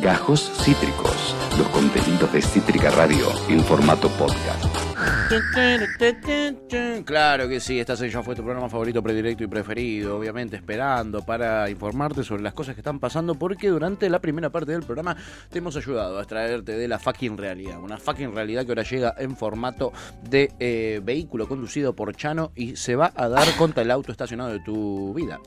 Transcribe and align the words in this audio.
Gajos 0.00 0.50
Cítricos, 0.64 1.36
los 1.58 1.68
contenidos 1.68 2.32
de 2.32 2.40
Cítrica 2.40 2.90
Radio 2.90 3.26
en 3.50 3.62
formato 3.62 4.08
podcast. 4.08 4.64
Claro 7.04 7.48
que 7.48 7.60
sí, 7.60 7.78
esta 7.78 7.94
ya 7.94 8.22
fue 8.22 8.34
tu 8.34 8.42
programa 8.42 8.70
favorito, 8.70 9.02
predilecto 9.02 9.44
y 9.44 9.46
preferido, 9.46 10.16
obviamente 10.16 10.56
esperando 10.56 11.20
para 11.20 11.68
informarte 11.68 12.24
sobre 12.24 12.42
las 12.42 12.54
cosas 12.54 12.74
que 12.74 12.80
están 12.80 12.98
pasando, 12.98 13.34
porque 13.34 13.68
durante 13.68 14.08
la 14.08 14.20
primera 14.20 14.48
parte 14.48 14.72
del 14.72 14.82
programa 14.82 15.16
te 15.50 15.58
hemos 15.58 15.76
ayudado 15.76 16.18
a 16.18 16.22
extraerte 16.22 16.72
de 16.72 16.88
la 16.88 16.98
fucking 16.98 17.36
realidad, 17.36 17.78
una 17.78 17.98
fucking 17.98 18.34
realidad 18.34 18.64
que 18.64 18.72
ahora 18.72 18.82
llega 18.82 19.14
en 19.18 19.36
formato 19.36 19.92
de 20.28 20.50
eh, 20.58 21.00
vehículo 21.04 21.46
conducido 21.46 21.94
por 21.94 22.16
Chano 22.16 22.52
y 22.56 22.76
se 22.76 22.96
va 22.96 23.12
a 23.14 23.28
dar 23.28 23.54
contra 23.56 23.82
el 23.82 23.90
auto 23.90 24.12
estacionado 24.12 24.50
de 24.50 24.60
tu 24.60 25.12
vida. 25.12 25.40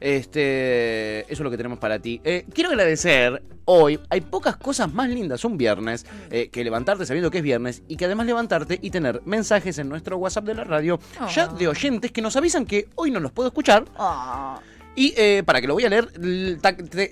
Este, 0.00 1.20
eso 1.20 1.32
es 1.34 1.40
lo 1.40 1.50
que 1.50 1.58
tenemos 1.58 1.78
para 1.78 1.98
ti. 1.98 2.20
Eh, 2.24 2.46
quiero 2.52 2.70
agradecer 2.70 3.42
hoy. 3.70 4.00
Hay 4.10 4.20
pocas 4.20 4.56
cosas 4.56 4.92
más 4.92 5.08
lindas 5.08 5.44
un 5.44 5.56
viernes 5.56 6.04
eh, 6.30 6.48
que 6.48 6.64
levantarte 6.64 7.06
sabiendo 7.06 7.30
que 7.30 7.38
es 7.38 7.44
viernes 7.44 7.82
y 7.88 7.96
que 7.96 8.06
además 8.06 8.26
levantarte 8.26 8.78
y 8.82 8.90
tener 8.90 9.22
mensajes 9.24 9.78
en 9.78 9.88
nuestro 9.88 10.16
WhatsApp 10.16 10.44
de 10.44 10.54
la 10.54 10.64
radio 10.64 10.98
ya 11.32 11.46
de 11.46 11.68
oyentes 11.68 12.10
que 12.10 12.20
nos 12.20 12.34
avisan 12.36 12.66
que 12.66 12.88
hoy 12.96 13.10
no 13.10 13.20
los 13.20 13.30
puedo 13.32 13.48
escuchar. 13.48 13.84
Ah. 13.96 14.60
Y 14.96 15.14
eh, 15.16 15.42
para 15.44 15.60
que 15.60 15.66
lo 15.66 15.74
voy 15.74 15.84
a 15.84 15.88
leer 15.88 16.08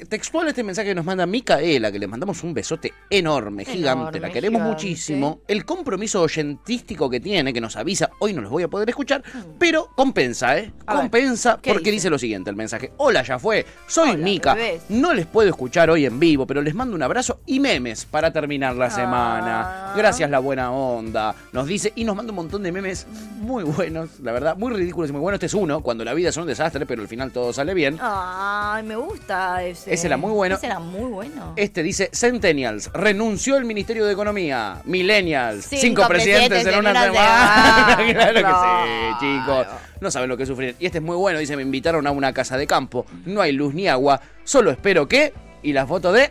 textual 0.08 0.48
este 0.48 0.62
mensaje 0.64 0.88
que 0.88 0.94
nos 0.94 1.04
manda 1.04 1.26
Micaela, 1.26 1.92
que 1.92 1.98
le 1.98 2.06
mandamos 2.06 2.42
un 2.42 2.52
besote 2.52 2.92
enorme, 3.08 3.64
gigante, 3.64 4.20
la 4.20 4.30
queremos 4.30 4.60
gigante. 4.60 4.84
muchísimo. 4.84 5.40
El 5.46 5.64
compromiso 5.64 6.20
oyentístico 6.22 7.08
que 7.08 7.20
tiene, 7.20 7.52
que 7.52 7.60
nos 7.60 7.76
avisa, 7.76 8.10
hoy 8.18 8.32
no 8.32 8.40
los 8.42 8.50
voy 8.50 8.64
a 8.64 8.68
poder 8.68 8.88
escuchar, 8.88 9.22
pero 9.58 9.88
compensa, 9.94 10.58
¿eh? 10.58 10.72
A 10.86 10.96
compensa 10.96 11.58
¿qué 11.62 11.70
porque 11.72 11.90
dice? 11.90 11.92
dice? 11.92 12.10
lo 12.10 12.18
siguiente 12.18 12.50
el 12.50 12.56
mensaje. 12.56 12.92
Hola, 12.96 13.22
ya 13.22 13.38
fue, 13.38 13.64
soy 13.86 14.10
Hola, 14.10 14.24
Mica. 14.24 14.54
bebés. 14.54 14.82
No 14.88 15.14
les 15.14 15.26
puedo 15.26 15.48
escuchar 15.48 15.88
hoy 15.90 16.04
en 16.04 16.18
vivo, 16.18 16.46
pero 16.46 16.62
les 16.62 16.74
mando 16.74 16.96
un 16.96 17.02
abrazo 17.02 17.40
y 17.46 17.60
memes 17.60 18.04
para 18.04 18.32
terminar 18.32 18.74
la 18.76 18.90
semana. 18.90 19.92
Ah. 19.92 19.94
Gracias, 19.96 20.28
la 20.30 20.40
buena 20.40 20.72
onda. 20.72 21.34
Nos 21.52 21.66
dice 21.66 21.92
y 21.94 22.04
nos 22.04 22.16
manda 22.16 22.32
un 22.32 22.36
montón 22.36 22.62
de 22.62 22.72
memes 22.72 23.06
muy 23.40 23.64
buenos, 23.64 24.20
la 24.20 24.32
verdad, 24.32 24.56
muy 24.56 24.72
ridículos 24.74 25.10
y 25.10 25.12
muy 25.12 25.20
buenos. 25.20 25.36
Este 25.36 25.46
es 25.46 25.54
uno, 25.54 25.80
cuando 25.80 26.04
la 26.04 26.14
vida 26.14 26.30
es 26.30 26.36
un 26.36 26.46
desastre, 26.46 26.86
pero 26.86 27.02
al 27.02 27.08
final 27.08 27.30
todo 27.32 27.52
sale 27.52 27.67
bien. 27.74 27.98
Ay, 28.00 28.82
me 28.82 28.96
gusta 28.96 29.62
ese. 29.64 29.92
Ese 29.92 30.06
era 30.06 30.16
muy 30.16 30.32
bueno. 30.32 30.56
Ese 30.56 30.66
era 30.66 30.78
muy 30.78 31.10
bueno. 31.10 31.52
Este 31.56 31.82
dice 31.82 32.10
Centennials, 32.12 32.90
renunció 32.92 33.56
el 33.56 33.64
Ministerio 33.64 34.04
de 34.06 34.12
Economía. 34.12 34.80
Millennials, 34.84 35.64
cinco, 35.66 35.80
Cinco 35.80 36.08
presidentes, 36.08 36.48
presidentes 36.64 36.74
en 36.74 36.78
una 36.80 37.02
semana. 37.04 37.96
semana. 37.96 38.12
claro 38.14 38.34
que 38.34 38.40
Claro. 38.40 38.86
sí, 39.20 39.26
chicos. 39.26 39.66
No 40.00 40.10
saben 40.10 40.28
lo 40.28 40.36
que 40.36 40.46
sufrir. 40.46 40.76
Y 40.78 40.86
este 40.86 40.98
es 40.98 41.04
muy 41.04 41.16
bueno, 41.16 41.38
dice, 41.38 41.56
me 41.56 41.62
invitaron 41.62 42.06
a 42.06 42.10
una 42.10 42.32
casa 42.32 42.56
de 42.56 42.66
campo. 42.66 43.04
No 43.26 43.40
hay 43.40 43.52
luz 43.52 43.74
ni 43.74 43.88
agua, 43.88 44.20
solo 44.44 44.70
espero 44.70 45.08
que... 45.08 45.32
Y 45.62 45.72
la 45.72 45.86
foto 45.88 46.12
de... 46.12 46.30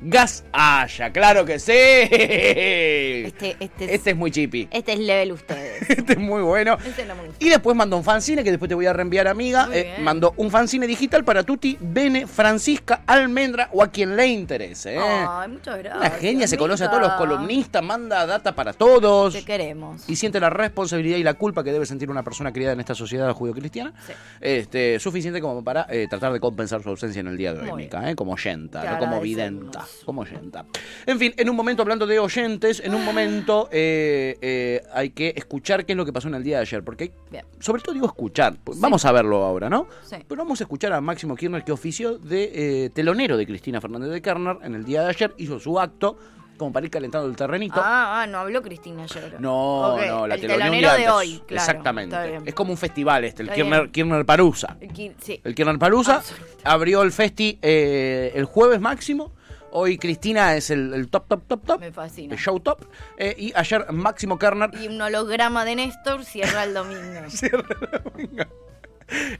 Gas 0.00 0.44
haya, 0.52 1.10
claro 1.10 1.44
que 1.44 1.58
sí. 1.58 1.72
Este, 1.72 3.56
este, 3.60 3.84
es, 3.84 3.90
Este 3.92 4.10
es 4.10 4.16
muy 4.16 4.30
chippy. 4.30 4.68
este 4.70 4.92
es 4.92 4.98
level 4.98 5.32
ustedes. 5.32 5.90
Este 5.96 6.12
es 6.12 6.18
muy 6.18 6.42
bueno. 6.42 6.76
Este 6.84 7.04
no 7.04 7.14
me 7.14 7.26
gusta. 7.26 7.44
Y 7.44 7.48
después 7.48 7.76
mandó 7.76 7.96
un 7.96 8.04
fanzine 8.04 8.44
que 8.44 8.50
después 8.50 8.68
te 8.68 8.74
voy 8.74 8.86
a 8.86 8.92
reenviar, 8.92 9.26
amiga. 9.28 9.68
Eh, 9.72 9.96
mandó 10.00 10.34
un 10.36 10.50
fanzine 10.50 10.86
digital 10.86 11.24
para 11.24 11.42
Tuti, 11.42 11.76
Bene, 11.80 12.26
Francisca, 12.26 13.02
Almendra 13.06 13.70
o 13.72 13.82
a 13.82 13.88
quien 13.90 14.16
le 14.16 14.26
interese. 14.26 14.94
¿eh? 14.96 15.00
Ay, 15.00 15.48
muchas 15.48 15.78
gracias. 15.78 15.96
Una 16.00 16.10
genia, 16.10 16.46
se 16.46 16.56
conoce 16.56 16.84
a 16.84 16.90
todos 16.90 17.02
los 17.02 17.12
columnistas, 17.12 17.82
manda 17.82 18.26
data 18.26 18.54
para 18.54 18.72
todos. 18.72 19.32
Te 19.34 19.44
queremos. 19.44 20.08
Y 20.08 20.16
siente 20.16 20.38
la 20.40 20.50
responsabilidad 20.50 21.16
y 21.16 21.22
la 21.22 21.34
culpa 21.34 21.64
que 21.64 21.72
debe 21.72 21.86
sentir 21.86 22.10
una 22.10 22.22
persona 22.22 22.52
criada 22.52 22.74
en 22.74 22.80
esta 22.80 22.94
sociedad 22.94 23.32
judio-cristiana. 23.32 23.92
Sí. 24.06 24.12
Este, 24.40 24.98
suficiente 25.00 25.40
como 25.40 25.64
para 25.64 25.86
eh, 25.88 26.06
tratar 26.08 26.32
de 26.32 26.40
compensar 26.40 26.82
su 26.82 26.90
ausencia 26.90 27.20
en 27.20 27.28
el 27.28 27.36
día 27.36 27.52
de 27.52 27.70
hoy, 27.70 27.84
Mica, 27.84 28.10
¿eh? 28.10 28.14
como 28.14 28.32
oyenta, 28.32 28.82
Te 28.82 28.90
no 28.90 28.98
como 28.98 29.20
videnta, 29.20 29.85
como 30.04 30.22
oyenta. 30.22 30.64
En 31.06 31.18
fin, 31.18 31.34
en 31.36 31.50
un 31.50 31.56
momento 31.56 31.82
hablando 31.82 32.06
de 32.06 32.18
oyentes, 32.18 32.80
en 32.80 32.94
un 32.94 33.04
momento 33.04 33.68
eh, 33.72 34.36
eh, 34.40 34.82
hay 34.92 35.10
que 35.10 35.34
escuchar 35.36 35.84
qué 35.84 35.92
es 35.92 35.96
lo 35.96 36.04
que 36.04 36.12
pasó 36.12 36.28
en 36.28 36.34
el 36.34 36.42
día 36.42 36.56
de 36.56 36.62
ayer, 36.62 36.84
porque 36.84 37.12
Bien. 37.30 37.44
sobre 37.60 37.82
todo 37.82 37.94
digo 37.94 38.06
escuchar, 38.06 38.56
pues 38.62 38.80
vamos 38.80 39.04
a 39.04 39.12
verlo 39.12 39.44
ahora, 39.44 39.68
¿no? 39.68 39.88
Sí. 40.02 40.16
Pero 40.26 40.42
vamos 40.42 40.60
a 40.60 40.64
escuchar 40.64 40.92
a 40.92 41.00
Máximo 41.00 41.36
Kirchner 41.36 41.64
que 41.64 41.72
ofició 41.72 42.18
de 42.18 42.84
eh, 42.84 42.90
telonero 42.90 43.36
de 43.36 43.46
Cristina 43.46 43.80
Fernández 43.80 44.10
de 44.10 44.22
Kirchner 44.22 44.58
en 44.62 44.74
el 44.74 44.84
día 44.84 45.02
de 45.02 45.08
ayer, 45.08 45.34
hizo 45.38 45.58
su 45.58 45.78
acto 45.78 46.16
como 46.56 46.72
para 46.72 46.86
ir 46.86 46.90
calentando 46.90 47.28
el 47.28 47.36
terrenito. 47.36 47.80
Ah, 47.82 48.22
ah, 48.22 48.26
no 48.26 48.38
habló 48.38 48.62
Cristina 48.62 49.04
ayer. 49.04 49.36
No, 49.40 49.96
no, 49.98 50.26
la 50.26 50.34
el 50.34 50.40
un 50.42 50.46
telonero 50.46 50.92
de 50.94 51.08
hoy, 51.08 51.42
claro. 51.46 51.62
Exactamente. 51.62 52.16
Es 52.44 52.54
como 52.54 52.72
un 52.72 52.76
festival 52.76 53.24
este, 53.24 53.42
el 53.42 53.50
Kirchner. 53.50 53.90
Kirchner 53.90 54.24
Parusa. 54.24 54.76
El 54.80 54.96
Sí. 55.20 55.40
El 55.44 55.54
Kirchner 55.54 55.78
Parusa 55.78 56.16
Absolutamente. 56.16 56.62
abrió 56.64 57.02
el 57.02 57.12
festi 57.12 57.58
eh, 57.62 58.32
el 58.34 58.44
jueves 58.44 58.80
máximo. 58.80 59.32
Hoy 59.72 59.98
Cristina 59.98 60.54
es 60.56 60.70
el, 60.70 60.94
el 60.94 61.08
top, 61.08 61.26
top, 61.28 61.42
top, 61.46 61.64
top. 61.64 61.80
Me 61.80 61.92
fascina. 61.92 62.34
El 62.34 62.40
show 62.40 62.58
top. 62.60 62.84
Eh, 63.18 63.34
y 63.36 63.52
ayer 63.54 63.90
Máximo 63.92 64.38
Kerner. 64.38 64.70
Y 64.80 64.88
un 64.88 65.00
holograma 65.00 65.64
de 65.64 65.76
Néstor 65.76 66.24
cierra 66.24 66.64
el 66.64 66.74
domingo. 66.74 67.20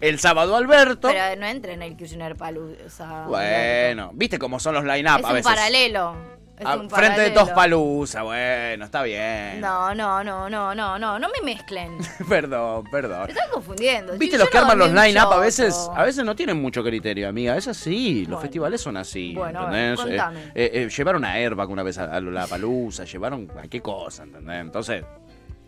El 0.01 0.21
sábado 0.21 0.55
Alberto. 0.57 1.09
Pero 1.09 1.41
no 1.41 1.47
entra 1.47 1.73
en 1.73 1.83
el 1.83 1.97
Kirchner 1.97 2.37
Palusa. 2.37 3.25
Bueno, 3.27 4.13
viste 4.15 4.39
cómo 4.39 4.61
son 4.61 4.75
los 4.75 4.85
line-up 4.85 5.19
Es 5.19 5.25
a 5.25 5.29
un 5.29 5.35
veces. 5.35 5.45
paralelo. 5.53 6.15
Es 6.59 6.65
Ah, 6.67 6.77
un 6.77 6.89
frente 6.89 7.21
de 7.21 7.31
paralelo. 7.31 7.41
Tos 7.41 7.51
Palusa, 7.51 8.23
bueno, 8.23 8.85
está 8.87 9.03
bien. 9.03 9.61
No, 9.61 9.95
no, 9.95 10.25
no, 10.25 10.49
no, 10.49 10.75
no, 10.75 10.99
no, 10.99 11.19
no 11.19 11.29
me 11.29 11.43
mezclen. 11.45 11.99
perdón, 12.29 12.85
perdón. 12.91 13.25
Me 13.27 13.33
están 13.33 13.51
confundiendo. 13.53 14.17
Viste 14.17 14.37
Yo 14.39 14.45
los 14.45 14.51
que 14.51 14.57
no 14.59 14.63
arman 14.65 14.79
los 14.79 14.93
line-up 14.93 15.33
a 15.35 15.39
veces, 15.39 15.91
a 15.95 16.03
veces 16.03 16.25
no 16.25 16.35
tienen 16.35 16.61
mucho 16.61 16.83
criterio, 16.83 17.29
amiga. 17.29 17.57
Es 17.59 17.69
así, 17.69 18.21
los 18.21 18.29
Bueno. 18.29 18.41
festivales 18.41 18.81
son 18.81 18.97
así. 18.97 19.35
Bueno, 19.35 19.61
a 19.61 19.71
ver, 19.71 19.99
¿entendés? 19.99 20.21
Eh, 20.55 20.55
eh, 20.55 20.71
eh, 20.85 20.89
llevaron 20.89 21.25
a 21.27 21.33
Airbag 21.35 21.69
una 21.69 21.83
vez 21.83 21.99
a, 21.99 22.05
a 22.05 22.21
Lollapalooza, 22.21 23.05
llevaron 23.05 23.51
a 23.63 23.69
qué 23.69 23.83
cosa, 23.83 24.23
¿entendés? 24.23 24.61
Entonces, 24.63 25.05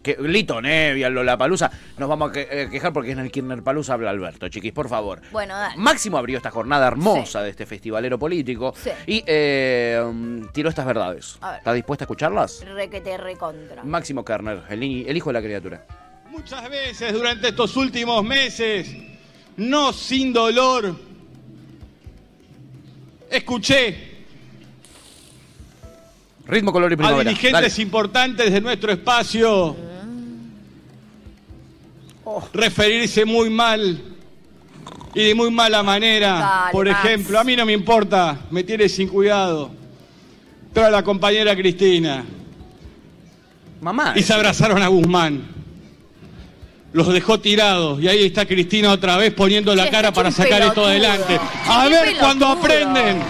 que, 0.03 0.17
Lito 0.21 0.61
Nevi, 0.63 1.03
a 1.05 1.11
Lollapalooza, 1.11 1.71
nos 1.99 2.09
vamos 2.09 2.31
a 2.31 2.33
que- 2.33 2.49
eh, 2.51 2.69
quejar 2.71 2.93
porque 2.93 3.11
en 3.11 3.19
el 3.19 3.31
Kirchner 3.31 3.63
Palusa 3.63 3.95
habla 3.95 4.11
Alberto, 4.11 4.49
chiquis, 4.49 4.73
por 4.73 4.89
favor. 4.89 5.21
Bueno, 5.33 5.57
dale. 5.57 5.77
Máximo 5.77 6.17
abrió 6.19 6.37
esta 6.39 6.51
jornada 6.51 6.87
hermosa 6.87 7.43
de 7.43 7.51
este 7.51 7.67
festivalero 7.67 8.19
político 8.19 8.73
Sí. 8.77 8.91
y 9.07 9.25
eh, 9.27 10.01
um, 10.05 10.47
tiró 10.53 10.69
estas 10.69 10.87
verdades. 10.87 11.37
A 11.41 11.51
ver. 11.51 11.59
¿Está 11.59 11.73
dispuesta 11.73 12.05
a 12.05 12.07
escucharlas? 12.07 12.65
Requete 12.65 13.17
recontra. 13.19 13.83
Máximo 13.85 14.25
Kerner, 14.25 14.63
el, 14.71 14.83
hijo 14.83 15.31
de 15.31 15.35
la 15.35 15.43
criatura. 15.43 15.85
Muchas 16.31 16.69
veces 16.71 17.13
durante 17.13 17.49
estos 17.49 17.77
últimos 17.77 18.23
meses, 18.25 18.89
no 19.57 19.93
sin 19.93 20.33
dolor, 20.33 20.95
escuché 23.31 24.17
Ritmo, 26.47 26.73
color 26.73 26.91
y 26.93 26.95
a 26.95 26.97
primavera. 26.97 27.29
dirigentes 27.31 27.73
Dale. 27.73 27.83
importantes 27.83 28.51
de 28.53 28.61
nuestro 28.63 28.91
espacio 28.93 29.77
referirse 32.53 33.25
muy 33.25 33.51
mal 33.51 34.01
y 35.15 35.25
de 35.29 35.35
muy 35.35 35.51
mala 35.51 35.83
manera. 35.83 36.39
Dale, 36.39 36.73
Por 36.73 36.89
Max. 36.89 37.05
ejemplo, 37.05 37.39
a 37.39 37.45
mí 37.45 37.57
no 37.57 37.65
me 37.67 37.73
importa, 37.73 38.39
me 38.51 38.63
tiene 38.65 38.89
sin 38.89 39.09
cuidado. 39.09 39.71
Toda 40.73 40.91
la 40.91 41.03
compañera 41.03 41.55
Cristina. 41.57 42.25
Mamá. 43.81 44.13
y 44.17 44.23
se 44.23 44.35
abrazaron 44.35 44.83
a 44.83 44.89
Guzmán. 44.89 45.43
Los 46.93 47.13
dejó 47.13 47.39
tirados 47.39 48.01
y 48.03 48.09
ahí 48.09 48.25
está 48.27 48.47
Cristina 48.47 48.91
otra 48.91 49.17
vez 49.17 49.33
poniendo 49.33 49.75
la 49.75 49.85
Sí, 49.85 49.91
cara 49.91 50.13
para 50.13 50.31
sacar 50.31 50.63
esto 50.63 50.85
adelante. 50.85 51.39
A 51.67 51.87
ver 51.87 52.17
cuando 52.19 52.47
aprenden. 52.47 53.21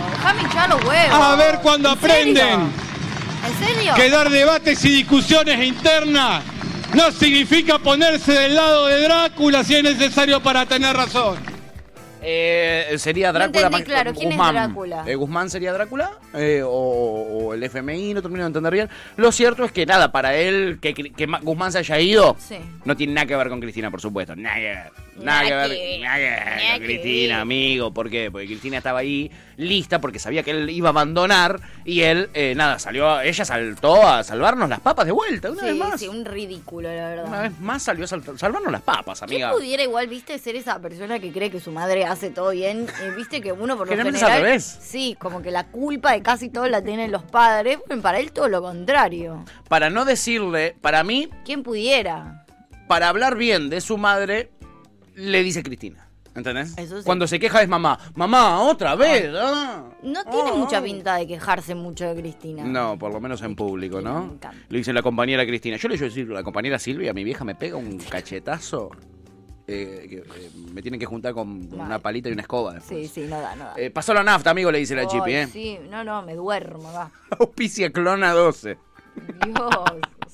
A 1.13 1.35
ver 1.37 1.59
cuando 1.63 1.91
aprenden. 1.91 2.61
¿En 2.61 3.67
serio? 3.67 3.95
Que 3.95 4.11
dar 4.11 4.31
debates 4.31 4.85
y 4.85 4.89
discusiones 4.91 5.63
internas 5.67 6.43
no 6.95 7.13
significa 7.13 7.79
ponerse 7.79 8.33
del 8.33 8.55
lado 8.55 8.87
de 8.87 9.03
Drácula 9.03 9.65
si 9.65 9.75
es 9.75 9.83
necesario 9.83 10.43
para 10.43 10.67
tener 10.67 10.97
razón. 10.97 11.48
Eh, 12.23 12.95
sería 12.99 13.33
Drácula. 13.33 13.71
claro, 13.83 14.13
¿quién 14.13 14.31
es 14.33 14.37
Guzmán. 14.37 14.55
Drácula? 14.55 15.05
Eh, 15.07 15.15
Guzmán 15.15 15.51
sería 15.51 15.73
Drácula 15.73 16.11
eh, 16.35 16.63
o, 16.65 16.69
o 16.71 17.55
el 17.55 17.63
FMI, 17.63 18.15
no 18.15 18.23
termino 18.23 18.43
de 18.45 18.49
entender 18.49 18.73
bien. 18.73 18.89
Lo 19.17 19.31
cierto 19.33 19.65
es 19.65 19.73
que 19.73 19.87
nada, 19.87 20.11
para 20.13 20.35
él, 20.35 20.79
que, 20.81 20.95
Guzmán 21.43 21.73
se 21.73 21.79
haya 21.79 21.99
ido, 22.01 22.37
Sí. 22.39 22.57
no 22.85 22.97
tiene 22.97 23.13
nada 23.15 23.27
que 23.27 23.37
ver 23.37 23.49
con 23.49 23.61
Cristina, 23.61 23.91
por 23.91 24.01
supuesto. 24.01 24.35
Nada 24.37 24.57
que 24.57 24.63
ver. 24.63 24.91
Nada 25.19 25.43
que 25.49 25.55
ver, 25.55 25.71
que- 25.71 25.99
nada 26.01 26.17
que 26.17 26.23
ver 26.23 26.41
nada 26.47 26.71
con 26.73 26.79
que 26.81 26.85
Cristina, 26.87 27.35
ver. 27.35 27.43
amigo. 27.43 27.91
¿Por 27.93 28.09
qué? 28.09 28.31
Porque 28.31 28.47
Cristina 28.47 28.77
estaba 28.79 29.01
ahí 29.01 29.29
lista 29.57 30.01
porque 30.01 30.21
sabía 30.21 30.45
que 30.45 30.53
él 30.53 30.71
iba 30.71 30.89
a 30.89 30.91
abandonar 30.91 31.61
y 31.85 32.03
él, 32.03 32.31
eh, 32.35 32.55
nada, 32.57 32.79
salió, 32.79 33.21
ella 33.21 33.45
saltó 33.45 34.07
a 34.07 34.23
salvarnos 34.23 34.69
las 34.69 34.79
papas 34.79 35.07
de 35.07 35.11
vuelta, 35.13 35.51
una 35.51 35.65
vez 35.65 35.75
más. 35.77 35.99
sí, 35.99 36.07
un 36.07 36.25
ridículo, 36.25 36.89
la 36.95 37.09
verdad. 37.09 37.25
Una 37.27 37.43
vez 37.43 37.59
más 37.59 37.83
salió 37.83 38.05
a 38.05 38.07
sal- 38.07 38.23
salvarnos 38.39 38.71
las 38.71 38.83
papas, 38.83 39.19
¿Quién 39.27 39.43
amiga. 39.43 39.51
pudiera 39.59 39.83
igual, 39.83 40.07
viste, 40.07 40.39
ser 40.39 40.55
esa 40.55 40.79
persona 40.81 41.19
que 41.19 41.33
cree 41.33 41.51
que 41.51 41.59
su 41.59 41.73
madre 41.73 42.05
hace 42.09 42.31
todo 42.31 42.51
bien? 42.51 42.87
Eh, 43.03 43.13
viste 43.17 43.41
que 43.41 43.53
uno 43.53 43.77
por 43.77 43.89
lo 43.89 43.97
general... 43.97 44.23
al 44.33 44.43
revés. 44.43 44.79
Sí, 44.81 45.17
como 45.19 45.43
que 45.43 45.51
la 45.51 45.67
culpa 45.69 46.13
de 46.13 46.23
casi 46.23 46.49
todo 46.49 46.67
la 46.69 46.83
tienen 46.83 47.13
los 47.13 47.23
padres. 47.23 47.79
Bueno, 47.87 48.03
para 48.03 48.19
él 48.19 48.33
todo 48.33 48.49
lo 48.49 48.61
contrario. 48.63 49.45
Para 49.69 49.91
no 49.91 50.05
decirle, 50.05 50.77
para 50.81 51.05
mí, 51.05 51.29
¿Quién 51.45 51.63
pudiera? 51.63 52.45
para 52.89 53.09
hablar 53.09 53.37
bien 53.37 53.69
de 53.71 53.81
su 53.81 53.99
madre, 53.99 54.51
le 55.15 55.43
dice 55.43 55.63
Cristina. 55.63 56.05
¿Entendés? 56.35 56.75
Sí. 56.77 56.87
Cuando 57.05 57.27
se 57.27 57.41
queja 57.41 57.63
es 57.63 57.69
mamá. 57.69 57.99
Mamá, 58.15 58.61
otra 58.63 58.95
vez. 58.95 59.29
ah. 59.37 59.85
No 60.05 60.25
tiene 60.25 60.53
mucha 60.53 60.81
pinta 60.81 61.17
de 61.17 61.27
quejarse 61.27 61.75
mucho 61.75 62.07
de 62.15 62.21
Cristina. 62.21 62.63
No, 62.65 62.97
por 62.97 63.13
lo 63.13 63.21
menos 63.21 63.43
en 63.43 63.57
público, 63.57 64.01
¿no? 64.01 64.35
me. 64.41 64.55
Lo 64.69 64.79
dice 64.79 64.93
la 64.93 65.03
compañera 65.03 65.45
Cristina. 65.45 65.77
Yo 65.77 65.89
le 65.89 65.97
a 66.07 66.09
decir, 66.09 66.29
la 66.29 66.45
compañera 66.45 66.79
Silvia, 66.79 67.13
mi 67.13 67.25
vieja 67.25 67.45
me 67.45 67.57
pega 67.57 67.77
un 67.77 67.99
cachetazo. 67.99 68.91
Eh, 69.69 70.07
que, 70.09 70.17
eh, 70.17 70.51
me 70.73 70.81
tienen 70.81 70.99
que 70.99 71.07
juntar 71.07 71.35
con 71.35 71.69
Mal. 71.77 71.87
una 71.87 71.99
palita 71.99 72.29
y 72.29 72.33
una 72.33 72.43
escoba. 72.43 72.75
después. 72.75 73.11
Sí, 73.11 73.23
sí, 73.23 73.27
no 73.29 73.39
da, 73.41 73.55
no 73.55 73.65
da. 73.65 73.75
Eh, 73.77 73.91
pasó 73.91 74.15
la 74.15 74.23
nafta, 74.25 74.51
amigo, 74.51 74.73
le 74.73 74.79
dice 74.79 74.95
la 74.97 75.07
Chipi, 75.07 75.35
¿eh? 75.35 75.47
Sí, 75.47 75.79
no, 75.91 76.03
no, 76.03 76.23
me 76.23 76.35
duermo, 76.35 76.91
va. 76.93 77.11
Auspicia 77.39 77.91
Clona 77.93 78.33
12. 78.33 78.79
Dios, 79.45 79.71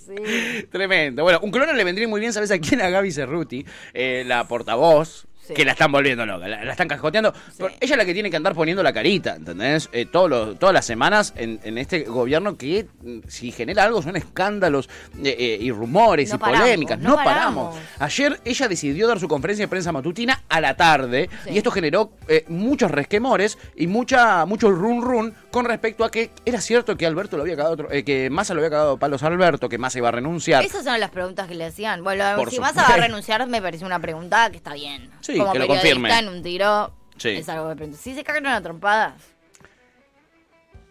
sí. 0.06 0.66
Tremendo. 0.70 1.22
Bueno, 1.24 1.40
un 1.42 1.50
clona 1.50 1.72
le 1.72 1.84
vendría 1.84 2.06
muy 2.06 2.20
bien, 2.20 2.32
¿sabes 2.32 2.50
a 2.50 2.58
quién? 2.58 2.80
A 2.80 2.88
Gaby 2.90 3.10
Cerruti, 3.12 3.66
eh, 3.92 4.22
la 4.26 4.46
portavoz. 4.46 5.26
Sí. 5.46 5.52
Que 5.54 5.64
la 5.64 5.72
están 5.72 5.92
volviendo 5.92 6.24
loca, 6.24 6.48
la, 6.48 6.64
la 6.64 6.70
están 6.72 6.88
cascoteando. 6.88 7.32
Pero 7.58 7.68
ella 7.80 7.94
es 7.94 7.96
la 7.98 8.04
que 8.06 8.14
tiene 8.14 8.30
que 8.30 8.36
andar 8.36 8.54
poniendo 8.54 8.82
la 8.82 8.92
carita, 8.94 9.36
¿entendés? 9.36 9.90
Eh, 9.92 10.06
todos 10.06 10.30
los- 10.30 10.58
todas 10.58 10.72
las 10.72 10.86
semanas 10.86 11.34
en, 11.36 11.60
en 11.64 11.76
este 11.76 12.04
gobierno 12.04 12.56
que 12.56 12.86
mm, 13.02 13.18
si 13.28 13.52
genera 13.52 13.84
algo 13.84 14.00
son 14.00 14.16
escándalos 14.16 14.88
eh, 15.22 15.36
eh, 15.38 15.58
y 15.60 15.70
rumores 15.70 16.30
No 16.30 16.36
y 16.36 16.38
paramos, 16.38 16.60
polémicas. 16.62 16.98
no 16.98 17.10
No, 17.10 17.16
paramos. 17.16 17.74
paramos. 17.74 17.90
Ayer 17.98 18.40
ella 18.44 18.68
decidió 18.68 19.06
dar 19.06 19.20
su 19.20 19.28
conferencia 19.28 19.64
de 19.64 19.68
prensa 19.68 19.92
matutina 19.92 20.42
a 20.48 20.60
la 20.62 20.76
tarde 20.76 21.28
Sí. 21.44 21.50
y 21.50 21.58
esto 21.58 21.70
generó 21.70 22.12
eh, 22.28 22.44
muchos 22.48 22.90
resquemores 22.90 23.58
y 23.76 23.86
mucha 23.86 24.46
mucho 24.46 24.70
run 24.70 25.02
run 25.02 25.34
con 25.54 25.64
respecto 25.66 26.04
a 26.04 26.10
que 26.10 26.32
era 26.44 26.60
cierto 26.60 26.96
que 26.96 27.06
Alberto 27.06 27.36
lo 27.36 27.44
había 27.44 27.54
cagado 27.54 27.74
otro- 27.74 27.92
eh, 27.92 28.02
que 28.04 28.28
Massa 28.28 28.54
lo 28.54 28.60
había 28.60 28.70
cagado 28.70 28.98
palos 28.98 29.22
a 29.22 29.28
Alberto, 29.28 29.68
que 29.68 29.78
Massa 29.78 29.98
iba 29.98 30.08
a 30.08 30.10
renunciar. 30.10 30.64
Esas 30.64 30.82
son 30.84 30.98
las 30.98 31.10
preguntas 31.10 31.46
que 31.46 31.54
le 31.54 31.64
hacían. 31.66 32.02
Bueno, 32.02 32.24
Por 32.36 32.50
si 32.50 32.58
vas 32.58 32.70
supuesto. 32.70 32.92
a 32.92 32.96
renunciar, 32.96 33.46
me 33.46 33.62
parece 33.62 33.84
una 33.84 34.00
pregunta 34.00 34.50
que 34.50 34.56
está 34.56 34.74
bien. 34.74 35.10
Sí, 35.20 35.38
Como 35.38 35.52
que 35.52 35.60
lo 35.60 35.68
confirme. 35.68 36.18
en 36.18 36.28
un 36.28 36.42
tiro, 36.42 36.92
Sí. 37.16 37.28
es 37.30 37.48
algo 37.48 37.68
que 37.68 37.76
pregunto. 37.76 37.98
Si 38.02 38.14
se 38.16 38.24
cagan 38.24 38.46
a 38.48 38.60
trompadas, 38.60 39.14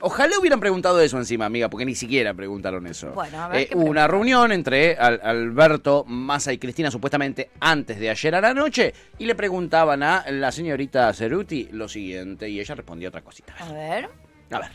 Ojalá 0.05 0.37
hubieran 0.37 0.59
preguntado 0.59 0.99
eso 0.99 1.17
encima, 1.17 1.45
amiga, 1.45 1.69
porque 1.69 1.85
ni 1.85 1.95
siquiera 1.95 2.33
preguntaron 2.33 2.85
eso. 2.87 3.11
Bueno, 3.11 3.41
a 3.41 3.47
ver 3.47 3.61
Eh, 3.61 3.69
hubo 3.73 3.85
una 3.85 4.05
reunión 4.05 4.51
entre 4.51 4.97
Al- 4.97 5.21
Alberto, 5.23 6.03
Massa 6.05 6.51
y 6.51 6.57
Cristina 6.57 6.91
supuestamente 6.91 7.51
antes 7.61 7.97
de 7.97 8.09
ayer 8.09 8.35
a 8.35 8.41
la 8.41 8.53
noche 8.53 8.93
y 9.17 9.25
le 9.25 9.33
preguntaban 9.33 10.03
a 10.03 10.25
la 10.29 10.51
señorita 10.51 11.13
Ceruti 11.13 11.69
lo 11.71 11.87
siguiente 11.87 12.49
y 12.49 12.59
ella 12.59 12.75
respondía 12.75 13.07
otra 13.07 13.21
cosita. 13.21 13.53
a 13.57 13.71
ver. 13.71 14.09
A 14.53 14.59
ver. 14.59 14.69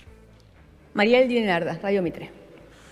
Mariel 0.95 1.29
Dinarda, 1.29 1.79
Radio 1.83 2.03
Mitre. 2.03 2.31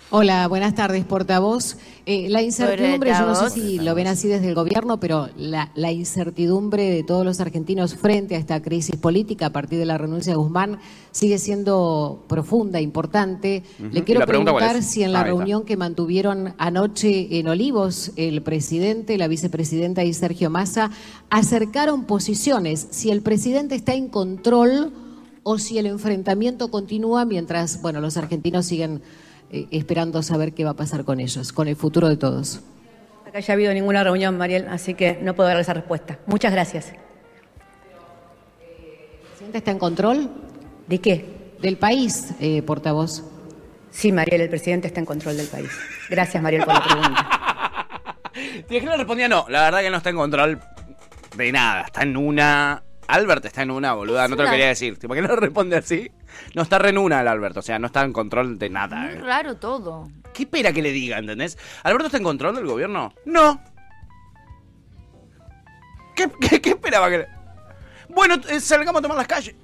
Hola, 0.09 0.47
buenas 0.47 0.73
tardes, 0.73 1.03
portavoz. 1.03 1.75
Eh, 2.05 2.29
la 2.29 2.41
incertidumbre, 2.41 3.09
yo 3.11 3.25
no 3.25 3.35
sé 3.35 3.49
si 3.49 3.77
lo 3.79 3.93
ven 3.93 4.07
así 4.07 4.29
desde 4.29 4.47
el 4.47 4.55
gobierno, 4.55 5.01
pero 5.01 5.27
la, 5.35 5.69
la 5.75 5.91
incertidumbre 5.91 6.89
de 6.89 7.03
todos 7.03 7.25
los 7.25 7.41
argentinos 7.41 7.95
frente 7.95 8.35
a 8.35 8.37
esta 8.37 8.61
crisis 8.61 8.95
política 8.95 9.47
a 9.47 9.49
partir 9.49 9.77
de 9.79 9.85
la 9.85 9.97
renuncia 9.97 10.31
de 10.31 10.37
Guzmán 10.37 10.79
sigue 11.11 11.37
siendo 11.39 12.23
profunda, 12.29 12.79
importante. 12.79 13.63
Le 13.91 13.99
¿Y 13.99 14.03
quiero 14.03 14.25
preguntar 14.25 14.81
si 14.81 15.03
en 15.03 15.11
la 15.11 15.19
Ah, 15.19 15.23
reunión 15.25 15.65
que 15.65 15.75
mantuvieron 15.75 16.53
anoche 16.57 17.37
en 17.37 17.49
Olivos, 17.49 18.13
el 18.15 18.41
presidente, 18.41 19.17
la 19.17 19.27
vicepresidenta 19.27 20.05
y 20.05 20.13
Sergio 20.13 20.49
Massa 20.49 20.89
acercaron 21.29 22.05
posiciones, 22.05 22.87
si 22.91 23.11
el 23.11 23.21
presidente 23.21 23.75
está 23.75 23.93
en 23.93 24.07
control 24.07 24.93
o 25.49 25.57
si 25.59 25.77
el 25.77 25.85
enfrentamiento 25.85 26.69
continúa 26.69 27.23
mientras, 27.23 27.81
bueno, 27.81 28.01
los 28.01 28.17
argentinos 28.17 28.65
siguen 28.65 29.01
eh, 29.49 29.65
esperando 29.71 30.21
saber 30.21 30.51
qué 30.51 30.65
va 30.65 30.71
a 30.71 30.73
pasar 30.73 31.05
con 31.05 31.21
ellos, 31.21 31.53
con 31.53 31.69
el 31.69 31.77
futuro 31.77 32.09
de 32.09 32.17
todos. 32.17 32.59
Acá 33.25 33.39
ya 33.39 33.53
ha 33.53 33.55
habido 33.55 33.73
ninguna 33.73 34.03
reunión, 34.03 34.37
Mariel, 34.37 34.67
así 34.67 34.93
que 34.93 35.17
no 35.21 35.35
puedo 35.35 35.47
dar 35.47 35.57
esa 35.57 35.73
respuesta. 35.73 36.19
Muchas 36.25 36.51
gracias. 36.51 36.91
¿El 38.67 39.27
presidente 39.29 39.57
está 39.59 39.71
en 39.71 39.79
control 39.79 40.29
¿De 40.85 40.99
qué? 40.99 41.53
del 41.61 41.77
país, 41.77 42.33
eh, 42.41 42.61
portavoz? 42.61 43.23
Sí, 43.89 44.11
Mariel, 44.11 44.41
el 44.41 44.49
presidente 44.49 44.87
está 44.87 44.99
en 44.99 45.05
control 45.05 45.37
del 45.37 45.47
país. 45.47 45.69
Gracias, 46.09 46.43
Mariel, 46.43 46.65
por 46.65 46.73
la 46.73 46.83
pregunta. 46.83 47.29
Y 48.69 48.79
le 48.81 48.97
respondía 48.97 49.29
no, 49.29 49.45
la 49.49 49.61
verdad 49.61 49.79
que 49.79 49.89
no 49.89 49.97
está 49.97 50.09
en 50.09 50.17
control 50.17 50.59
de 51.37 51.51
nada, 51.53 51.83
está 51.83 52.03
en 52.03 52.17
una... 52.17 52.83
Albert 53.07 53.45
está 53.45 53.61
en 53.61 53.71
una, 53.71 53.93
boluda, 53.93 54.25
Es 54.25 54.29
no 54.29 54.35
te 54.35 54.41
lo 54.43 54.47
una- 54.47 54.51
quería 54.51 54.67
decir. 54.67 54.97
¿Por 54.99 55.15
qué 55.15 55.21
no 55.21 55.35
responde 55.35 55.77
así? 55.77 56.11
No 56.55 56.61
está 56.63 56.77
re 56.79 56.89
en 56.89 56.97
una 56.97 57.21
el 57.21 57.27
Albert, 57.27 57.57
o 57.57 57.61
sea, 57.61 57.79
no 57.79 57.87
está 57.87 58.03
en 58.03 58.13
control 58.13 58.59
de 58.59 58.69
nada. 58.69 58.97
Muy 58.97 59.13
eh. 59.13 59.21
raro 59.21 59.55
todo. 59.57 60.09
¿Qué 60.33 60.43
espera 60.43 60.71
que 60.73 60.81
le 60.81 60.91
diga, 60.91 61.17
entendés? 61.17 61.57
¿Alberto 61.83 62.07
está 62.07 62.17
en 62.17 62.23
control 62.23 62.55
del 62.55 62.67
gobierno? 62.67 63.13
No. 63.25 63.61
¿Qué, 66.15 66.29
qué- 66.41 66.61
qué 66.61 66.69
esperaba 66.71 67.09
que 67.09 67.17
le... 67.19 67.27
Bueno, 68.09 68.35
eh, 68.49 68.59
salgamos 68.59 68.99
a 68.99 69.01
tomar 69.03 69.17
las 69.17 69.27
calles. 69.27 69.55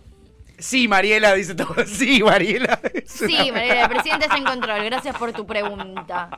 Sí, 0.58 0.88
Mariela, 0.88 1.34
dice 1.34 1.56
todo. 1.56 1.76
Sí, 1.86 2.22
Mariela. 2.24 2.80
Sí, 3.06 3.52
Mariela, 3.52 3.84
el 3.84 3.90
presidente 3.90 4.26
está 4.26 4.38
en 4.38 4.44
control. 4.46 4.84
Gracias 4.86 5.16
por 5.18 5.32
tu 5.34 5.46
pregunta. 5.46 6.30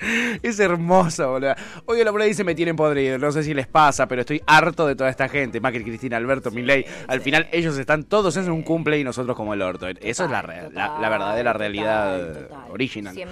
es 0.42 0.58
hermoso, 0.60 1.30
boludo. 1.30 1.54
Hoy 1.86 2.02
la 2.04 2.10
ahí 2.10 2.28
dice 2.28 2.44
me 2.44 2.54
tienen 2.54 2.76
podrido. 2.76 3.18
No 3.18 3.30
sé 3.32 3.42
si 3.42 3.54
les 3.54 3.66
pasa, 3.66 4.06
pero 4.06 4.20
estoy 4.22 4.42
harto 4.46 4.86
de 4.86 4.96
toda 4.96 5.10
esta 5.10 5.28
gente. 5.28 5.60
Macri, 5.60 5.84
Cristina, 5.84 6.16
Alberto, 6.16 6.50
Milei. 6.50 6.84
Al 7.08 7.20
final 7.20 7.48
ellos 7.52 7.76
están 7.78 8.04
todos 8.04 8.36
en 8.36 8.50
un 8.50 8.62
cumple 8.62 8.98
y 8.98 9.04
nosotros 9.04 9.36
como 9.36 9.54
el 9.54 9.62
orto. 9.62 9.86
Eso 9.88 10.24
es 10.24 10.30
la, 10.30 10.42
re- 10.42 10.70
la, 10.72 10.98
la 10.98 11.08
verdadera 11.08 11.52
Total, 11.52 11.58
realidad 11.58 12.32
total. 12.32 12.58
original. 12.70 13.14
100% 13.14 13.24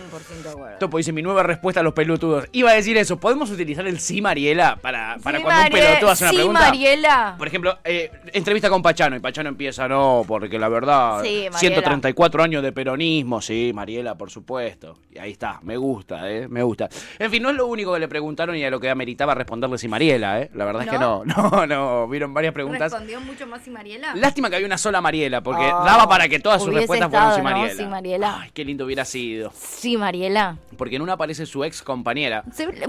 de 0.43 0.51
acuerdo. 0.51 0.79
Topo 0.79 0.99
dice 0.99 1.13
mi 1.13 1.23
nueva 1.23 1.43
respuesta 1.43 1.81
a 1.81 1.83
los 1.83 1.93
pelotudos. 1.95 2.47
Iba 2.53 2.71
a 2.71 2.75
decir 2.75 2.97
eso. 2.97 3.19
¿Podemos 3.19 3.51
utilizar 3.51 3.87
el 3.87 3.99
sí, 4.01 4.21
Mariela? 4.21 4.77
Para, 4.77 5.17
para 5.23 5.39
Sí, 5.39 5.45
cuando 5.45 5.63
un 5.65 5.71
pelotudo 5.71 6.11
hace 6.11 6.25
una 6.25 6.31
sí, 6.31 6.37
pregunta. 6.37 6.61
Mariela. 6.61 7.35
Por 7.39 7.49
ejemplo, 7.49 7.79
eh, 7.85 8.11
entrevista 8.33 8.69
con 8.71 8.83
Pachano 8.83 9.17
y 9.17 9.21
Pachano 9.21 9.49
empieza, 9.49 9.89
no, 9.89 10.12
porque 10.26 10.59
la 10.59 10.69
verdad, 10.69 11.23
Sí, 11.23 11.49
Mariela. 11.50 11.59
134 11.59 12.43
años 12.43 12.62
de 12.62 12.73
peronismo, 12.73 13.41
sí, 13.41 13.73
Mariela, 13.75 14.17
por 14.17 14.31
supuesto. 14.31 14.99
Y 15.11 15.19
ahí 15.19 15.32
está, 15.32 15.59
me 15.62 15.76
gusta, 15.76 16.31
eh, 16.31 16.49
me 16.49 16.62
gusta. 16.62 16.88
En 17.19 17.31
fin, 17.31 17.43
no 17.43 17.50
es 17.50 17.56
lo 17.56 17.67
único 17.67 17.93
que 17.94 18.00
le 18.00 18.09
preguntaron 18.09 18.56
y 18.56 18.64
a 18.64 18.70
lo 18.70 18.79
que 18.81 18.91
ameritaba 18.91 19.35
responderle 19.35 19.79
sí, 19.79 19.88
Mariela, 19.88 20.41
eh. 20.41 20.50
La 20.55 20.64
verdad 20.64 20.82
es 20.82 20.91
que 20.91 20.99
no, 20.99 21.25
¿No? 21.25 21.67
no, 21.67 22.09
vieron 22.09 22.35
varias 22.35 22.53
preguntas. 22.53 22.93
¿Respondió 22.93 23.20
mucho 23.20 23.47
más 23.47 23.67
y 23.67 23.70
Mariela? 23.70 24.14
Lástima 24.14 24.49
que 24.50 24.56
había 24.56 24.67
una 24.67 24.79
sola 24.79 25.00
Mariela, 25.00 25.43
porque 25.43 25.62
Oh, 25.64 25.85
daba 25.85 26.09
para 26.09 26.29
que 26.29 26.38
todas 26.41 26.62
sus 26.62 26.73
respuestas 26.75 27.09
fueran 27.11 27.37
¿no? 27.38 27.91
Mariela. 27.91 28.41
Ay, 28.43 28.50
qué 28.53 28.64
lindo 28.64 28.85
hubiera 28.85 29.05
sido. 29.05 29.53
Sí, 29.55 29.97
Mariela. 29.97 30.56
Porque 30.76 30.97
en 30.97 31.03
una 31.03 31.14
aparece 31.14 31.47
su 31.47 31.64
ex 31.64 31.82
compañera. 31.82 32.44
Se- 32.53 32.67
un, 32.67 32.75
día 32.75 32.88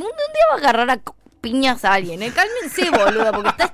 va 0.50 0.56
a 0.56 0.58
agarrar 0.58 0.90
a 0.90 1.00
piñas 1.48 1.84
a 1.84 1.94
alguien, 1.94 2.24
¿eh? 2.24 2.31
Cálmense, 2.34 2.90
boludo, 2.90 3.30
porque 3.34 3.50
está, 3.50 3.72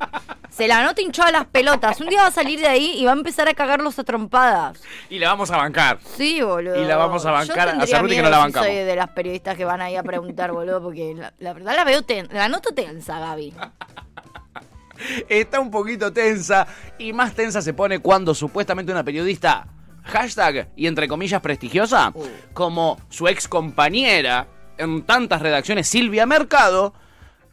se 0.49 0.67
la 0.67 0.83
nota 0.83 1.03
hinchada 1.03 1.31
las 1.31 1.45
pelotas. 1.45 2.01
Un 2.01 2.07
día 2.09 2.23
va 2.23 2.27
a 2.29 2.31
salir 2.31 2.59
de 2.59 2.67
ahí 2.67 2.95
y 2.97 3.05
va 3.05 3.11
a 3.11 3.13
empezar 3.13 3.47
a 3.47 3.53
cagarlos 3.53 3.99
a 3.99 4.03
trompadas. 4.03 4.81
Y 5.07 5.19
la 5.19 5.29
vamos 5.29 5.51
a 5.51 5.57
bancar. 5.57 5.99
Sí, 6.17 6.41
boludo. 6.41 6.81
Y 6.81 6.85
la 6.85 6.97
vamos 6.97 7.23
a 7.27 7.31
bancar, 7.31 7.77
Yo 7.77 7.83
a 7.83 7.85
Cerruti 7.87 8.15
que 8.15 8.23
no 8.23 8.29
la 8.31 8.39
bancamos. 8.39 8.65
soy 8.67 8.75
de 8.77 8.95
las 8.95 9.09
periodistas 9.09 9.55
que 9.55 9.65
van 9.65 9.81
ahí 9.81 9.95
a 9.95 10.01
preguntar, 10.01 10.51
boludo, 10.51 10.81
porque 10.81 11.13
la, 11.15 11.31
la 11.37 11.53
verdad 11.53 11.75
la 11.75 11.83
veo 11.83 12.01
ten, 12.01 12.27
la 12.31 12.49
noto 12.49 12.73
tensa, 12.73 13.19
Gaby. 13.19 13.53
está 15.29 15.59
un 15.59 15.69
poquito 15.69 16.11
tensa 16.11 16.65
y 16.97 17.13
más 17.13 17.33
tensa 17.35 17.61
se 17.61 17.73
pone 17.73 17.99
cuando 17.99 18.33
supuestamente 18.33 18.91
una 18.91 19.03
periodista, 19.03 19.67
hashtag 20.05 20.69
y 20.75 20.87
entre 20.87 21.07
comillas 21.07 21.39
prestigiosa, 21.41 22.11
Uh. 22.15 22.25
como 22.53 22.97
su 23.09 23.27
ex 23.27 23.47
compañera 23.47 24.47
en 24.79 25.03
tantas 25.03 25.41
redacciones, 25.43 25.87
Silvia 25.87 26.25
Mercado, 26.25 26.95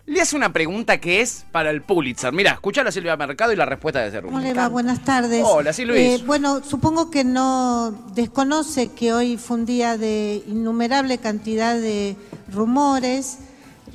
le 0.06 0.20
hace 0.20 0.36
una 0.36 0.52
pregunta 0.52 0.98
que 0.98 1.20
es 1.20 1.44
para 1.50 1.70
el 1.70 1.82
Pulitzer. 1.82 2.32
Mira, 2.32 2.52
escucha 2.52 2.82
a 2.82 2.92
Silvia 2.92 3.16
Mercado 3.16 3.52
y 3.52 3.56
la 3.56 3.66
respuesta 3.66 4.00
de 4.00 4.10
Cerruti. 4.10 4.32
¿Cómo 4.34 4.44
le 4.44 4.54
va? 4.54 4.68
Buenas 4.68 5.04
tardes. 5.04 5.42
Hola, 5.44 5.72
sí, 5.72 5.84
Luis. 5.84 6.20
Eh, 6.20 6.22
bueno, 6.24 6.62
supongo 6.62 7.10
que 7.10 7.24
no 7.24 7.90
desconoce 8.14 8.92
que 8.92 9.12
hoy 9.12 9.36
fue 9.36 9.58
un 9.58 9.66
día 9.66 9.98
de 9.98 10.42
innumerable 10.46 11.18
cantidad 11.18 11.74
de 11.74 12.16
rumores, 12.52 13.38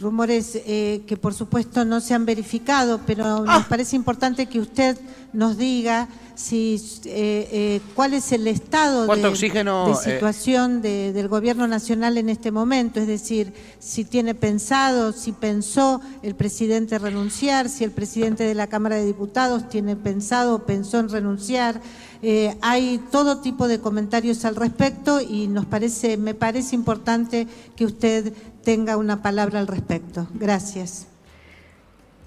rumores 0.02 0.56
eh, 0.66 1.04
que 1.08 1.16
por 1.18 1.34
supuesto 1.34 1.86
no 1.86 2.00
se 2.02 2.14
han 2.14 2.26
verificado, 2.26 3.00
pero 3.06 3.26
Ah. 3.26 3.58
nos 3.60 3.66
parece 3.68 3.96
importante 3.96 4.48
que 4.48 4.60
usted 4.60 4.98
nos 5.34 5.58
diga 5.58 6.08
si 6.36 6.82
eh, 7.06 7.48
eh, 7.52 7.82
cuál 7.94 8.14
es 8.16 8.32
el 8.32 8.48
estado 8.48 9.06
¿Cuánto 9.06 9.28
de, 9.28 9.34
oxígeno, 9.34 9.88
de 9.90 9.96
situación 9.96 10.82
de- 10.82 11.14
del 11.14 11.28
gobierno 11.28 11.68
nacional 11.68 12.18
en 12.18 12.30
este 12.30 12.52
momento, 12.52 13.00
es 13.00 13.08
decir, 13.08 13.54
si 13.80 14.04
tiene 14.06 14.34
pensado, 14.34 15.12
si 15.14 15.32
pensó 15.34 16.02
el 16.24 16.34
presidente 16.36 16.98
renunciar, 16.98 17.70
si 17.70 17.84
el 17.84 17.92
presidente 17.92 18.44
de 18.44 18.56
la 18.56 18.68
Cámara 18.68 18.96
de 18.96 19.06
Diputados 19.06 19.70
tiene 19.70 19.96
pensado 19.96 20.56
o 20.56 20.60
pensó 20.66 21.00
en 21.00 21.10
renunciar. 21.10 21.80
Eh, 22.24 22.56
hay 22.62 23.00
todo 23.12 23.40
tipo 23.40 23.68
de 23.68 23.80
comentarios 23.80 24.46
al 24.46 24.56
respecto 24.56 25.22
y 25.22 25.48
nos 25.48 25.66
parece, 25.66 26.18
me 26.18 26.36
parece 26.36 26.76
importante 26.76 27.48
que 27.76 27.86
usted 27.86 28.34
tenga 28.64 28.98
una 28.98 29.22
palabra 29.22 29.60
al 29.60 29.68
respecto. 29.68 30.28
Gracias. 30.34 31.08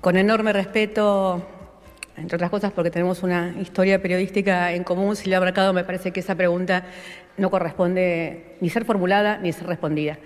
Con 0.00 0.17
enorme 0.17 0.53
respeto 0.53 1.43
entre 2.17 2.37
otras 2.37 2.50
cosas 2.50 2.73
porque 2.73 2.91
tenemos 2.91 3.23
una 3.23 3.55
historia 3.61 4.00
periodística 4.00 4.73
en 4.73 4.85
común, 4.85 5.17
Silvia 5.17 5.41
Mercado, 5.41 5.73
me 5.73 5.85
parece 5.85 6.12
que 6.12 6.21
esa 6.21 6.35
pregunta 6.35 6.85
no 7.37 7.50
corresponde 7.50 8.57
ni 8.61 8.71
ser 8.71 8.85
formulada 8.85 9.38
ni 9.38 9.53
ser 9.53 9.67
respondida. 9.67 10.19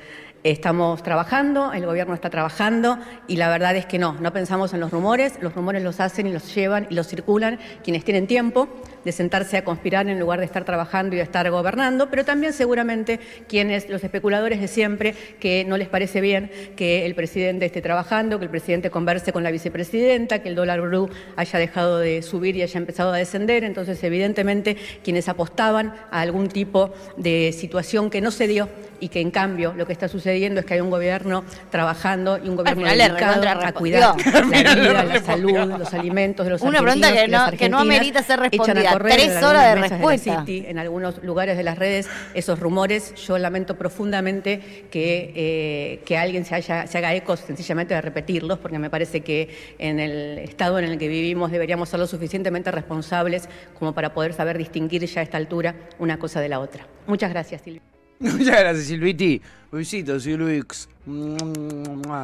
Estamos 0.44 1.02
trabajando, 1.02 1.72
el 1.72 1.84
gobierno 1.84 2.14
está 2.14 2.30
trabajando 2.30 2.98
y 3.26 3.36
la 3.36 3.48
verdad 3.48 3.74
es 3.74 3.86
que 3.86 3.98
no, 3.98 4.14
no 4.20 4.32
pensamos 4.32 4.72
en 4.72 4.80
los 4.80 4.90
rumores, 4.92 5.38
los 5.40 5.54
rumores 5.54 5.82
los 5.82 5.98
hacen 5.98 6.26
y 6.28 6.32
los 6.32 6.54
llevan 6.54 6.86
y 6.90 6.94
los 6.94 7.08
circulan 7.08 7.58
quienes 7.82 8.04
tienen 8.04 8.26
tiempo 8.26 8.68
de 9.04 9.12
sentarse 9.12 9.56
a 9.56 9.64
conspirar 9.64 10.08
en 10.08 10.18
lugar 10.18 10.38
de 10.40 10.46
estar 10.46 10.64
trabajando 10.64 11.14
y 11.14 11.18
de 11.18 11.24
estar 11.24 11.50
gobernando, 11.50 12.10
pero 12.10 12.24
también 12.24 12.52
seguramente 12.52 13.20
quienes, 13.48 13.88
los 13.88 14.02
especuladores 14.04 14.60
de 14.60 14.68
siempre, 14.68 15.14
que 15.40 15.64
no 15.66 15.76
les 15.76 15.88
parece 15.88 16.20
bien 16.20 16.50
que 16.76 17.06
el 17.06 17.14
presidente 17.14 17.66
esté 17.66 17.80
trabajando, 17.80 18.38
que 18.38 18.44
el 18.44 18.50
presidente 18.50 18.90
converse 18.90 19.32
con 19.32 19.42
la 19.42 19.50
vicepresidenta, 19.50 20.42
que 20.42 20.48
el 20.48 20.54
dólar 20.54 20.80
blue 20.80 21.08
haya 21.36 21.58
dejado 21.58 21.98
de 21.98 22.22
subir 22.22 22.56
y 22.56 22.62
haya 22.62 22.78
empezado 22.78 23.12
a 23.12 23.16
descender, 23.16 23.64
entonces 23.64 24.02
evidentemente 24.02 24.76
quienes 25.02 25.28
apostaban 25.28 25.94
a 26.10 26.20
algún 26.20 26.48
tipo 26.48 26.92
de 27.16 27.52
situación 27.52 28.10
que 28.10 28.20
no 28.20 28.30
se 28.30 28.46
dio 28.46 28.68
y 29.00 29.08
que 29.08 29.20
en 29.20 29.30
cambio 29.30 29.74
lo 29.76 29.86
que 29.86 29.92
está 29.92 30.08
sucediendo 30.08 30.60
es 30.60 30.66
que 30.66 30.74
hay 30.74 30.80
un 30.80 30.90
gobierno 30.90 31.44
trabajando 31.70 32.38
y 32.38 32.48
un 32.48 32.56
gobierno 32.56 32.86
dedicado 32.86 33.48
a 33.48 33.72
cuidar 33.72 34.14
la 34.16 34.40
vida, 34.42 35.04
la 35.04 35.20
salud, 35.22 35.78
los 35.78 35.94
alimentos 35.94 36.44
de 36.46 36.50
los 36.52 36.62
Una 36.62 36.80
pregunta 36.80 37.08
argentinos 37.08 37.44
que 37.50 37.54
no- 37.54 37.58
que 37.58 37.68
no 37.68 37.78
amerita 37.78 38.22
ser 38.22 38.40
respondida. 38.40 38.98
Tres 38.98 39.42
horas 39.42 39.74
de 39.74 39.88
respuesta. 39.88 40.40
City, 40.40 40.64
en 40.66 40.78
algunos 40.78 41.22
lugares 41.22 41.56
de 41.56 41.62
las 41.62 41.78
redes 41.78 42.08
esos 42.34 42.58
rumores. 42.58 43.14
Yo 43.16 43.38
lamento 43.38 43.76
profundamente 43.76 44.86
que, 44.90 45.32
eh, 45.34 46.02
que 46.04 46.16
alguien 46.18 46.44
se, 46.44 46.54
haya, 46.54 46.86
se 46.86 46.98
haga 46.98 47.14
eco 47.14 47.36
sencillamente 47.36 47.94
de 47.94 48.00
repetirlos, 48.00 48.58
porque 48.58 48.78
me 48.78 48.90
parece 48.90 49.20
que 49.20 49.48
en 49.78 50.00
el 50.00 50.38
estado 50.38 50.78
en 50.78 50.84
el 50.86 50.98
que 50.98 51.08
vivimos 51.08 51.50
deberíamos 51.50 51.88
ser 51.88 52.00
lo 52.00 52.06
suficientemente 52.06 52.70
responsables 52.70 53.48
como 53.78 53.92
para 53.94 54.12
poder 54.14 54.32
saber 54.32 54.58
distinguir 54.58 55.04
ya 55.06 55.20
a 55.20 55.24
esta 55.24 55.36
altura 55.36 55.74
una 55.98 56.18
cosa 56.18 56.40
de 56.40 56.48
la 56.48 56.60
otra. 56.60 56.86
Muchas 57.06 57.30
gracias, 57.30 57.62
Silvia. 57.62 57.82
Muchas 58.20 58.60
gracias, 58.60 58.86
Silviti. 58.86 59.40
Besitos, 59.70 60.22
Silvix. 60.22 60.88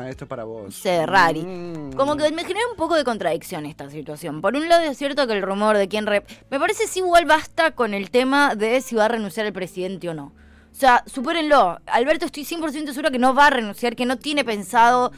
Esto 0.08 0.24
es 0.24 0.28
para 0.28 0.44
vos. 0.44 0.74
Sí, 0.74 0.90
rari. 1.06 1.42
Mm. 1.42 1.92
Como 1.92 2.16
que 2.16 2.30
me 2.32 2.44
genera 2.44 2.66
un 2.70 2.76
poco 2.76 2.96
de 2.96 3.04
contradicción 3.04 3.64
esta 3.66 3.88
situación. 3.90 4.40
Por 4.40 4.56
un 4.56 4.68
lado 4.68 4.82
es 4.82 4.98
cierto 4.98 5.26
que 5.26 5.34
el 5.34 5.42
rumor 5.42 5.76
de 5.76 5.88
quién... 5.88 6.06
Re... 6.06 6.24
Me 6.50 6.58
parece 6.58 6.86
si 6.86 6.98
igual 7.00 7.26
basta 7.26 7.70
con 7.72 7.94
el 7.94 8.10
tema 8.10 8.54
de 8.54 8.80
si 8.80 8.96
va 8.96 9.04
a 9.04 9.08
renunciar 9.08 9.46
el 9.46 9.52
presidente 9.52 10.08
o 10.08 10.14
no. 10.14 10.32
O 10.72 10.76
sea, 10.76 11.04
supérenlo. 11.06 11.78
Alberto 11.86 12.26
estoy 12.26 12.44
100% 12.44 12.88
seguro 12.88 13.10
que 13.10 13.18
no 13.18 13.34
va 13.34 13.46
a 13.46 13.50
renunciar, 13.50 13.94
que 13.94 14.06
no 14.06 14.18
tiene 14.18 14.44
pensado... 14.44 15.12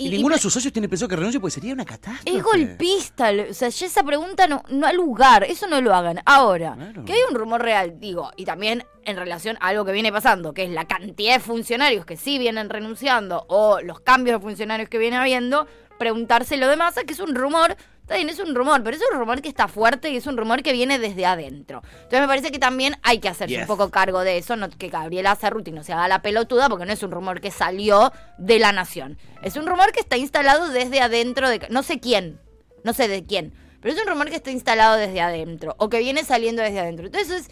Y, 0.00 0.08
ninguno 0.10 0.34
de 0.34 0.40
sus 0.40 0.52
socios 0.52 0.72
tiene 0.72 0.88
pensado 0.88 1.08
que 1.08 1.16
renuncie 1.16 1.40
porque 1.40 1.52
sería 1.52 1.74
una 1.74 1.84
catástrofe. 1.84 2.36
Es 2.36 2.42
golpista, 2.42 3.30
o 3.50 3.54
sea, 3.54 3.68
ya 3.68 3.86
esa 3.86 4.02
pregunta 4.02 4.46
no, 4.46 4.62
no 4.68 4.86
ha 4.86 4.92
lugar, 4.92 5.44
eso 5.44 5.66
no 5.66 5.80
lo 5.80 5.94
hagan. 5.94 6.20
Ahora, 6.24 6.74
Claro. 6.74 7.04
que 7.04 7.12
hay 7.12 7.20
un 7.28 7.34
rumor 7.34 7.62
real, 7.62 8.00
digo, 8.00 8.30
y 8.36 8.44
también 8.44 8.84
en 9.04 9.16
relación 9.16 9.56
a 9.60 9.68
algo 9.68 9.84
que 9.84 9.92
viene 9.92 10.12
pasando, 10.12 10.54
que 10.54 10.64
es 10.64 10.70
la 10.70 10.86
cantidad 10.86 11.34
de 11.34 11.40
funcionarios 11.40 12.04
que 12.06 12.16
sí 12.16 12.38
vienen 12.38 12.70
renunciando 12.70 13.44
o 13.48 13.80
los 13.80 14.00
cambios 14.00 14.38
de 14.40 14.42
funcionarios 14.42 14.88
que 14.88 14.98
viene 14.98 15.16
habiendo, 15.16 15.66
preguntarse 16.00 16.56
lo 16.56 16.66
demás, 16.66 16.94
que 17.06 17.12
es 17.12 17.20
un 17.20 17.34
rumor, 17.34 17.76
está 18.00 18.14
bien, 18.16 18.30
es 18.30 18.38
un 18.38 18.54
rumor, 18.54 18.82
pero 18.82 18.96
es 18.96 19.02
un 19.12 19.18
rumor 19.18 19.42
que 19.42 19.48
está 19.50 19.68
fuerte 19.68 20.08
y 20.08 20.16
es 20.16 20.26
un 20.26 20.38
rumor 20.38 20.62
que 20.62 20.72
viene 20.72 20.98
desde 20.98 21.26
adentro. 21.26 21.82
Entonces 21.92 22.20
me 22.22 22.26
parece 22.26 22.50
que 22.50 22.58
también 22.58 22.96
hay 23.02 23.18
que 23.18 23.28
hacerse 23.28 23.54
Yes. 23.54 23.60
un 23.60 23.66
poco 23.66 23.90
cargo 23.90 24.20
de 24.20 24.38
eso, 24.38 24.56
no 24.56 24.70
que 24.70 24.88
Gabriela 24.88 25.36
Cerruti 25.36 25.72
no 25.72 25.84
se 25.84 25.92
haga 25.92 26.08
la 26.08 26.22
pelotuda, 26.22 26.70
porque 26.70 26.86
no 26.86 26.92
es 26.94 27.02
un 27.02 27.10
rumor 27.10 27.42
que 27.42 27.50
salió 27.50 28.12
de 28.38 28.58
la 28.58 28.72
nación. 28.72 29.18
Es 29.42 29.56
un 29.56 29.66
rumor 29.66 29.92
que 29.92 30.00
está 30.00 30.16
instalado 30.16 30.70
desde 30.70 31.02
adentro 31.02 31.50
de... 31.50 31.66
No 31.68 31.82
sé 31.82 32.00
quién, 32.00 32.40
no 32.82 32.94
sé 32.94 33.06
de 33.06 33.26
quién, 33.26 33.52
pero 33.82 33.94
es 33.94 34.00
un 34.00 34.08
rumor 34.08 34.30
que 34.30 34.36
está 34.36 34.50
instalado 34.50 34.96
desde 34.96 35.20
adentro, 35.20 35.74
o 35.78 35.90
que 35.90 35.98
viene 35.98 36.24
saliendo 36.24 36.62
desde 36.62 36.80
adentro. 36.80 37.06
Entonces, 37.06 37.50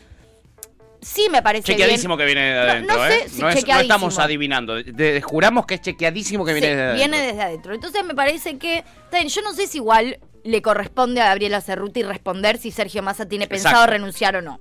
sí 1.01 1.29
me 1.31 1.43
parece 1.43 1.65
Chequeadísimo 1.65 2.17
bien. 2.17 2.27
que 2.29 2.35
viene 2.35 2.53
de 2.53 2.59
adentro, 2.59 2.97
no 2.97 3.05
sé 3.07 3.17
¿eh? 3.17 3.29
si 3.29 3.41
no, 3.41 3.49
es- 3.49 3.67
no 3.67 3.81
estamos 3.81 4.19
adivinando. 4.19 4.75
De- 4.75 4.85
de- 4.93 5.23
juramos 5.23 5.67
que 5.67 5.75
es 5.75 5.81
chequeadísimo 5.81 6.45
que 6.45 6.53
viene 6.55 6.69
Sí, 6.69 6.75
de 6.75 6.83
adentro. 6.83 6.97
viene 7.09 7.27
desde 7.27 7.43
adentro. 7.43 7.75
Entonces 7.75 8.05
me 8.05 8.15
parece 8.15 8.59
que, 8.59 8.85
bien, 9.13 9.29
yo 9.29 9.43
no 9.43 9.53
sé 9.53 9.67
si 9.67 9.79
igual 9.79 10.19
le 10.45 10.63
corresponde 10.63 11.21
a 11.21 11.27
Gabriela 11.27 11.61
Cerruti 11.61 12.03
responder 12.03 12.59
si 12.59 12.71
Sergio 12.71 13.03
Massa 13.03 13.27
tiene 13.27 13.47
pensado 13.49 13.87
renunciar 13.87 14.37
o 14.37 14.43
no. 14.43 14.61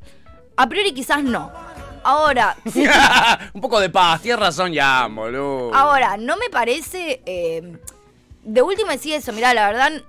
A 0.58 0.68
priori 0.70 0.92
quizás 0.94 1.24
no. 1.24 1.52
Ahora, 2.04 2.56
sí, 2.74 2.86
Un 3.54 3.62
poco 3.62 3.80
de 3.80 3.90
paz, 3.90 4.22
tienes 4.22 4.40
razón 4.40 4.72
ya, 4.74 5.08
boludo. 5.08 5.74
ahora, 5.74 6.18
no 6.18 6.38
me 6.38 6.50
parece... 6.50 7.22
eh, 7.26 7.78
de 8.44 8.62
última 8.62 8.94
decía 8.94 9.18
eso, 9.18 9.34
mirá, 9.34 9.54
la 9.54 9.68
verdad... 9.68 10.02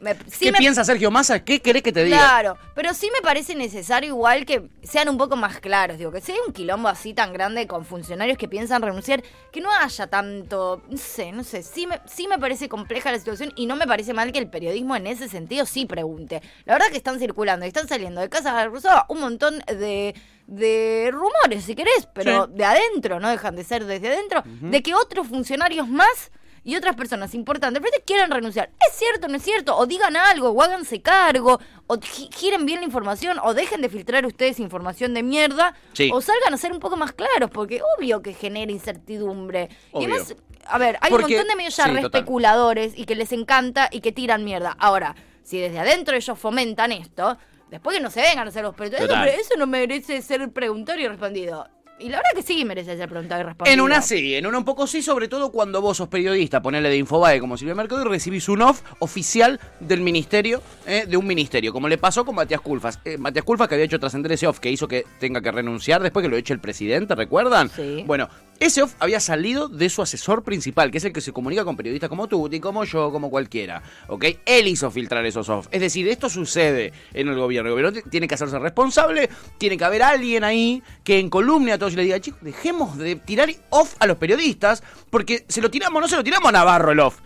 me- 0.00 0.14
sí 0.30 0.46
¿Qué 0.46 0.52
me- 0.52 0.58
piensa 0.58 0.82
Sergio 0.84 1.10
Massa? 1.10 1.44
¿Qué 1.44 1.60
querés 1.60 1.82
que 1.82 1.92
te 1.92 2.02
diga? 2.04 2.16
Claro, 2.18 2.58
pero 2.74 2.92
sí 2.94 3.10
me 3.12 3.20
parece 3.20 3.54
necesario 3.54 4.08
igual 4.08 4.44
que 4.46 4.68
sean 4.82 5.08
un 5.08 5.18
poco 5.18 5.36
más 5.36 5.60
claros, 5.60 5.98
digo, 5.98 6.10
que 6.10 6.20
si 6.20 6.32
hay 6.32 6.38
un 6.46 6.52
quilombo 6.52 6.88
así 6.88 7.14
tan 7.14 7.32
grande 7.32 7.66
con 7.66 7.84
funcionarios 7.84 8.38
que 8.38 8.48
piensan 8.48 8.82
renunciar, 8.82 9.22
que 9.52 9.60
no 9.60 9.70
haya 9.70 10.06
tanto, 10.06 10.82
no 10.88 10.96
sé, 10.96 11.32
no 11.32 11.44
sé, 11.44 11.62
sí 11.62 11.86
me, 11.86 12.00
sí 12.06 12.26
me 12.28 12.38
parece 12.38 12.68
compleja 12.68 13.12
la 13.12 13.18
situación 13.18 13.52
y 13.56 13.66
no 13.66 13.76
me 13.76 13.86
parece 13.86 14.12
mal 14.14 14.32
que 14.32 14.38
el 14.38 14.48
periodismo 14.48 14.96
en 14.96 15.06
ese 15.06 15.28
sentido 15.28 15.66
sí 15.66 15.86
pregunte. 15.86 16.42
La 16.64 16.74
verdad 16.74 16.88
que 16.90 16.96
están 16.96 17.18
circulando 17.18 17.64
y 17.66 17.68
están 17.68 17.86
saliendo 17.88 18.20
de 18.20 18.28
Casa 18.28 18.56
de 18.56 18.66
Rosada 18.66 19.06
un 19.08 19.20
montón 19.20 19.58
de, 19.66 20.14
de 20.46 21.10
rumores, 21.12 21.64
si 21.64 21.74
querés, 21.74 22.08
pero 22.14 22.46
de 22.46 22.64
adentro, 22.64 23.20
no 23.20 23.28
dejan 23.28 23.54
de 23.56 23.64
ser 23.64 23.84
desde 23.84 24.08
adentro, 24.08 24.42
de 24.46 24.82
que 24.82 24.94
otros 24.94 25.26
funcionarios 25.28 25.86
más 25.88 26.30
y 26.64 26.76
otras 26.76 26.94
personas 26.96 27.34
importantes, 27.34 27.82
pero 27.82 28.04
quieran 28.04 28.30
renunciar. 28.30 28.70
¿Es 28.88 28.96
cierto 28.96 29.28
no 29.28 29.36
es 29.36 29.42
cierto? 29.42 29.76
O 29.76 29.86
digan 29.86 30.16
algo, 30.16 30.50
o 30.50 30.62
háganse 30.62 31.00
cargo, 31.02 31.58
o 31.86 31.98
gi- 31.98 32.28
giren 32.32 32.66
bien 32.66 32.80
la 32.80 32.86
información, 32.86 33.38
o 33.42 33.54
dejen 33.54 33.80
de 33.80 33.88
filtrar 33.88 34.26
ustedes 34.26 34.60
información 34.60 35.14
de 35.14 35.22
mierda, 35.22 35.74
Sí. 35.94 36.10
o 36.12 36.20
salgan 36.20 36.52
a 36.54 36.56
ser 36.56 36.72
un 36.72 36.80
poco 36.80 36.96
más 36.96 37.12
claros, 37.12 37.50
porque 37.50 37.80
obvio 37.98 38.22
que 38.22 38.34
genera 38.34 38.70
incertidumbre. 38.72 39.68
Obvio. 39.92 40.08
Y 40.08 40.10
además, 40.12 40.34
a 40.66 40.78
ver, 40.78 40.98
hay 41.00 41.10
Porque- 41.10 41.26
un 41.26 41.32
montón 41.32 41.48
de 41.48 41.56
medios 41.56 41.76
ya 41.76 41.84
sí, 41.84 41.90
re 41.92 42.00
especuladores 42.00 42.92
y 42.96 43.04
que 43.04 43.14
les 43.14 43.32
encanta 43.32 43.88
y 43.90 44.00
que 44.00 44.12
tiran 44.12 44.44
mierda. 44.44 44.76
Ahora, 44.78 45.14
si 45.42 45.58
desde 45.58 45.78
adentro 45.78 46.14
ellos 46.16 46.38
fomentan 46.38 46.92
esto, 46.92 47.38
después 47.70 47.96
que 47.96 48.02
no 48.02 48.10
se 48.10 48.20
vengan 48.20 48.46
a 48.46 48.50
hacer 48.50 48.62
los 48.62 48.74
Total. 48.76 49.28
eso, 49.28 49.40
eso 49.40 49.54
no 49.56 49.66
merece 49.66 50.20
ser 50.22 50.48
preguntado 50.52 50.98
y 51.00 51.08
respondido. 51.08 51.68
Y 52.00 52.08
la 52.08 52.16
verdad 52.16 52.30
que 52.34 52.42
sí 52.42 52.64
merece 52.64 52.96
ser 52.96 53.08
preguntado 53.08 53.42
y 53.42 53.44
respondido. 53.44 53.74
En 53.74 53.80
una 53.80 54.00
sí, 54.00 54.34
en 54.34 54.46
una 54.46 54.58
un 54.58 54.64
poco 54.64 54.86
sí, 54.86 55.02
sobre 55.02 55.28
todo 55.28 55.52
cuando 55.52 55.82
vos 55.82 55.98
sos 55.98 56.08
periodista, 56.08 56.62
ponele 56.62 56.88
de 56.88 56.96
Infobae 56.96 57.40
como 57.40 57.56
Silvia 57.56 57.74
Mercado 57.74 58.02
y 58.02 58.08
recibís 58.08 58.48
un 58.48 58.62
off 58.62 58.82
oficial 59.00 59.60
del 59.80 60.00
ministerio, 60.00 60.62
eh, 60.86 61.04
de 61.06 61.16
un 61.16 61.26
ministerio, 61.26 61.72
como 61.72 61.88
le 61.88 61.98
pasó 61.98 62.24
con 62.24 62.34
Matías 62.34 62.62
Culfas. 62.62 63.00
Eh, 63.04 63.18
Matías 63.18 63.44
Culfas 63.44 63.68
que 63.68 63.74
había 63.74 63.84
hecho 63.84 64.00
trascender 64.00 64.32
ese 64.32 64.46
off 64.46 64.60
que 64.60 64.70
hizo 64.70 64.88
que 64.88 65.04
tenga 65.18 65.42
que 65.42 65.52
renunciar 65.52 66.02
después 66.02 66.22
que 66.22 66.30
lo 66.30 66.36
eche 66.36 66.54
el 66.54 66.60
presidente, 66.60 67.14
¿recuerdan? 67.14 67.68
Sí. 67.68 68.02
Bueno, 68.06 68.28
ese 68.60 68.82
off 68.82 68.94
había 68.98 69.20
salido 69.20 69.68
de 69.68 69.88
su 69.88 70.02
asesor 70.02 70.42
principal, 70.42 70.90
que 70.90 70.98
es 70.98 71.04
el 71.04 71.14
que 71.14 71.22
se 71.22 71.32
comunica 71.32 71.64
con 71.64 71.76
periodistas 71.76 72.10
como 72.10 72.28
Tuti, 72.28 72.60
como 72.60 72.84
yo, 72.84 73.10
como 73.10 73.30
cualquiera. 73.30 73.82
¿Ok? 74.08 74.26
Él 74.44 74.68
hizo 74.68 74.90
filtrar 74.90 75.24
esos 75.24 75.48
off. 75.48 75.66
Es 75.70 75.80
decir, 75.80 76.06
esto 76.08 76.28
sucede 76.28 76.92
en 77.14 77.28
el 77.28 77.36
gobierno. 77.36 77.70
El 77.70 77.74
gobierno 77.74 78.02
tiene 78.10 78.28
que 78.28 78.34
hacerse 78.34 78.58
responsable, 78.58 79.30
tiene 79.56 79.78
que 79.78 79.84
haber 79.84 80.02
alguien 80.02 80.44
ahí 80.44 80.82
que 81.04 81.18
en 81.18 81.30
columna 81.30 81.74
a 81.74 81.78
todos 81.78 81.89
y 81.94 81.96
le 81.96 82.02
diga, 82.04 82.20
chicos, 82.20 82.40
dejemos 82.42 82.96
de 82.98 83.16
tirar 83.16 83.48
off 83.70 83.94
a 83.98 84.06
los 84.06 84.16
periodistas, 84.16 84.82
porque 85.10 85.44
se 85.48 85.60
lo 85.60 85.70
tiramos, 85.70 86.00
no 86.00 86.08
se 86.08 86.16
lo 86.16 86.24
tiramos 86.24 86.48
a 86.48 86.52
Navarro 86.52 86.92
el 86.92 87.00
off. 87.00 87.18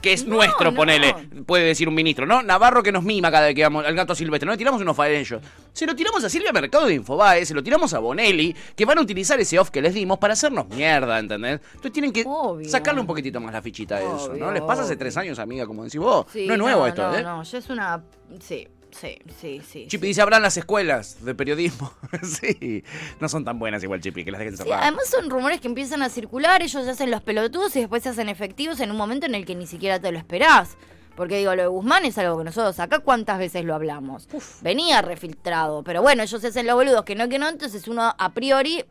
Que 0.00 0.12
es 0.12 0.24
No, 0.24 0.36
nuestro, 0.36 0.70
no. 0.70 0.76
ponele, 0.76 1.12
puede 1.44 1.64
decir 1.64 1.88
un 1.88 1.96
ministro, 1.96 2.26
¿no? 2.26 2.44
Navarro 2.44 2.80
que 2.80 2.92
nos 2.92 3.02
mima 3.02 3.28
cada 3.32 3.46
vez 3.46 3.56
que 3.56 3.62
vamos 3.64 3.84
al 3.84 3.92
gato 3.96 4.14
silvestre, 4.14 4.46
no 4.46 4.52
le 4.52 4.56
tiramos 4.56 4.80
un 4.80 4.86
off 4.88 5.00
a 5.00 5.08
ellos. 5.08 5.42
Se 5.72 5.84
lo 5.84 5.96
tiramos 5.96 6.22
a 6.22 6.28
Silvia 6.30 6.52
Mercado 6.52 6.86
de 6.86 6.94
Infobae, 6.94 7.44
se 7.44 7.54
lo 7.54 7.60
tiramos 7.60 7.92
a 7.92 7.98
Bonelli, 7.98 8.54
que 8.76 8.84
van 8.84 8.98
a 8.98 9.00
utilizar 9.00 9.40
ese 9.40 9.58
off 9.58 9.70
que 9.70 9.82
les 9.82 9.92
dimos 9.92 10.18
para 10.18 10.34
hacernos 10.34 10.68
mierda, 10.68 11.18
¿entendés? 11.18 11.60
Entonces 11.70 11.90
tienen 11.92 12.12
que 12.12 12.22
Obvio. 12.24 12.68
sacarle 12.68 13.00
un 13.00 13.06
poquitito 13.08 13.40
más 13.40 13.52
la 13.52 13.60
fichita 13.62 13.96
a 13.96 14.00
eso, 14.00 14.28
¿no? 14.28 14.46
Obvio, 14.46 14.52
Les 14.52 14.62
pasa 14.62 14.82
hace 14.82 14.92
obvio. 14.92 14.98
tres 14.98 15.16
años, 15.16 15.40
amiga, 15.40 15.66
como 15.66 15.82
decís 15.82 15.98
vos. 15.98 16.26
Sí, 16.32 16.46
no 16.46 16.52
es 16.52 16.58
nuevo 16.60 16.80
no, 16.82 16.86
esto, 16.86 17.02
no, 17.10 17.16
¿eh? 17.18 17.22
No, 17.24 17.42
ya 17.42 17.58
es 17.58 17.68
una. 17.68 18.00
Sí, 18.40 18.68
sí, 18.98 19.18
sí, 19.40 19.60
sí. 19.68 19.86
Chipi 19.88 20.02
sí. 20.02 20.06
dice, 20.08 20.22
habrán 20.22 20.42
las 20.42 20.56
escuelas 20.56 21.24
de 21.24 21.34
periodismo. 21.34 21.92
sí, 22.22 22.84
no 23.20 23.28
son 23.28 23.44
tan 23.44 23.58
buenas 23.58 23.82
igual, 23.82 24.00
Chipi, 24.00 24.24
que 24.24 24.30
las 24.30 24.38
dejen 24.40 24.56
Sí, 24.56 24.62
cerrar. 24.64 24.82
además 24.82 25.08
son 25.08 25.30
rumores 25.30 25.60
que 25.60 25.68
empiezan 25.68 26.02
a 26.02 26.08
circular, 26.08 26.62
ellos 26.62 26.84
se 26.84 26.90
hacen 26.90 27.10
los 27.10 27.22
pelotudos 27.22 27.74
y 27.76 27.80
después 27.80 28.02
se 28.02 28.10
hacen 28.10 28.28
efectivos 28.28 28.80
en 28.80 28.90
un 28.90 28.96
momento 28.96 29.26
en 29.26 29.34
el 29.34 29.44
que 29.44 29.54
ni 29.54 29.66
siquiera 29.66 29.98
te 30.00 30.10
lo 30.12 30.18
esperás. 30.18 30.76
Porque 31.16 31.38
digo, 31.38 31.54
lo 31.54 31.62
de 31.62 31.68
Guzmán 31.68 32.04
es 32.04 32.18
algo 32.18 32.36
que 32.38 32.44
nosotros 32.44 32.80
acá 32.80 32.98
cuántas 32.98 33.38
veces 33.38 33.64
lo 33.64 33.74
hablamos. 33.76 34.26
Venía 34.62 35.00
refiltrado, 35.00 35.84
pero 35.84 36.02
bueno, 36.02 36.24
ellos 36.24 36.40
se 36.40 36.48
hacen 36.48 36.66
los 36.66 36.74
boludos 36.74 37.04
que 37.04 37.14
no, 37.14 37.28
que 37.28 37.38
no, 37.38 37.48
entonces 37.48 37.86
uno 37.86 38.12
a 38.18 38.32
priori 38.32 38.84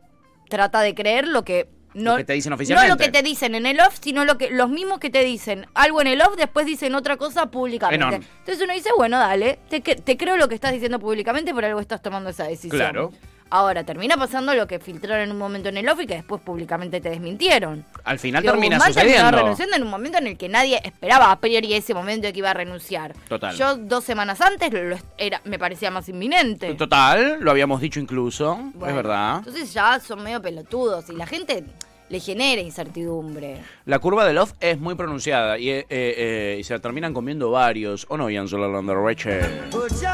trata 0.48 0.80
de 0.80 0.94
creer 0.94 1.28
lo 1.28 1.44
que 1.44 1.68
no, 1.94 2.12
Lo 2.12 2.16
que 2.18 2.24
te 2.24 2.32
dicen 2.34 2.50
no 2.50 2.56
oficialmente. 2.56 2.88
lo 2.90 2.96
que 2.98 3.10
te 3.10 3.22
dicen 3.22 3.54
en 3.54 3.66
el 3.66 3.80
off, 3.80 3.98
sino 4.00 4.24
lo 4.24 4.36
que 4.36 4.50
los 4.50 4.68
mismos 4.68 4.98
que 4.98 5.10
te 5.10 5.22
dicen 5.24 5.66
algo 5.74 6.00
en 6.00 6.08
el 6.08 6.20
off, 6.20 6.36
después 6.36 6.66
dicen 6.66 6.94
otra 6.94 7.16
cosa 7.16 7.46
públicamente. 7.46 8.04
Enorme. 8.04 8.26
Entonces 8.40 8.62
uno 8.62 8.74
dice, 8.74 8.90
bueno, 8.96 9.18
dale, 9.18 9.58
te, 9.68 9.80
te 9.80 10.16
creo 10.16 10.36
lo 10.36 10.48
que 10.48 10.54
estás 10.54 10.72
diciendo 10.72 10.98
públicamente, 10.98 11.54
por 11.54 11.64
algo 11.64 11.80
estás 11.80 12.02
tomando 12.02 12.30
esa 12.30 12.44
decisión. 12.44 12.78
Claro. 12.78 13.12
Ahora, 13.54 13.84
termina 13.84 14.16
pasando 14.16 14.52
lo 14.52 14.66
que 14.66 14.80
filtraron 14.80 15.26
en 15.26 15.30
un 15.30 15.38
momento 15.38 15.68
en 15.68 15.76
el 15.76 15.88
off 15.88 16.00
y 16.00 16.08
que 16.08 16.16
después 16.16 16.42
públicamente 16.42 17.00
te 17.00 17.08
desmintieron. 17.08 17.84
Al 18.02 18.18
final 18.18 18.42
Digo, 18.42 18.52
termina 18.54 18.78
Guzmán 18.78 18.92
terminó 18.92 19.14
sucediendo. 19.14 19.38
renunciando 19.38 19.76
en 19.76 19.82
un 19.84 19.90
momento 19.90 20.18
en 20.18 20.26
el 20.26 20.36
que 20.36 20.48
nadie 20.48 20.80
esperaba 20.82 21.30
a 21.30 21.38
priori 21.38 21.72
ese 21.72 21.94
momento 21.94 22.26
de 22.26 22.32
que 22.32 22.40
iba 22.40 22.50
a 22.50 22.54
renunciar. 22.54 23.14
Total. 23.28 23.54
Yo 23.54 23.76
dos 23.76 24.02
semanas 24.02 24.40
antes 24.40 24.72
lo 24.72 24.96
era, 25.16 25.40
me 25.44 25.56
parecía 25.60 25.92
más 25.92 26.08
inminente. 26.08 26.74
Total, 26.74 27.36
lo 27.38 27.52
habíamos 27.52 27.80
dicho 27.80 28.00
incluso, 28.00 28.58
es 28.74 28.92
verdad. 28.92 29.36
Entonces 29.38 29.72
ya 29.72 30.00
son 30.00 30.24
medio 30.24 30.42
pelotudos 30.42 31.08
y 31.10 31.12
la 31.12 31.28
gente 31.28 31.62
le 32.08 32.18
genera 32.18 32.60
incertidumbre. 32.60 33.62
La 33.84 34.00
curva 34.00 34.26
de 34.26 34.32
Love 34.32 34.52
es 34.58 34.80
muy 34.80 34.96
pronunciada 34.96 35.60
y, 35.60 35.70
eh, 35.70 35.86
eh, 35.88 36.56
y 36.58 36.64
se 36.64 36.74
la 36.74 36.80
terminan 36.80 37.14
comiendo 37.14 37.52
varios. 37.52 38.04
¿O 38.08 38.16
no, 38.16 38.28
Ian 38.28 38.48
Solander 38.48 38.96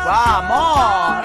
¡Vamos! 0.05 1.25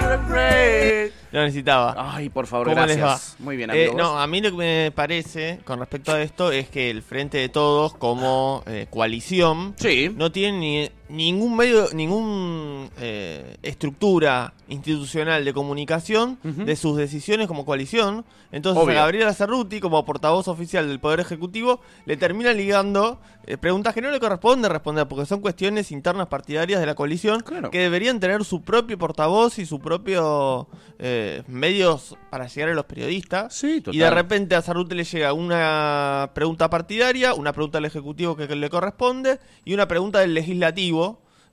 Lo 1.36 1.42
necesitaba. 1.42 1.94
Ay, 2.16 2.30
por 2.30 2.46
favor, 2.46 2.68
¿Cómo 2.70 2.86
les 2.86 2.96
gracias. 2.96 3.36
va? 3.38 3.44
Muy 3.44 3.58
bien, 3.58 3.68
Eh, 3.68 3.88
amigo. 3.88 3.98
no, 3.98 4.12
¿vos? 4.12 4.20
a 4.22 4.26
mí 4.26 4.40
lo 4.40 4.50
que 4.52 4.56
me 4.56 4.90
parece 4.90 5.60
con 5.64 5.78
respecto 5.80 6.12
a 6.12 6.22
esto 6.22 6.50
es 6.50 6.70
que 6.70 6.88
el 6.88 7.02
Frente 7.02 7.36
de 7.36 7.50
Todos, 7.50 7.92
como 7.92 8.62
eh, 8.66 8.86
coalición, 8.88 9.74
Sí. 9.78 10.10
no 10.16 10.32
tiene 10.32 10.58
ni, 10.58 10.90
ningún 11.08 11.56
medio, 11.56 11.88
ningún 11.94 12.90
eh, 12.98 13.56
estructura 13.62 14.52
institucional 14.68 15.44
de 15.44 15.52
comunicación 15.52 16.38
de 16.42 16.74
sus 16.76 16.96
decisiones 16.96 17.46
como 17.46 17.64
coalición. 17.64 18.24
Entonces 18.50 18.82
Obvio. 18.82 18.96
a 18.98 19.02
Gabriela 19.02 19.32
Cerruti, 19.34 19.78
como 19.80 20.04
portavoz 20.04 20.48
oficial 20.48 20.88
del 20.88 20.98
Poder 20.98 21.20
Ejecutivo, 21.20 21.80
le 22.04 22.16
termina 22.16 22.52
ligando 22.52 23.20
eh, 23.46 23.56
preguntas 23.58 23.94
que 23.94 24.02
no 24.02 24.10
le 24.10 24.18
corresponde 24.18 24.68
responder, 24.68 25.06
porque 25.06 25.26
son 25.26 25.40
cuestiones 25.40 25.92
internas 25.92 26.26
partidarias 26.28 26.80
de 26.80 26.86
la 26.86 26.94
coalición 26.96 27.40
Claro. 27.42 27.70
que 27.70 27.78
deberían 27.78 28.18
tener 28.18 28.44
su 28.44 28.62
propio 28.62 28.98
portavoz 28.98 29.58
y 29.60 29.66
su 29.66 29.78
propio 29.78 30.66
eh, 30.98 31.42
medios 31.46 32.16
para 32.30 32.48
llegar 32.48 32.70
a 32.70 32.74
los 32.74 32.86
periodistas. 32.86 33.54
Sí, 33.54 33.80
total. 33.80 33.94
Y 33.94 33.98
de 33.98 34.10
repente 34.10 34.54
a 34.56 34.62
Cerruti 34.62 34.94
le 34.96 35.04
llega 35.04 35.32
una 35.32 36.30
pregunta 36.34 36.68
partidaria, 36.70 37.34
una 37.34 37.52
pregunta 37.52 37.78
del 37.78 37.84
Ejecutivo 37.84 38.36
que 38.36 38.46
le 38.56 38.70
corresponde 38.70 39.38
y 39.64 39.74
una 39.74 39.86
pregunta 39.86 40.18
del 40.20 40.34
Legislativo. 40.34 40.95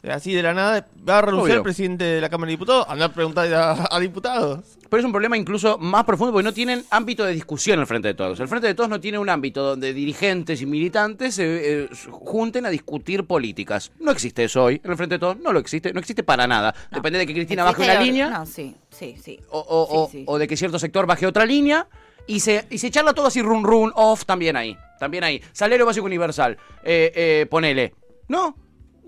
Así 0.10 0.34
de 0.34 0.44
la 0.44 0.54
nada, 0.54 0.86
va 1.08 1.20
a 1.20 1.22
renunciar 1.22 1.52
Obvio. 1.52 1.56
el 1.60 1.64
presidente 1.64 2.04
de 2.04 2.20
la 2.20 2.28
Cámara 2.30 2.48
de 2.48 2.54
Diputados, 2.56 2.86
andar 2.90 3.10
a 3.12 3.14
preguntar 3.14 3.54
a, 3.54 3.88
a 3.90 4.00
diputados. 4.02 4.60
Pero 4.90 5.00
es 5.00 5.06
un 5.06 5.14
problema 5.14 5.38
incluso 5.38 5.78
más 5.78 6.04
profundo 6.04 6.34
porque 6.34 6.44
no 6.44 6.52
tienen 6.54 6.84
ámbito 6.90 7.24
de 7.24 7.32
discusión 7.34 7.80
el 7.80 7.88
Frente 7.88 8.10
de 8.10 8.14
Todos. 8.14 8.38
El 8.42 8.50
Frente 8.50 8.68
de 8.68 8.74
Todos 8.76 8.90
no 8.90 9.00
tiene 9.00 9.18
un 9.18 9.30
ámbito 9.30 9.64
donde 9.64 9.94
dirigentes 9.94 10.62
y 10.62 10.66
militantes 10.66 11.36
se 11.36 11.84
eh, 11.84 11.90
junten 12.12 12.66
a 12.66 12.70
discutir 12.70 13.24
políticas. 13.26 13.94
No 14.02 14.12
existe 14.12 14.44
eso 14.44 14.66
hoy. 14.66 14.82
En 14.84 14.92
el 14.92 14.98
Frente 14.98 15.16
de 15.16 15.20
Todos 15.20 15.38
no 15.40 15.54
lo 15.54 15.60
existe. 15.60 15.94
No 15.94 16.00
existe 16.02 16.22
para 16.22 16.48
nada. 16.48 16.76
No. 16.92 16.98
Depende 16.98 17.20
de 17.20 17.26
que 17.26 17.34
Cristina 17.34 17.64
baje 17.64 17.84
una 17.84 18.02
línea 18.02 18.30
No, 18.30 18.46
sí, 18.46 18.76
sí, 18.90 19.16
sí. 19.24 19.40
o, 19.52 19.60
o- 19.60 19.88
Sí, 19.88 19.92
o- 19.96 20.10
sí. 20.12 20.24
o 20.28 20.38
de 20.38 20.48
que 20.50 20.58
cierto 20.58 20.80
sector 20.80 21.06
baje 21.08 21.26
otra 21.26 21.46
línea 21.46 21.88
y 22.28 22.42
se, 22.42 22.66
y 22.70 22.78
se 22.78 22.92
charla 22.92 23.14
todo 23.14 23.28
así 23.28 23.42
run 23.42 23.64
run 23.64 23.94
off 23.96 24.26
también 24.26 24.58
ahí. 24.58 24.78
También 25.00 25.24
ahí. 25.24 25.42
Salario 25.54 25.86
básico 25.86 26.06
universal. 26.06 26.58
Eh, 26.84 27.12
eh, 27.16 27.48
ponele. 27.50 27.94
No. 28.28 28.56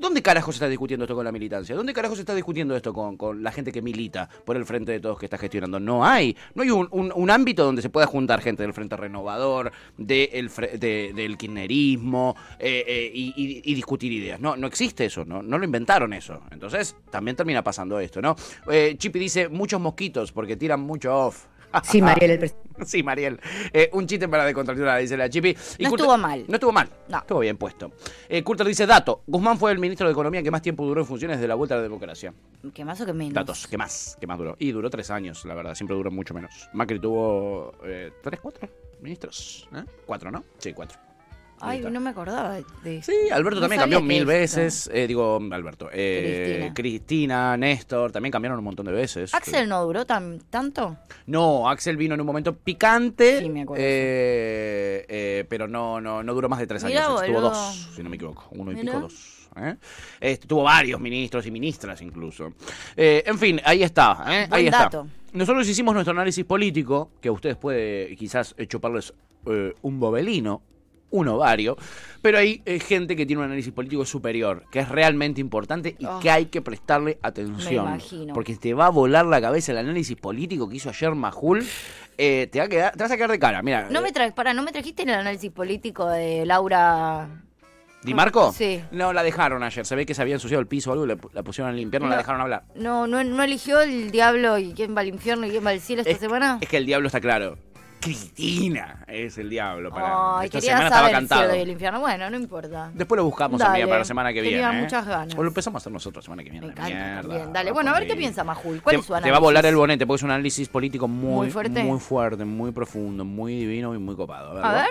¿Dónde 0.06 0.22
carajo 0.22 0.52
se 0.52 0.58
está 0.58 0.70
discutiendo 0.70 1.06
esto 1.06 1.16
con 1.16 1.26
la 1.26 1.32
militancia? 1.32 1.76
¿Dónde 1.76 1.92
carajo 1.92 2.14
se 2.14 2.22
está 2.22 2.36
discutiendo 2.36 2.76
esto 2.76 2.94
con, 2.94 3.18
con 3.18 3.42
la 3.42 3.52
gente 3.52 3.72
que 3.72 3.82
milita 3.82 4.30
por 4.46 4.56
el 4.56 4.64
frente 4.64 4.92
de 4.92 5.00
todos 5.00 5.18
que 5.18 5.26
está 5.26 5.40
gestionando? 5.40 5.80
No 5.80 6.06
hay. 6.06 6.38
No 6.54 6.62
hay 6.62 6.70
un, 6.70 6.88
un- 6.92 7.32
ámbito 7.32 7.66
donde 7.66 7.82
se 7.82 7.90
pueda 7.90 8.06
juntar 8.06 8.40
gente 8.40 8.62
del 8.62 8.72
Frente 8.72 8.96
Renovador, 8.96 9.72
del 9.98 11.38
kirchnerismo 11.40 12.36
eh, 12.60 12.84
eh, 12.88 13.12
y, 13.14 13.74
discutir 13.74 14.12
ideas. 14.12 14.40
No, 14.40 14.56
no 14.56 14.68
existe 14.68 15.06
eso, 15.06 15.26
no, 15.26 15.42
no 15.42 15.58
lo 15.58 15.66
inventaron 15.66 16.14
eso. 16.14 16.40
Entonces 16.52 16.96
también 17.10 17.36
termina 17.36 17.64
pasando 17.64 18.00
esto, 18.00 18.22
¿no? 18.22 18.36
Eh, 18.72 18.96
dice 19.12 19.50
muchos 19.50 19.82
mosquitos 19.82 20.32
porque 20.32 20.56
tiran 20.56 20.82
mucho 20.82 21.16
off. 21.18 21.46
Sí, 21.84 22.02
Mariel, 22.02 22.32
el 22.32 22.40
presidente. 22.40 22.66
Sí, 22.86 23.04
Mariel. 23.04 23.40
Eh, 23.72 23.90
un 23.94 24.06
chiste 24.06 24.28
para 24.28 24.44
descontracturar, 24.46 25.00
dice 25.00 25.16
la 25.16 25.30
Chipi. 25.30 25.56
No 25.80 25.90
estuvo 25.90 26.18
mal. 26.18 26.44
No 26.48 26.56
estuvo 26.56 26.72
mal. 26.72 26.90
No. 27.08 27.20
Estuvo 27.20 27.40
bien 27.40 27.58
puesto. 27.58 27.92
Eh, 28.28 28.44
Curter 28.44 28.68
dice, 28.68 28.86
dato. 28.86 29.24
Guzmán 29.28 29.58
fue 29.58 29.72
el 29.72 29.80
ministro 29.80 30.08
de 30.08 30.12
Economía 30.12 30.44
que 30.44 30.52
más 30.52 30.62
tiempo 30.62 30.86
duró 30.86 31.02
en 31.02 31.08
funciones 31.08 31.40
de 31.40 31.48
la 31.48 31.56
vuelta 31.56 31.76
a 31.76 31.78
la 31.78 31.84
democracia. 31.84 32.34
Que 32.74 32.84
más 32.84 33.00
o 33.00 33.06
que 33.06 33.14
menos. 33.14 33.34
Datos. 33.34 33.68
¿Qué 33.68 33.78
más? 33.78 34.18
¿Qué 34.20 34.28
más 34.28 34.38
duró? 34.38 34.56
Y 34.60 34.72
duró 34.72 34.90
tres 34.90 35.10
años, 35.10 35.46
la 35.46 35.56
verdad. 35.56 35.76
Siempre 35.76 35.96
duró 35.96 36.12
mucho 36.12 36.34
menos. 36.34 36.70
Macri 36.74 37.00
tuvo 37.00 37.74
eh, 37.86 38.12
tres, 38.22 38.40
cuatro 38.42 38.68
ministros. 39.02 39.70
¿eh? 39.74 39.84
Cuatro, 40.06 40.32
¿no? 40.32 40.44
Sí, 40.58 40.74
cuatro. 40.74 41.05
Ay, 41.60 41.82
no 41.82 42.00
me 42.00 42.10
acordaba 42.10 42.56
de 42.84 43.02
Sí, 43.02 43.14
Alberto 43.32 43.56
No 43.56 43.62
también 43.62 43.82
cambió 43.82 44.02
mil 44.02 44.26
veces. 44.26 44.90
Eh, 44.94 45.08
digo, 45.08 45.40
Alberto. 45.52 45.90
Eh, 45.92 46.72
Cristina. 46.74 46.74
Cristina, 46.74 47.58
Néstor, 47.58 48.12
también 48.12 48.32
cambiaron 48.32 48.60
un 48.60 48.66
montón 48.66 48.86
de 48.86 48.92
veces. 48.92 49.34
¿Axel 49.34 49.68
no 49.70 49.84
duró 49.86 50.06
tan, 50.06 50.40
tanto? 50.50 50.98
No, 51.28 51.70
Axel 51.70 51.98
vino 51.98 52.14
en 52.16 52.22
un 52.22 52.28
momento 52.28 52.56
picante. 52.56 53.40
Sí, 53.40 53.50
me 53.50 53.62
acuerdo. 53.64 53.84
eh, 53.88 55.46
pero 55.50 55.68
no, 55.68 56.02
no, 56.02 56.24
no 56.24 56.34
duró 56.34 56.50
más 56.50 56.60
de 56.60 56.68
tres 56.68 56.84
Mirá, 56.84 57.06
años. 57.08 57.22
Estuvo 57.22 57.42
dos, 57.42 57.90
si 57.96 58.04
no 58.04 58.10
me 58.10 58.16
equivoco. 58.18 58.48
Uno 58.52 58.72
y 58.72 58.76
Mirá. 58.76 58.92
pico, 58.92 59.02
dos. 59.02 59.50
¿eh? 59.58 59.76
Este, 60.20 60.48
tuvo 60.48 60.64
varios 60.64 61.00
ministros 61.00 61.46
y 61.46 61.52
ministras 61.52 62.02
incluso. 62.02 62.54
Eh, 62.96 63.24
en 63.26 63.40
fin, 63.40 63.62
ahí 63.64 63.84
está. 63.84 64.26
¿eh? 64.28 64.48
Ahí 64.52 64.70
dato. 64.70 65.04
está. 65.06 65.20
Nosotros 65.34 65.68
hicimos 65.68 65.94
nuestro 65.94 66.12
análisis 66.12 66.46
político, 66.46 67.12
que 67.22 67.30
a 67.30 67.32
ustedes 67.32 67.58
puede 67.58 68.16
quizás 68.16 68.56
chuparles 68.68 69.14
un 69.82 70.00
bobelino, 70.00 70.62
un 71.16 71.28
ovario, 71.28 71.78
pero 72.22 72.38
hay 72.38 72.62
eh, 72.66 72.80
gente 72.80 73.16
que 73.16 73.26
tiene 73.26 73.40
un 73.42 73.46
análisis 73.46 73.72
político 73.74 74.06
superior, 74.06 74.64
que 74.72 74.80
es 74.80 74.90
realmente 74.90 75.42
importante 75.42 75.96
y 76.00 76.06
Oh. 76.06 76.20
que 76.20 76.30
hay 76.32 76.46
que 76.48 76.62
prestarle 76.62 77.18
atención. 77.22 77.86
Me 77.86 77.92
imagino. 77.92 78.34
Porque 78.34 78.56
te 78.56 78.74
va 78.74 78.88
a 78.88 78.90
volar 78.90 79.26
la 79.26 79.40
cabeza 79.42 79.72
el 79.72 79.78
análisis 79.80 80.16
político 80.18 80.68
que 80.70 80.76
hizo 80.78 80.90
ayer 80.90 81.14
Majul. 81.16 81.66
eh, 82.18 82.48
te, 82.52 82.60
va 82.60 82.66
a 82.66 82.68
quedar, 82.70 82.92
te 82.96 83.04
vas 83.04 83.12
a 83.12 83.16
quedar 83.18 83.32
de 83.32 83.40
cara. 83.40 83.62
Mira, 83.62 83.88
No 83.90 84.02
me 84.02 84.10
eh, 84.10 84.12
tra 84.14 84.34
para, 84.34 84.54
¿no 84.54 84.64
me 84.64 84.72
trajiste 84.72 85.04
el 85.04 85.10
análisis 85.10 85.52
político 85.52 86.08
de 86.08 86.46
Laura? 86.46 87.28
¿Di 88.04 88.14
Marco? 88.14 88.54
Sí. 88.54 88.82
No, 88.92 89.14
la 89.14 89.24
dejaron 89.24 89.64
ayer. 89.64 89.84
Se 89.86 89.96
ve 89.96 90.06
que 90.06 90.14
se 90.14 90.22
había 90.22 90.36
ensuciado 90.36 90.62
el 90.62 90.68
piso 90.68 90.92
o 90.92 90.94
algo 90.94 91.06
y 91.06 91.08
la, 91.10 91.18
la 91.34 91.42
pusieron 91.44 91.74
a 91.74 91.76
limpiar, 91.76 92.04
no, 92.04 92.08
la 92.08 92.16
No. 92.16 92.18
dejaron 92.20 92.40
hablar. 92.42 92.64
No, 92.76 93.08
no, 93.08 93.24
no 93.24 93.44
eligió 93.44 93.82
el 93.82 94.12
diablo 94.12 94.60
y 94.60 94.74
quién 94.74 94.96
va 94.96 95.02
al 95.02 95.08
infierno 95.08 95.48
y 95.48 95.50
quién 95.50 95.66
va 95.66 95.72
al 95.72 95.80
cielo 95.82 96.02
esta 96.04 96.12
Es, 96.14 96.20
semana. 96.20 96.60
es 96.62 96.70
que 96.70 96.78
el 96.78 96.86
diablo 96.86 97.08
está 97.08 97.20
claro. 97.20 97.58
Cristina 98.06 99.04
es 99.08 99.38
el 99.38 99.50
diablo. 99.50 99.90
Para 99.92 100.40
Ay, 100.40 100.46
esta 100.46 100.60
quería 100.60 100.78
semana 100.78 100.86
estaba 100.88 101.02
saber 101.02 101.10
el 101.16 101.16
cantado. 101.28 101.42
cielo 101.42 101.56
y 101.56 101.62
el 101.62 101.70
infierno. 101.72 102.00
Bueno, 102.00 102.30
no 102.30 102.38
importa. 102.38 102.92
Después 102.94 103.18
lo 103.18 103.26
buscamos, 103.26 103.60
Dale. 103.60 103.72
amiga, 103.72 103.88
para 103.88 104.00
la 104.00 104.06
semana 104.06 104.32
que 104.34 104.42
Tenía 104.42 104.58
viene. 104.70 104.78
¿eh? 104.80 104.82
muchas 104.84 105.06
ganas. 105.06 105.36
O 105.38 105.42
lo 105.44 105.48
empezamos 105.50 105.80
a 105.80 105.84
hacer 105.84 105.92
nosotros 105.92 106.24
la 106.24 106.26
semana 106.26 106.44
que 106.44 106.50
viene. 106.52 106.68
Me 106.68 106.74
la 106.76 106.82
encanta 106.88 106.96
mierda, 106.96 107.22
también. 107.22 107.54
Dale, 107.54 107.70
va 107.72 107.74
bueno, 107.74 107.90
a 107.92 108.00
ver 108.00 108.08
qué 108.08 108.16
piensa 108.16 108.44
Majul. 108.44 108.82
¿Cuál 108.82 108.96
te, 108.96 109.00
es 109.00 109.06
su 109.06 109.14
análisis? 109.14 109.28
te 109.28 109.32
va 109.32 109.38
a 109.38 109.42
volar 109.42 109.66
el 109.66 109.76
bonete 109.76 110.06
porque 110.06 110.18
es 110.20 110.24
un 110.24 110.32
análisis 110.32 110.70
político 110.70 111.08
muy, 111.08 111.32
Muy 111.46 111.50
fuerte. 111.52 111.84
muy 111.84 112.00
fuerte, 112.00 112.46
muy 112.46 112.72
profundo, 112.72 113.26
muy 113.26 113.56
divino 113.56 113.94
y 113.96 113.98
muy 113.98 114.16
copado. 114.16 114.64
A 114.64 114.72
ver. 114.74 114.90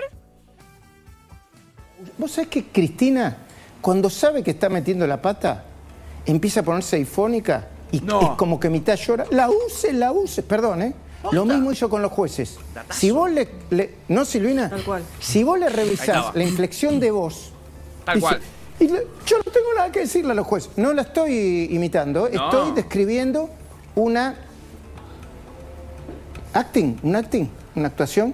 Vos 2.17 2.31
sabés 2.31 2.49
que 2.49 2.65
Cristina, 2.65 3.37
cuando 3.81 4.09
sabe 4.09 4.43
que 4.43 4.51
está 4.51 4.69
metiendo 4.69 5.07
la 5.07 5.21
pata, 5.21 5.63
empieza 6.25 6.59
a 6.59 6.63
ponerse 6.63 6.97
eifónica 6.97 7.67
y 7.91 8.01
No. 8.01 8.21
es 8.21 8.29
como 8.31 8.59
que 8.59 8.69
mitad 8.69 8.95
llora. 8.95 9.25
La 9.31 9.49
use, 9.49 9.93
la 9.93 10.11
use, 10.11 10.43
perdón, 10.43 10.81
¿eh? 10.81 10.93
Lo 11.31 11.45
mismo 11.45 11.71
hizo 11.71 11.89
con 11.89 12.01
los 12.01 12.11
jueces. 12.11 12.57
Si 12.91 13.11
vos 13.11 13.29
le, 13.29 13.49
le- 13.69 13.93
¿No, 14.07 14.25
Silvina? 14.25 14.69
Tal 14.69 14.83
cual. 14.83 15.03
Si 15.19 15.43
vos 15.43 15.59
le 15.59 15.69
revisás 15.69 16.33
la 16.35 16.43
inflexión 16.43 16.99
de 16.99 17.11
voz. 17.11 17.51
Tal 18.05 18.19
cual. 18.19 18.41
y 18.79 18.87
le- 18.87 19.07
yo 19.25 19.37
no 19.37 19.51
tengo 19.51 19.73
nada 19.75 19.91
que 19.91 20.01
decirle 20.01 20.31
a 20.31 20.35
los 20.35 20.45
jueces. 20.45 20.71
No 20.77 20.93
la 20.93 21.03
estoy 21.03 21.67
imitando, 21.71 22.29
No. 22.31 22.43
estoy 22.45 22.71
describiendo 22.73 23.49
una. 23.95 24.35
Acting, 26.53 26.99
un 27.03 27.15
acting, 27.15 27.49
una 27.75 27.87
actuación. 27.87 28.33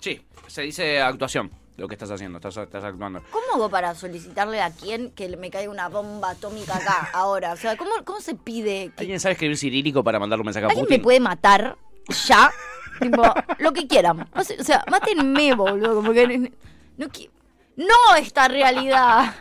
Sí, 0.00 0.20
se 0.46 0.62
dice 0.62 1.00
actuación 1.00 1.50
lo 1.76 1.88
que 1.88 1.94
estás 1.96 2.10
haciendo, 2.12 2.38
estás, 2.38 2.56
estás 2.56 2.84
actuando. 2.84 3.20
¿Cómo 3.32 3.44
hago 3.54 3.68
para 3.68 3.94
solicitarle 3.96 4.60
a 4.62 4.70
quién 4.70 5.10
que 5.10 5.36
me 5.36 5.50
caiga 5.50 5.68
una 5.72 5.88
bomba 5.88 6.30
atómica 6.30 6.76
acá, 6.76 7.10
ahora? 7.14 7.52
O 7.52 7.56
sea, 7.56 7.76
¿cómo, 7.76 7.90
cómo 8.04 8.20
se 8.20 8.36
pide? 8.36 8.92
que- 8.96 9.02
¿Alguien 9.02 9.18
sabe 9.18 9.32
escribir 9.32 9.56
cirílico 9.58 10.04
para 10.04 10.20
mandarle 10.20 10.42
un 10.42 10.46
mensaje 10.46 10.66
a 10.66 10.68
¿Alguien 10.68 10.84
Putin? 10.86 10.98
me 11.00 11.02
puede 11.02 11.18
matar 11.20 11.76
ya? 12.26 12.50
tipo, 13.00 13.22
lo 13.58 13.72
que 13.72 13.86
quieran. 13.86 14.26
O 14.34 14.42
sea, 14.44 14.84
mátenme, 14.90 15.54
boludo. 15.54 15.96
Como 15.96 16.12
que 16.12 16.26
no, 16.38 16.48
no, 16.98 17.06
qui- 17.08 17.28
no 17.76 18.16
esta 18.18 18.48
realidad. 18.48 19.34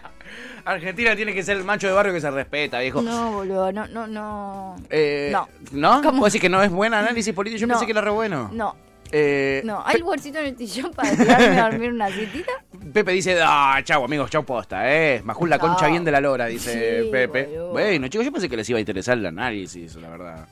Argentina 0.65 1.15
tiene 1.15 1.34
que 1.34 1.43
ser 1.43 1.58
el 1.58 1.63
macho 1.65 1.88
de 1.88 1.93
barrio 1.93 2.13
que 2.13 2.21
se 2.21 2.32
respeta, 2.32 2.80
viejo. 2.80 3.02
No, 3.02 3.32
boludo, 3.34 3.71
no, 3.71 3.86
no, 3.88 4.08
no. 4.08 4.76
Eh, 4.89 5.30
No. 5.32 5.47
¿No? 5.71 5.97
¿Cómo? 6.02 6.12
¿Puedo 6.19 6.26
decir 6.26 6.41
que 6.41 6.49
no 6.49 6.63
es 6.63 6.71
buen 6.71 6.93
análisis 6.93 7.34
político? 7.34 7.60
Yo 7.60 7.67
No. 7.67 7.73
pensé 7.73 7.86
que 7.86 7.91
era 7.91 8.02
re 8.02 8.12
bueno. 8.12 8.49
No, 8.54 8.76
Eh, 9.12 9.62
no. 9.65 9.84
¿Hay 9.86 9.99
lugarcito 9.99 10.39
en 10.39 10.45
el 10.45 10.58
sillón 10.58 10.91
para 10.93 11.12
tirarme 11.15 11.60
a 11.60 11.69
dormir 11.69 11.91
una 11.91 12.10
citita? 12.10 12.52
Pepe 12.93 13.12
dice, 13.12 13.38
ah, 13.43 13.80
chau 13.84 14.04
amigos, 14.06 14.32
chau 14.32 14.43
posta, 14.43 14.91
eh. 14.91 15.21
Majul 15.23 15.49
la 15.49 15.60
concha 15.60 15.88
bien 15.88 16.04
de 16.04 16.12
la 16.12 16.19
lora, 16.21 16.45
dice 16.47 17.04
Sí, 17.04 17.10
Pepe. 17.12 17.43
boludo. 17.45 17.71
Bueno, 17.73 18.08
chicos, 18.08 18.26
yo 18.26 18.32
pensé 18.32 18.49
que 18.49 18.58
les 18.58 18.67
iba 18.69 18.78
a 18.78 18.80
interesar 18.80 19.17
el 19.17 19.26
análisis, 19.28 19.95
la 19.97 20.10
verdad. 20.10 20.47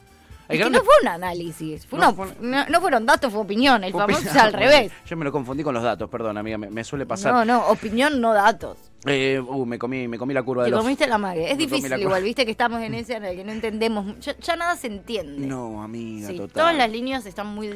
Es 0.51 0.63
que 0.63 0.69
no 0.69 0.83
fue 0.83 0.93
un 1.01 1.07
análisis, 1.07 1.85
fue 1.85 1.99
No 1.99 2.15
no, 2.41 2.65
no 2.67 2.81
fueron 2.81 3.05
datos, 3.05 3.31
fue 3.31 3.41
opinión. 3.41 3.83
El 3.83 3.93
famoso 3.93 4.27
es 4.27 4.35
al 4.35 4.53
revés. 4.53 4.91
Yo 5.05 5.17
me 5.17 5.25
lo 5.25 5.31
confundí 5.31 5.63
con 5.63 5.73
los 5.73 5.83
datos, 5.83 6.09
perdón, 6.09 6.37
amiga, 6.37 6.57
me, 6.57 6.69
me 6.69 6.83
suele 6.83 7.05
pasar. 7.05 7.33
No, 7.33 7.45
no, 7.45 7.67
opinión, 7.67 8.19
no 8.21 8.33
datos. 8.33 8.90
Eh, 9.03 9.39
uh, 9.39 9.65
me 9.65 9.79
comí, 9.79 10.07
me 10.07 10.19
comí 10.19 10.31
la 10.31 10.43
curva 10.43 10.63
de 10.63 10.67
Te 10.67 10.71
los... 10.75 10.81
comiste 10.81 11.07
la 11.07 11.17
mague. 11.17 11.45
Es 11.49 11.57
Me 11.57 11.65
difícil 11.65 11.91
igual, 11.99 12.21
viste 12.21 12.45
que 12.45 12.51
estamos 12.51 12.81
en 12.83 12.93
ese 12.93 13.15
en 13.15 13.25
el 13.25 13.35
que 13.35 13.43
no 13.43 13.51
entendemos. 13.51 14.19
Ya, 14.19 14.37
ya 14.37 14.55
nada 14.55 14.75
se 14.75 14.85
entiende. 14.87 15.47
No, 15.47 15.81
amiga, 15.81 16.27
Sí, 16.27 16.35
total. 16.37 16.53
todas 16.53 16.75
las 16.75 16.91
líneas 16.91 17.25
están 17.25 17.47
muy 17.47 17.69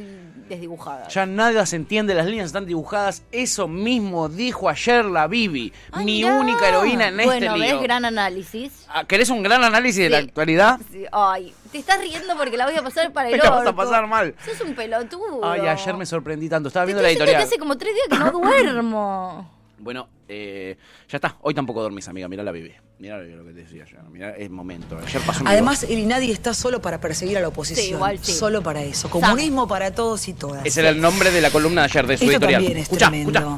desdibujadas. 0.47 1.11
Ya 1.11 1.25
nada 1.25 1.65
se 1.65 1.77
entiende, 1.77 2.13
las 2.13 2.27
líneas 2.27 2.45
están 2.47 2.67
dibujadas. 2.67 3.23
Eso 3.31 3.67
mismo 3.67 4.29
dijo 4.29 4.69
ayer 4.69 5.03
la 5.05 5.25
Bibi, 5.27 5.73
Ay, 5.91 6.05
mi 6.05 6.23
única 6.23 6.69
heroína 6.69 7.07
en 7.07 7.19
este 7.19 7.25
Bueno, 7.25 7.57
lío. 7.57 7.73
¿ves? 7.77 7.81
Gran 7.81 8.05
análisis. 8.05 8.85
Ah, 8.87 9.03
¿Querés 9.05 9.29
un 9.31 9.41
gran 9.41 9.63
análisis 9.63 10.03
de 10.03 10.09
la 10.11 10.19
actualidad? 10.19 10.79
Sí, 10.91 11.05
Ay, 11.11 11.53
te 11.71 11.79
estás 11.79 11.99
riendo 12.01 12.37
porque 12.37 12.55
la 12.55 12.65
voy 12.67 12.75
a 12.75 12.83
pasar 12.83 13.11
para 13.11 13.29
el 13.29 13.37
Me 13.37 13.37
la 13.43 13.49
vas 13.49 13.57
a 13.57 13.61
orto. 13.69 13.75
pasar 13.75 14.05
mal. 14.07 14.35
Sos 14.45 14.61
un 14.61 14.75
pelotudo. 14.75 15.43
Ay, 15.43 15.61
ayer 15.61 15.97
me 15.97 16.05
sorprendí 16.05 16.49
tanto. 16.49 16.67
Estaba 16.67 16.85
Te 16.85 16.93
viendo 16.93 17.01
estoy 17.01 17.15
la 17.15 17.23
editorial. 17.25 17.41
que 17.41 17.47
hace 17.47 17.57
como 17.57 17.75
tres 17.79 17.95
días 17.95 18.07
que 18.09 18.17
no 18.19 18.31
duermo. 18.31 19.51
Bueno, 19.79 20.07
eh, 20.27 20.77
ya 21.09 21.17
está. 21.17 21.37
Hoy 21.41 21.53
tampoco 21.53 21.81
dormís, 21.81 22.07
amiga. 22.07 22.27
Mirá 22.27 22.43
la 22.43 22.51
Bibi. 22.51 22.73
Mirá 22.99 23.17
lo 23.17 23.43
que 23.43 23.51
te 23.51 23.61
decía 23.63 23.85
yo. 23.85 23.97
Mirá, 24.09 24.31
es 24.31 24.49
momento. 24.49 24.97
Ayer 24.97 25.21
pasó 25.21 25.41
un 25.41 25.47
Además, 25.47 25.83
el 25.83 25.99
INADI 25.99 26.31
está 26.31 26.53
solo 26.53 26.81
para 26.81 26.99
perseguir 27.01 27.37
a 27.37 27.41
la 27.41 27.49
oposición. 27.49 27.85
Sí, 27.85 27.91
igual 27.91 28.19
sí. 28.21 28.31
Solo 28.31 28.63
para 28.63 28.81
eso. 28.83 29.09
Comunismo 29.09 29.67
para 29.67 29.91
todos 29.91 30.27
y 30.27 30.33
todas. 30.33 30.65
Ese 30.65 30.79
era 30.79 30.89
el 30.89 31.01
nombre 31.01 31.31
de 31.31 31.41
la 31.41 31.49
columna 31.51 31.81
de 31.81 31.85
ayer 31.85 32.07
de 32.07 32.17
su 32.17 32.23
Esto 32.23 32.31
editorial. 32.33 32.61
también 32.61 32.77
es 32.77 32.83
Escuchá, 32.83 33.07
tremendo. 33.09 33.39
escuchá. 33.39 33.57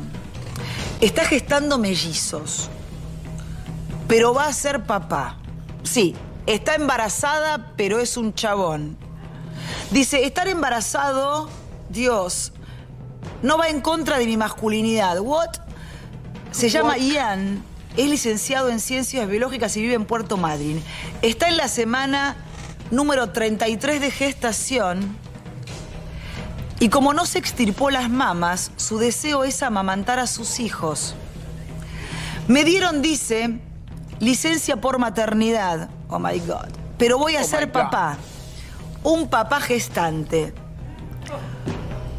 Está 1.01 1.25
gestando 1.25 1.77
mellizos. 1.77 2.69
Pero 4.08 4.34
va 4.34 4.47
a 4.47 4.53
ser 4.53 4.84
papá. 4.84 5.38
Sí, 5.84 6.15
está 6.45 6.75
embarazada, 6.75 7.73
pero 7.77 7.99
es 7.99 8.17
un 8.17 8.34
chabón. 8.34 8.97
Dice, 9.91 10.23
estar 10.25 10.47
embarazado, 10.47 11.49
Dios, 11.89 12.53
no 13.43 13.58
va 13.58 13.69
en 13.69 13.82
contra 13.82 14.17
de 14.17 14.25
mi 14.25 14.38
masculinidad. 14.38 15.19
What? 15.19 15.66
Se 16.58 16.70
llama 16.70 16.98
Ian, 16.98 17.63
es 17.98 18.10
licenciado 18.10 18.70
en 18.70 18.80
Ciencias 18.80 19.30
Biológicas 19.30 19.78
y 19.78 19.82
vive 19.84 19.93
en 19.93 20.06
Puerto 20.06 20.38
Madryn. 20.38 20.82
Está 21.22 21.50
en 21.50 21.56
la 21.56 21.67
semana 21.67 22.36
número 22.89 23.30
33 23.30 24.02
de 24.02 24.10
gestación 24.10 25.15
y 26.80 26.89
como 26.89 27.13
no 27.13 27.28
se 27.28 27.38
extirpó 27.38 27.91
las 27.91 28.10
mamas, 28.10 28.72
su 28.76 28.98
deseo 28.98 29.43
es 29.43 29.62
amamantar 29.62 30.17
a 30.17 30.26
sus 30.26 30.60
hijos. 30.60 31.13
Me 32.48 32.63
dieron, 32.63 33.04
dice, 33.04 33.60
licencia 34.20 34.78
por 34.78 34.98
maternidad. 34.98 35.91
Oh 36.08 36.17
my 36.17 36.39
God. 36.39 36.70
Pero 36.98 37.20
voy 37.20 37.36
a 37.36 37.41
Oh 37.41 37.43
ser 37.43 37.72
papá. 37.72 38.17
Un 39.04 39.30
papá 39.30 39.62
gestante. 39.62 40.56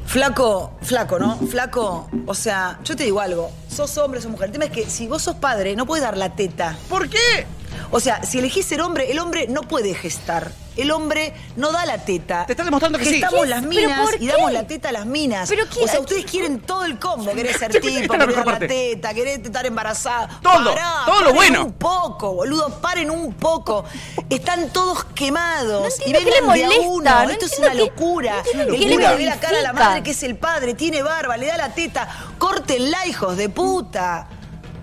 Flaco, 0.08 0.72
flaco, 0.80 1.18
¿no? 1.18 1.36
Flaco, 1.36 2.08
o 2.24 2.34
sea, 2.34 2.78
yo 2.82 2.96
te 2.96 3.04
digo 3.04 3.20
algo, 3.20 3.50
sos 3.68 3.98
hombre, 3.98 4.22
sos 4.22 4.30
mujer. 4.30 4.46
El 4.46 4.52
tema 4.52 4.64
es 4.64 4.70
que 4.70 4.88
si 4.88 5.06
vos 5.06 5.20
sos 5.20 5.36
padre, 5.36 5.76
no 5.76 5.84
puedes 5.84 6.02
dar 6.02 6.16
la 6.16 6.34
teta. 6.34 6.78
¿Por 6.88 7.10
qué? 7.10 7.46
O 7.90 8.00
sea, 8.00 8.24
si 8.24 8.38
elegís 8.38 8.64
ser 8.64 8.80
hombre, 8.80 9.10
el 9.10 9.18
hombre 9.18 9.48
no 9.48 9.60
puede 9.60 9.92
gestar. 9.92 10.50
El 10.78 10.90
hombre 10.92 11.34
no 11.56 11.72
da 11.72 11.84
la 11.84 11.98
teta. 11.98 12.46
Te 12.46 12.52
está 12.52 12.64
demostrando 12.64 12.98
que 12.98 13.04
sí. 13.04 13.10
Gestamos 13.20 13.40
¿Qué? 13.42 13.46
las 13.48 13.58
¿Pero 13.60 13.68
minas 13.70 14.10
y 14.20 14.26
damos 14.28 14.52
la 14.52 14.66
teta 14.66 14.88
a 14.88 14.92
las 14.92 15.06
minas. 15.06 15.48
¿Pero 15.48 15.64
qué? 15.68 15.80
O 15.84 15.88
sea, 15.88 16.00
ustedes 16.00 16.24
quieren 16.24 16.60
todo 16.60 16.84
el 16.84 16.98
combo. 16.98 17.32
Querés 17.34 17.56
ser 17.58 17.72
tipo, 17.80 18.14
la 18.16 18.20
querés 18.26 18.36
dar 18.36 18.46
la 18.46 18.58
teta, 18.60 19.12
querés 19.14 19.38
estar 19.40 19.66
embarazada. 19.66 20.40
Todo, 20.42 20.74
Pará, 20.74 21.02
todo 21.04 21.16
lo 21.20 21.24
paren 21.26 21.34
bueno. 21.36 21.64
un 21.64 21.72
poco, 21.74 22.32
boludo. 22.34 22.70
Paren 22.80 23.10
un 23.10 23.34
poco. 23.34 23.84
Están 24.30 24.70
todos 24.70 25.04
quemados. 25.14 25.94
No 25.98 26.06
y 26.06 26.12
vengan 26.12 26.48
le 26.56 26.58
de 26.58 26.64
a 26.64 26.80
uno. 26.80 27.10
no 27.24 27.30
Esto 27.30 27.46
es 27.46 27.58
una 27.58 27.70
qué- 27.72 27.78
locura. 27.78 28.42
no 28.54 28.64
le 28.64 29.16
ve 29.16 29.24
la 29.26 29.40
cara 29.40 29.58
a 29.58 29.62
la 29.62 29.72
madre 29.72 30.02
que 30.04 30.12
es 30.12 30.22
el 30.22 30.36
padre, 30.36 30.74
tiene 30.74 31.02
barba, 31.02 31.36
le 31.36 31.46
da 31.46 31.56
la 31.56 31.74
teta. 31.74 32.08
Córtenla, 32.38 33.06
hijos 33.06 33.36
de 33.36 33.48
puta. 33.48 34.28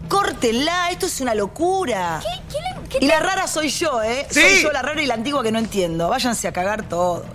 Córtenla, 0.09 0.89
esto 0.91 1.05
es 1.07 1.19
una 1.21 1.33
locura. 1.35 2.21
¿Qué, 2.21 2.41
qué 2.51 2.59
le- 2.61 2.89
qué 2.89 2.97
Y 2.97 2.99
te- 3.01 3.07
la 3.07 3.19
rara 3.19 3.47
soy 3.47 3.69
yo, 3.69 4.01
¿eh? 4.03 4.27
Sí. 4.29 4.39
Soy 4.41 4.63
yo 4.63 4.71
la 4.71 4.81
rara 4.81 5.01
y 5.01 5.05
la 5.05 5.13
antigua 5.15 5.41
que 5.43 5.51
no 5.51 5.59
entiendo. 5.59 6.09
Váyanse 6.09 6.47
a 6.47 6.53
cagar 6.53 6.87
todos. 6.87 7.25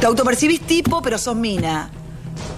Te 0.00 0.06
autopercibís 0.06 0.60
tipo, 0.66 1.00
pero 1.02 1.18
sos 1.18 1.36
mina. 1.36 1.90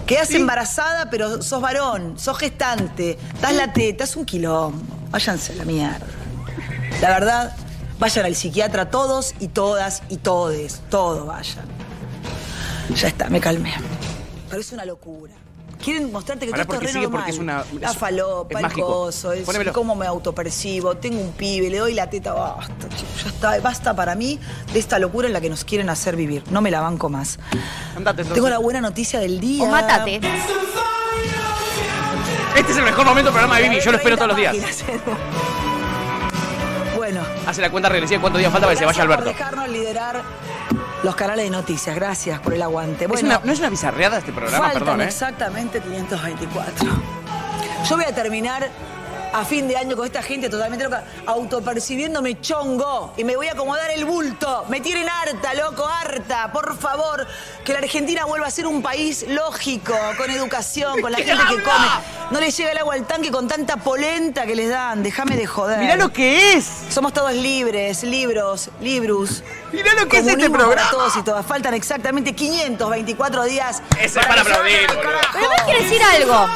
Quedás 0.07 0.31
embarazada, 0.31 1.11
pero 1.11 1.43
sos 1.43 1.61
varón. 1.61 2.19
Sos 2.19 2.39
gestante. 2.39 3.19
Das 3.41 3.53
la 3.53 3.73
teta, 3.73 4.05
es 4.05 4.17
un 4.17 4.25
quilombo. 4.25 4.83
Váyanse 5.11 5.53
a 5.53 5.57
la 5.57 5.65
mierda. 5.65 6.07
La 7.01 7.11
verdad, 7.11 7.57
vayan 7.99 8.25
al 8.27 8.35
psiquiatra 8.37 8.91
todos 8.91 9.35
y 9.41 9.49
todas 9.49 10.03
y 10.09 10.17
todes. 10.19 10.81
Todos 10.91 11.27
vayan. 11.27 11.65
Ya 12.95 13.09
está, 13.09 13.29
me 13.29 13.41
calmé. 13.41 13.75
Pero 14.49 14.61
es 14.61 14.73
una 14.73 14.85
locura. 14.85 15.35
Quieren 15.83 16.11
mostrarte 16.11 16.47
que 16.47 16.53
Pará, 16.53 16.65
todo 16.65 16.75
esto 16.79 16.81
porque 16.81 16.87
es 16.87 16.93
re 16.95 17.01
sigue, 17.01 17.11
porque 17.11 17.33
normal. 17.33 17.65
es 17.65 17.73
una- 17.75 17.81
La 17.81 17.91
es- 17.93 17.97
falopa, 17.99 18.49
es 18.51 18.57
el 18.57 18.63
mágico. 18.63 18.87
coso, 18.87 19.33
es 19.33 19.45
Ponémelo. 19.45 19.73
cómo 19.73 19.95
me 19.95 20.07
autopercibo, 20.07 20.97
tengo 20.97 21.21
un 21.21 21.33
pibe, 21.33 21.69
le 21.71 21.79
doy 21.79 21.95
la 21.95 22.09
teta, 22.09 22.33
basta, 22.33 22.89
chicos, 22.89 23.23
ya 23.25 23.29
está, 23.31 23.61
basta 23.61 23.95
para 23.95 24.15
mí 24.15 24.41
de 24.73 24.79
esta 24.79 24.99
locura 24.99 25.27
en 25.29 25.33
la 25.35 25.41
que 25.41 25.51
nos 25.51 25.65
quieren 25.65 25.89
hacer 25.91 26.17
vivir. 26.17 26.43
No 26.51 26.61
me 26.63 26.71
la 26.71 26.81
banco 26.81 27.09
más. 27.09 27.39
Andate. 27.97 28.25
Tengo 28.25 28.49
la 28.49 28.59
buena 28.59 28.81
noticia 28.81 29.21
del 29.21 29.39
día. 29.39 29.63
O 29.65 29.67
mátate. 29.69 30.21
Este 32.57 32.73
es 32.73 32.79
el 32.79 32.85
mejor 32.85 33.05
momento 33.05 33.31
del 33.31 33.35
programa 33.35 33.59
de 33.59 33.69
Vivi. 33.69 33.81
Yo 33.85 33.91
lo 33.93 33.99
espero 33.99 34.17
todos 34.17 34.29
los 34.29 34.37
días. 34.39 34.57
Bueno. 36.97 37.21
Hace 37.47 37.61
la 37.61 37.71
cuenta 37.71 37.89
regresiva 37.89 38.21
cuántos 38.21 38.41
días 38.41 38.51
falta 38.51 38.67
para 38.67 38.75
que 38.75 38.79
se 38.81 38.85
vaya 38.87 39.03
Alberto. 39.03 39.25
Por 39.25 39.33
dejarnos 39.33 39.69
liderar 39.69 40.23
los 41.03 41.15
canales 41.17 41.45
de 41.45 41.51
noticias. 41.51 41.95
Gracias 41.97 42.41
por 42.41 42.55
el 42.55 42.63
aguante. 42.63 43.05
Es 43.05 43.09
Bueno, 43.11 43.29
una- 43.29 43.41
no 43.45 43.53
es 43.53 43.59
una 43.59 43.71
bizarreada 43.71 44.19
este 44.19 44.33
programa, 44.33 44.65
faltan 44.65 44.83
perdón, 44.83 45.01
¿eh? 45.03 45.05
exactamente 45.05 45.81
524. 45.81 46.87
Yo 47.89 47.97
voy 47.97 48.05
a 48.05 48.15
terminar 48.15 48.69
a 49.33 49.45
fin 49.45 49.69
de 49.69 49.77
año 49.77 49.97
con 49.97 50.07
esta 50.07 50.23
gente 50.23 50.49
totalmente 50.49 50.85
loca, 50.85 51.05
autopercibiéndome 51.27 52.41
chongo 52.41 53.13
y 53.17 53.25
me 53.25 53.37
voy 53.37 53.49
a 53.49 53.53
acomodar 53.53 53.91
el 53.91 54.05
bulto. 54.05 54.65
Me 54.69 54.81
tienen 54.81 55.09
harta, 55.09 55.53
loco, 55.55 55.87
harta. 55.87 56.06
Por 56.53 56.77
favor, 56.79 57.27
que 57.65 57.73
la 57.73 57.79
Argentina 57.81 58.25
vuelva 58.25 58.47
a 58.47 58.51
ser 58.51 58.67
un 58.67 58.83
país 58.83 59.25
lógico, 59.29 59.95
con 60.17 60.31
educación, 60.31 61.01
con 61.01 61.11
la 61.13 61.19
¿Qué 61.19 61.25
gente 61.25 61.43
que 61.49 61.63
come. 61.63 61.87
No 62.31 62.41
les 62.41 62.57
llega 62.57 62.73
el 62.73 62.79
agua 62.79 62.95
al 62.95 63.07
tanque 63.07 63.31
con 63.31 63.47
tanta 63.49 63.77
polenta 63.77 64.47
que 64.47 64.55
les 64.57 64.69
dan. 64.71 65.03
Déjame 65.03 65.37
de 65.37 65.47
joder. 65.47 65.79
Mirá 65.79 65.97
lo 65.97 66.13
que 66.13 66.55
es. 66.55 66.67
Somos 66.91 67.13
todos 67.13 67.33
libres, 67.33 68.03
libros, 68.03 68.71
librus. 68.81 69.43
Mirá 69.73 69.95
lo 69.95 70.09
que 70.09 70.19
es 70.19 70.23
este 70.27 70.33
Comunismo 70.33 70.57
programa. 70.59 70.75
para 70.75 70.91
todos 70.91 71.17
y 71.17 71.23
todas. 71.23 71.47
Faltan 71.47 71.75
exactamente 71.75 72.33
524 72.35 73.45
días. 73.45 73.83
Ese 74.01 74.21
es 74.21 74.27
para 74.27 74.41
aplaudir. 74.43 74.87
Pero 75.33 75.49
vos 75.49 75.63
quiero 75.65 75.83
decir 75.83 76.03
algo. 76.03 76.47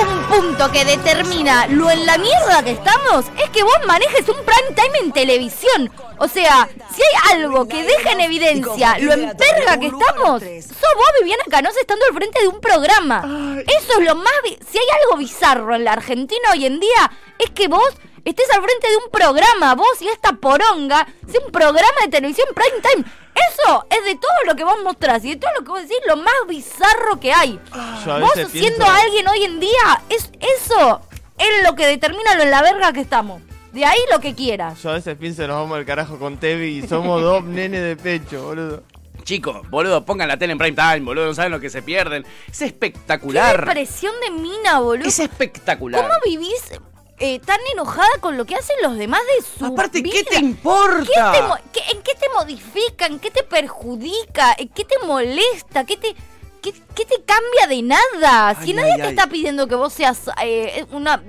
Un 0.00 0.22
punto 0.28 0.72
que 0.72 0.84
determina 0.84 1.66
lo 1.66 1.90
en 1.90 2.06
la 2.06 2.16
mierda 2.16 2.62
que 2.62 2.72
estamos, 2.72 3.26
es 3.42 3.50
que 3.50 3.62
vos 3.62 3.76
manejes 3.86 4.28
un 4.28 4.36
prime 4.44 4.74
time 4.74 4.98
en 5.02 5.12
televisión. 5.12 5.92
O 6.18 6.28
sea, 6.28 6.68
si 6.94 7.02
hay 7.02 7.36
algo 7.36 7.68
que 7.68 7.82
deja 7.82 8.12
en 8.12 8.20
evidencia 8.20 8.96
lo 8.98 9.12
enverga 9.12 9.78
que 9.78 9.86
estamos, 9.86 10.42
sos 10.42 10.94
vos, 10.96 11.12
Viviana 11.20 11.44
Canosa, 11.50 11.80
estando 11.80 12.06
al 12.06 12.14
frente 12.14 12.40
de 12.40 12.48
un 12.48 12.60
programa. 12.60 13.62
Eso 13.66 14.00
es 14.00 14.06
lo 14.06 14.14
más... 14.14 14.32
Si 14.44 14.78
hay 14.78 14.86
algo 15.02 15.18
bizarro 15.18 15.74
en 15.74 15.84
la 15.84 15.92
Argentina 15.92 16.50
hoy 16.52 16.66
en 16.66 16.80
día, 16.80 17.12
es 17.38 17.50
que 17.50 17.68
vos 17.68 17.92
estés 18.24 18.46
al 18.54 18.62
frente 18.62 18.88
de 18.88 18.96
un 18.96 19.10
programa, 19.10 19.74
vos 19.74 20.00
y 20.00 20.08
esta 20.08 20.32
poronga, 20.32 21.06
sea 21.30 21.40
un 21.44 21.52
programa 21.52 22.00
de 22.04 22.10
televisión 22.10 22.46
prime 22.54 22.80
time. 22.82 23.04
Eso 23.34 23.86
es 23.90 24.04
de 24.04 24.14
todo 24.16 24.30
lo 24.46 24.54
que 24.54 24.64
vos 24.64 24.76
mostrás 24.84 25.24
y 25.24 25.30
de 25.30 25.36
todo 25.36 25.50
lo 25.58 25.64
que 25.64 25.70
vos 25.70 25.82
decís, 25.82 25.96
lo 26.06 26.16
más 26.16 26.34
bizarro 26.48 27.18
que 27.18 27.32
hay. 27.32 27.58
Yo 28.04 28.12
a 28.12 28.18
Vos 28.18 28.32
siendo 28.34 28.50
pienso- 28.52 28.84
alguien 28.86 29.26
hoy 29.28 29.44
en 29.44 29.58
día, 29.60 30.02
es 30.10 30.30
eso 30.60 31.00
es 31.38 31.64
lo 31.64 31.74
que 31.74 31.86
determina 31.86 32.34
lo 32.36 32.42
en 32.42 32.50
la 32.50 32.62
verga 32.62 32.92
que 32.92 33.00
estamos. 33.00 33.40
De 33.72 33.86
ahí 33.86 33.98
lo 34.12 34.20
que 34.20 34.34
quieras. 34.34 34.82
Yo 34.82 34.90
a 34.90 34.94
veces 34.94 35.16
pienso 35.16 35.46
nos 35.46 35.56
vamos 35.56 35.78
al 35.78 35.86
carajo 35.86 36.18
con 36.18 36.36
Tevi 36.38 36.78
y 36.84 36.86
somos 36.88 37.22
dos 37.22 37.42
nenes 37.44 37.80
de 37.82 37.96
pecho, 37.96 38.42
boludo. 38.44 38.82
Chicos, 39.24 39.68
boludo, 39.70 40.04
pongan 40.04 40.28
la 40.28 40.36
tele 40.36 40.52
en 40.52 40.58
prime 40.58 40.76
time, 40.76 41.00
boludo, 41.00 41.26
no 41.26 41.34
saben 41.34 41.52
lo 41.52 41.60
que 41.60 41.70
se 41.70 41.80
pierden. 41.80 42.26
Es 42.50 42.58
Qué 42.58 42.66
espectacular. 42.66 43.64
depresión 43.64 44.12
de 44.20 44.30
mina, 44.32 44.80
boludo. 44.80 45.08
Es 45.08 45.18
espectacular. 45.20 46.02
¿Cómo 46.02 46.14
vivís 46.24 46.60
eh, 47.18 47.38
tan 47.40 47.58
enojada 47.72 48.08
con 48.20 48.36
lo 48.36 48.44
que 48.44 48.54
hacen 48.56 48.76
los 48.82 48.96
demás 48.96 49.20
de 49.36 49.44
su 49.58 49.66
Aparte, 49.66 50.02
¿qué 50.02 50.10
vida? 50.10 50.30
te 50.30 50.38
importa? 50.38 51.04
¿Qué 51.04 51.38
te 51.38 51.80
qué- 51.80 51.92
¿En 51.92 52.02
qué 52.02 52.14
te 52.14 52.28
modifica? 52.34 53.06
¿En 53.06 53.18
qué 53.20 53.30
te 53.30 53.42
perjudica? 53.42 54.54
¿En 54.58 54.68
qué 54.68 54.84
te 54.84 54.98
molesta? 55.06 55.84
¿Qué 55.84 55.96
te, 55.96 56.14
qué, 56.62 56.72
qué 56.94 57.04
te 57.04 57.22
cambia 57.24 57.66
de 57.68 57.82
nada? 57.82 58.54
Si 58.62 58.70
Ay, 58.70 58.74
nadie 58.74 58.92
ay, 58.92 58.96
te 58.98 59.02
ay. 59.04 59.08
está 59.10 59.26
pidiendo 59.28 59.66
que 59.68 59.74
vos 59.74 59.92
seas 59.92 60.20
eh, 60.42 60.84
una... 60.90 61.22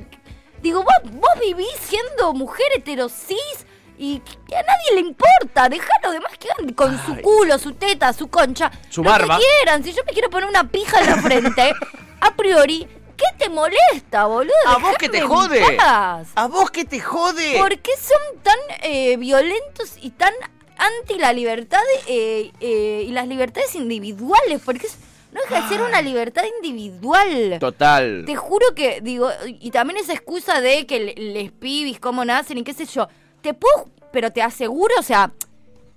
Digo, 0.62 0.82
vos, 0.84 1.12
vos 1.12 1.40
vivís 1.42 1.68
siendo 1.82 2.34
mujer 2.34 2.66
heterosis 2.78 3.66
y 3.98 4.20
que 4.48 4.56
a 4.56 4.62
nadie 4.64 4.94
le 4.96 5.00
importa. 5.02 5.68
Dejá 5.70 5.90
a 6.02 6.06
los 6.06 6.14
demás 6.14 6.32
que 6.40 6.50
hagan 6.50 6.74
con 6.74 6.98
su 7.06 7.18
culo, 7.22 7.60
su 7.60 7.74
teta, 7.74 8.14
su 8.14 8.30
concha. 8.30 8.72
Su 8.90 9.04
lo 9.04 9.10
barba. 9.10 9.38
que 9.38 9.44
quieran. 9.44 9.84
Si 9.84 9.92
yo 9.94 10.04
me 10.08 10.14
quiero 10.14 10.30
poner 10.30 10.48
una 10.48 10.70
pija 10.70 11.02
en 11.02 11.08
la 11.08 11.22
frente, 11.22 11.74
a 12.22 12.34
priori, 12.36 12.88
¿qué 13.18 13.26
te 13.38 13.50
molesta, 13.50 14.26
boludo? 14.26 14.54
¿A 14.68 14.78
vos 14.78 14.96
que 14.98 15.10
te 15.10 15.22
jode? 15.22 15.64
¿A 15.80 16.48
vos 16.50 16.72
que 16.72 16.86
te 16.86 17.00
jode? 17.00 17.58
¿Por 17.60 17.78
qué 17.80 17.92
son 17.98 18.42
tan 18.42 18.58
eh, 18.82 19.18
violentos 19.18 19.96
y 20.02 20.12
tan 20.12 20.34
anti 20.78 21.18
la 21.20 21.34
libertad 21.34 21.82
eh, 22.08 22.52
eh, 22.60 23.06
y 23.08 23.12
las 23.12 23.28
libertades 23.28 23.76
individuales? 23.76 24.62
Porque 24.64 24.88
es- 24.88 24.98
no 25.32 25.42
deja 25.42 25.62
de 25.64 25.68
ser 25.68 25.82
una 25.82 26.02
libertad 26.02 26.44
individual. 26.58 27.58
Total. 27.60 28.24
Te 28.26 28.36
juro 28.36 28.76
que, 28.76 29.02
digo, 29.02 29.30
y 29.48 29.72
también 29.72 29.98
esa 30.00 30.14
excusa 30.14 30.62
de 30.62 30.86
que 30.86 31.00
le- 31.00 31.16
les 31.16 31.52
pibis, 31.52 32.00
cómo 32.00 32.24
nacen 32.24 32.58
y 32.60 32.64
qué 32.64 32.74
sé 32.74 32.86
yo. 32.86 33.08
Te 33.42 33.54
puedo, 33.56 33.90
pero 34.12 34.32
te 34.32 34.42
aseguro, 34.44 34.94
o 35.00 35.04
sea, 35.04 35.32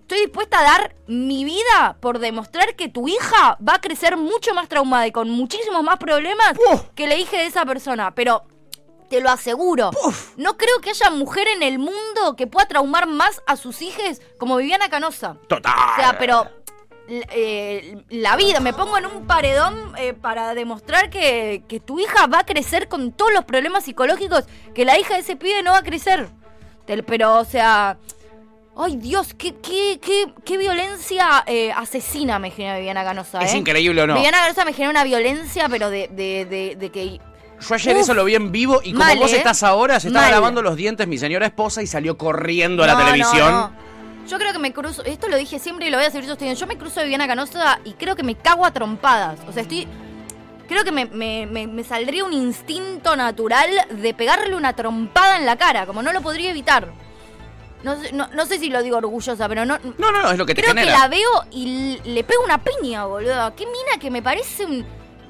estoy 0.06 0.20
dispuesta 0.20 0.60
a 0.60 0.62
dar 0.62 0.94
mi 1.08 1.44
vida 1.44 1.96
por 1.98 2.20
demostrar 2.20 2.76
que 2.76 2.88
tu 2.88 3.08
hija 3.08 3.58
va 3.66 3.74
a 3.74 3.80
crecer 3.80 4.16
mucho 4.16 4.54
más 4.54 4.68
traumada 4.68 5.04
y 5.08 5.10
con 5.10 5.28
muchísimos 5.28 5.82
más 5.82 5.98
problemas 5.98 6.52
que 6.94 7.08
la 7.08 7.16
hija 7.16 7.38
de 7.38 7.46
esa 7.46 7.66
persona. 7.66 8.14
Pero 8.14 8.44
te 9.10 9.20
lo 9.20 9.30
aseguro. 9.30 9.90
No 10.36 10.56
creo 10.56 10.80
que 10.80 10.90
haya 10.90 11.10
mujer 11.10 11.48
en 11.48 11.64
el 11.64 11.80
mundo 11.80 12.36
que 12.36 12.46
pueda 12.46 12.68
traumar 12.68 13.08
más 13.08 13.42
a 13.48 13.56
sus 13.56 13.82
hijas 13.82 14.20
como 14.38 14.58
Viviana 14.58 14.88
Canosa. 14.88 15.38
Total. 15.48 15.74
O 15.74 15.96
sea, 15.96 16.18
pero 16.20 16.48
eh, 17.08 18.04
la 18.08 18.36
vida, 18.36 18.60
me 18.60 18.72
pongo 18.72 18.98
en 18.98 19.06
un 19.06 19.26
paredón 19.26 19.92
eh, 19.98 20.12
para 20.12 20.54
demostrar 20.54 21.10
que, 21.10 21.64
que 21.66 21.80
tu 21.80 21.98
hija 21.98 22.28
va 22.28 22.40
a 22.40 22.46
crecer 22.46 22.86
con 22.86 23.10
todos 23.10 23.32
los 23.32 23.44
problemas 23.44 23.82
psicológicos 23.82 24.44
que 24.72 24.84
la 24.84 25.00
hija 25.00 25.14
de 25.14 25.20
ese 25.20 25.34
pibe 25.34 25.64
no 25.64 25.72
va 25.72 25.78
a 25.78 25.82
crecer. 25.82 26.28
Pero, 26.86 27.38
o 27.38 27.44
sea... 27.44 27.98
Ay, 28.78 28.96
Dios, 28.96 29.32
qué, 29.34 29.54
qué, 29.54 29.98
qué, 30.02 30.26
qué 30.44 30.58
violencia 30.58 31.42
eh, 31.46 31.72
asesina 31.72 32.38
me 32.38 32.50
genera 32.50 32.76
Viviana 32.76 33.04
Canosa, 33.04 33.40
¿Es 33.40 33.54
¿eh? 33.54 33.56
increíble 33.56 34.02
o 34.02 34.06
no? 34.06 34.14
Viviana 34.14 34.38
Canosa 34.38 34.64
me 34.66 34.72
genera 34.74 34.90
una 34.90 35.04
violencia, 35.04 35.66
pero 35.70 35.88
de, 35.88 36.08
de, 36.12 36.44
de, 36.44 36.76
de 36.76 36.90
que... 36.90 37.20
Yo 37.58 37.74
ayer 37.74 37.96
Uf. 37.96 38.02
eso 38.02 38.12
lo 38.12 38.24
vi 38.26 38.34
en 38.34 38.52
vivo 38.52 38.80
y 38.84 38.92
como 38.92 39.04
Mal, 39.06 39.16
vos 39.18 39.32
¿eh? 39.32 39.38
estás 39.38 39.62
ahora, 39.62 39.98
se 39.98 40.08
estaba 40.08 40.26
Mal. 40.26 40.34
lavando 40.34 40.60
los 40.60 40.76
dientes 40.76 41.08
mi 41.08 41.16
señora 41.16 41.46
esposa 41.46 41.82
y 41.82 41.86
salió 41.86 42.18
corriendo 42.18 42.84
a 42.84 42.86
la 42.86 42.92
no, 42.94 43.04
televisión. 43.06 43.50
no. 43.50 43.72
Yo 44.28 44.38
creo 44.38 44.52
que 44.52 44.58
me 44.58 44.74
cruzo, 44.74 45.02
esto 45.04 45.28
lo 45.28 45.38
dije 45.38 45.58
siempre 45.58 45.86
y 45.86 45.90
lo 45.90 45.96
voy 45.96 46.04
a 46.06 46.10
seguir 46.10 46.28
sosteniendo. 46.28 46.60
Yo 46.60 46.66
me 46.66 46.76
cruzo 46.76 47.00
de 47.00 47.04
Viviana 47.06 47.26
Canosa 47.26 47.80
y 47.84 47.92
creo 47.92 48.14
que 48.14 48.24
me 48.24 48.34
cago 48.34 48.66
a 48.66 48.72
trompadas. 48.72 49.38
O 49.48 49.52
sea, 49.52 49.62
estoy. 49.62 49.88
Creo 50.68 50.82
que 50.84 50.90
me, 50.92 51.06
me- 51.06 51.46
me- 51.46 51.66
me 51.68 51.82
saldría 51.84 52.24
un 52.24 52.32
instinto 52.34 53.14
natural 53.16 53.70
de 53.88 54.12
pegarle 54.14 54.54
una 54.56 54.74
trompada 54.74 55.38
en 55.38 55.46
la 55.46 55.56
cara, 55.56 55.86
como 55.86 56.02
no 56.02 56.12
lo 56.12 56.20
podría 56.20 56.50
evitar. 56.50 56.92
No 57.82 58.00
sé, 58.00 58.12
no, 58.12 58.26
no 58.28 58.46
sé 58.46 58.58
si 58.58 58.68
lo 58.70 58.82
digo 58.82 58.96
orgullosa, 58.96 59.48
pero 59.48 59.64
no. 59.64 59.78
No, 59.98 60.10
no, 60.12 60.22
no, 60.22 60.30
es 60.32 60.38
lo 60.38 60.46
que 60.46 60.54
te 60.54 60.62
Creo 60.62 60.74
que 60.74 60.84
la 60.86 61.08
veo 61.08 61.28
y 61.50 61.98
l- 62.04 62.12
le 62.14 62.24
pego 62.24 62.42
una 62.44 62.62
piña, 62.62 63.04
boludo. 63.04 63.54
Qué 63.54 63.66
mina 63.66 63.98
que 64.00 64.10
me 64.10 64.22
parece 64.22 64.64
un- 64.64 64.84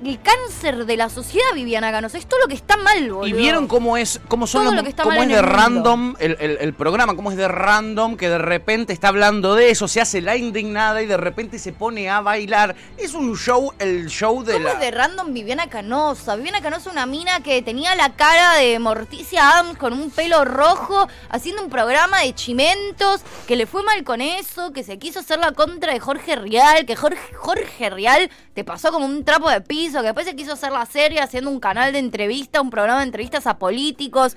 el 0.04 0.20
cáncer 0.20 0.84
de 0.86 0.96
la 0.96 1.08
sociedad, 1.08 1.46
Viviana 1.54 1.90
Canosa. 1.90 2.18
Es 2.18 2.26
todo 2.26 2.40
lo 2.40 2.48
que 2.48 2.54
está 2.54 2.76
mal, 2.76 3.10
boludo. 3.10 3.26
Y 3.26 3.32
vieron 3.32 3.66
cómo 3.66 3.96
es, 3.96 4.20
cómo 4.28 4.46
son 4.46 4.62
Todo 4.62 4.70
los- 4.72 4.76
lo 4.76 4.82
que 4.84 4.90
está 4.90 5.02
cómo 5.04 5.16
mal 5.16 5.22
es 5.24 5.28
de 5.34 5.40
el 5.40 5.46
random 5.46 6.14
el, 6.18 6.36
el- 6.40 6.58
el 6.60 6.74
programa, 6.74 7.16
cómo 7.16 7.30
es 7.30 7.36
de 7.36 7.48
random 7.48 8.16
que 8.16 8.28
de 8.28 8.38
repente 8.38 8.92
está 8.92 9.08
hablando 9.08 9.54
de 9.54 9.70
eso, 9.70 9.88
se 9.88 10.00
hace 10.00 10.20
la 10.20 10.36
indignada 10.36 11.02
y 11.02 11.06
de 11.06 11.16
repente 11.16 11.58
se 11.58 11.72
pone 11.72 12.10
a 12.10 12.20
bailar. 12.20 12.76
Es 12.98 13.14
un 13.14 13.36
show, 13.36 13.72
el 13.78 14.08
show 14.08 14.42
de 14.44 14.54
¿Cómo 14.54 14.64
la. 14.66 14.72
es 14.74 14.80
de 14.80 14.90
random 14.90 15.32
Viviana 15.32 15.68
Canosa? 15.68 16.36
Viviana 16.36 16.60
Canosa 16.60 16.90
una 16.90 17.06
mina 17.06 17.40
que 17.40 17.62
tenía 17.62 17.94
la 17.94 18.14
cara 18.14 18.54
de 18.54 18.78
Morticia 18.78 19.50
Adams 19.50 19.78
con 19.78 19.92
un 19.92 20.10
pelo 20.10 20.44
rojo, 20.44 21.08
haciendo 21.30 21.62
un 21.62 21.70
programa 21.70 22.20
de 22.20 22.34
chimentos, 22.34 23.22
que 23.46 23.56
le 23.56 23.66
fue 23.66 23.82
mal 23.82 24.04
con 24.04 24.20
eso, 24.20 24.72
que 24.72 24.82
se 24.84 24.98
quiso 24.98 25.20
hacer 25.20 25.38
la 25.38 25.52
contra 25.52 25.92
de 25.92 26.00
Jorge 26.00 26.36
Rial, 26.36 26.84
que 26.86 26.96
Jorge, 26.96 27.34
Jorge 27.34 27.90
Rial 27.90 28.30
te 28.54 28.64
pasó 28.64 28.90
como 28.92 29.04
un 29.06 29.24
trapo 29.24 29.50
de 29.50 29.60
piso, 29.60 29.85
que 29.92 30.02
después 30.02 30.26
se 30.26 30.36
quiso 30.36 30.52
hacer 30.52 30.72
la 30.72 30.86
serie 30.86 31.20
haciendo 31.20 31.50
un 31.50 31.60
canal 31.60 31.92
de 31.92 31.98
entrevista, 31.98 32.60
un 32.60 32.70
programa 32.70 33.00
de 33.00 33.06
entrevistas 33.06 33.46
a 33.46 33.58
políticos. 33.58 34.36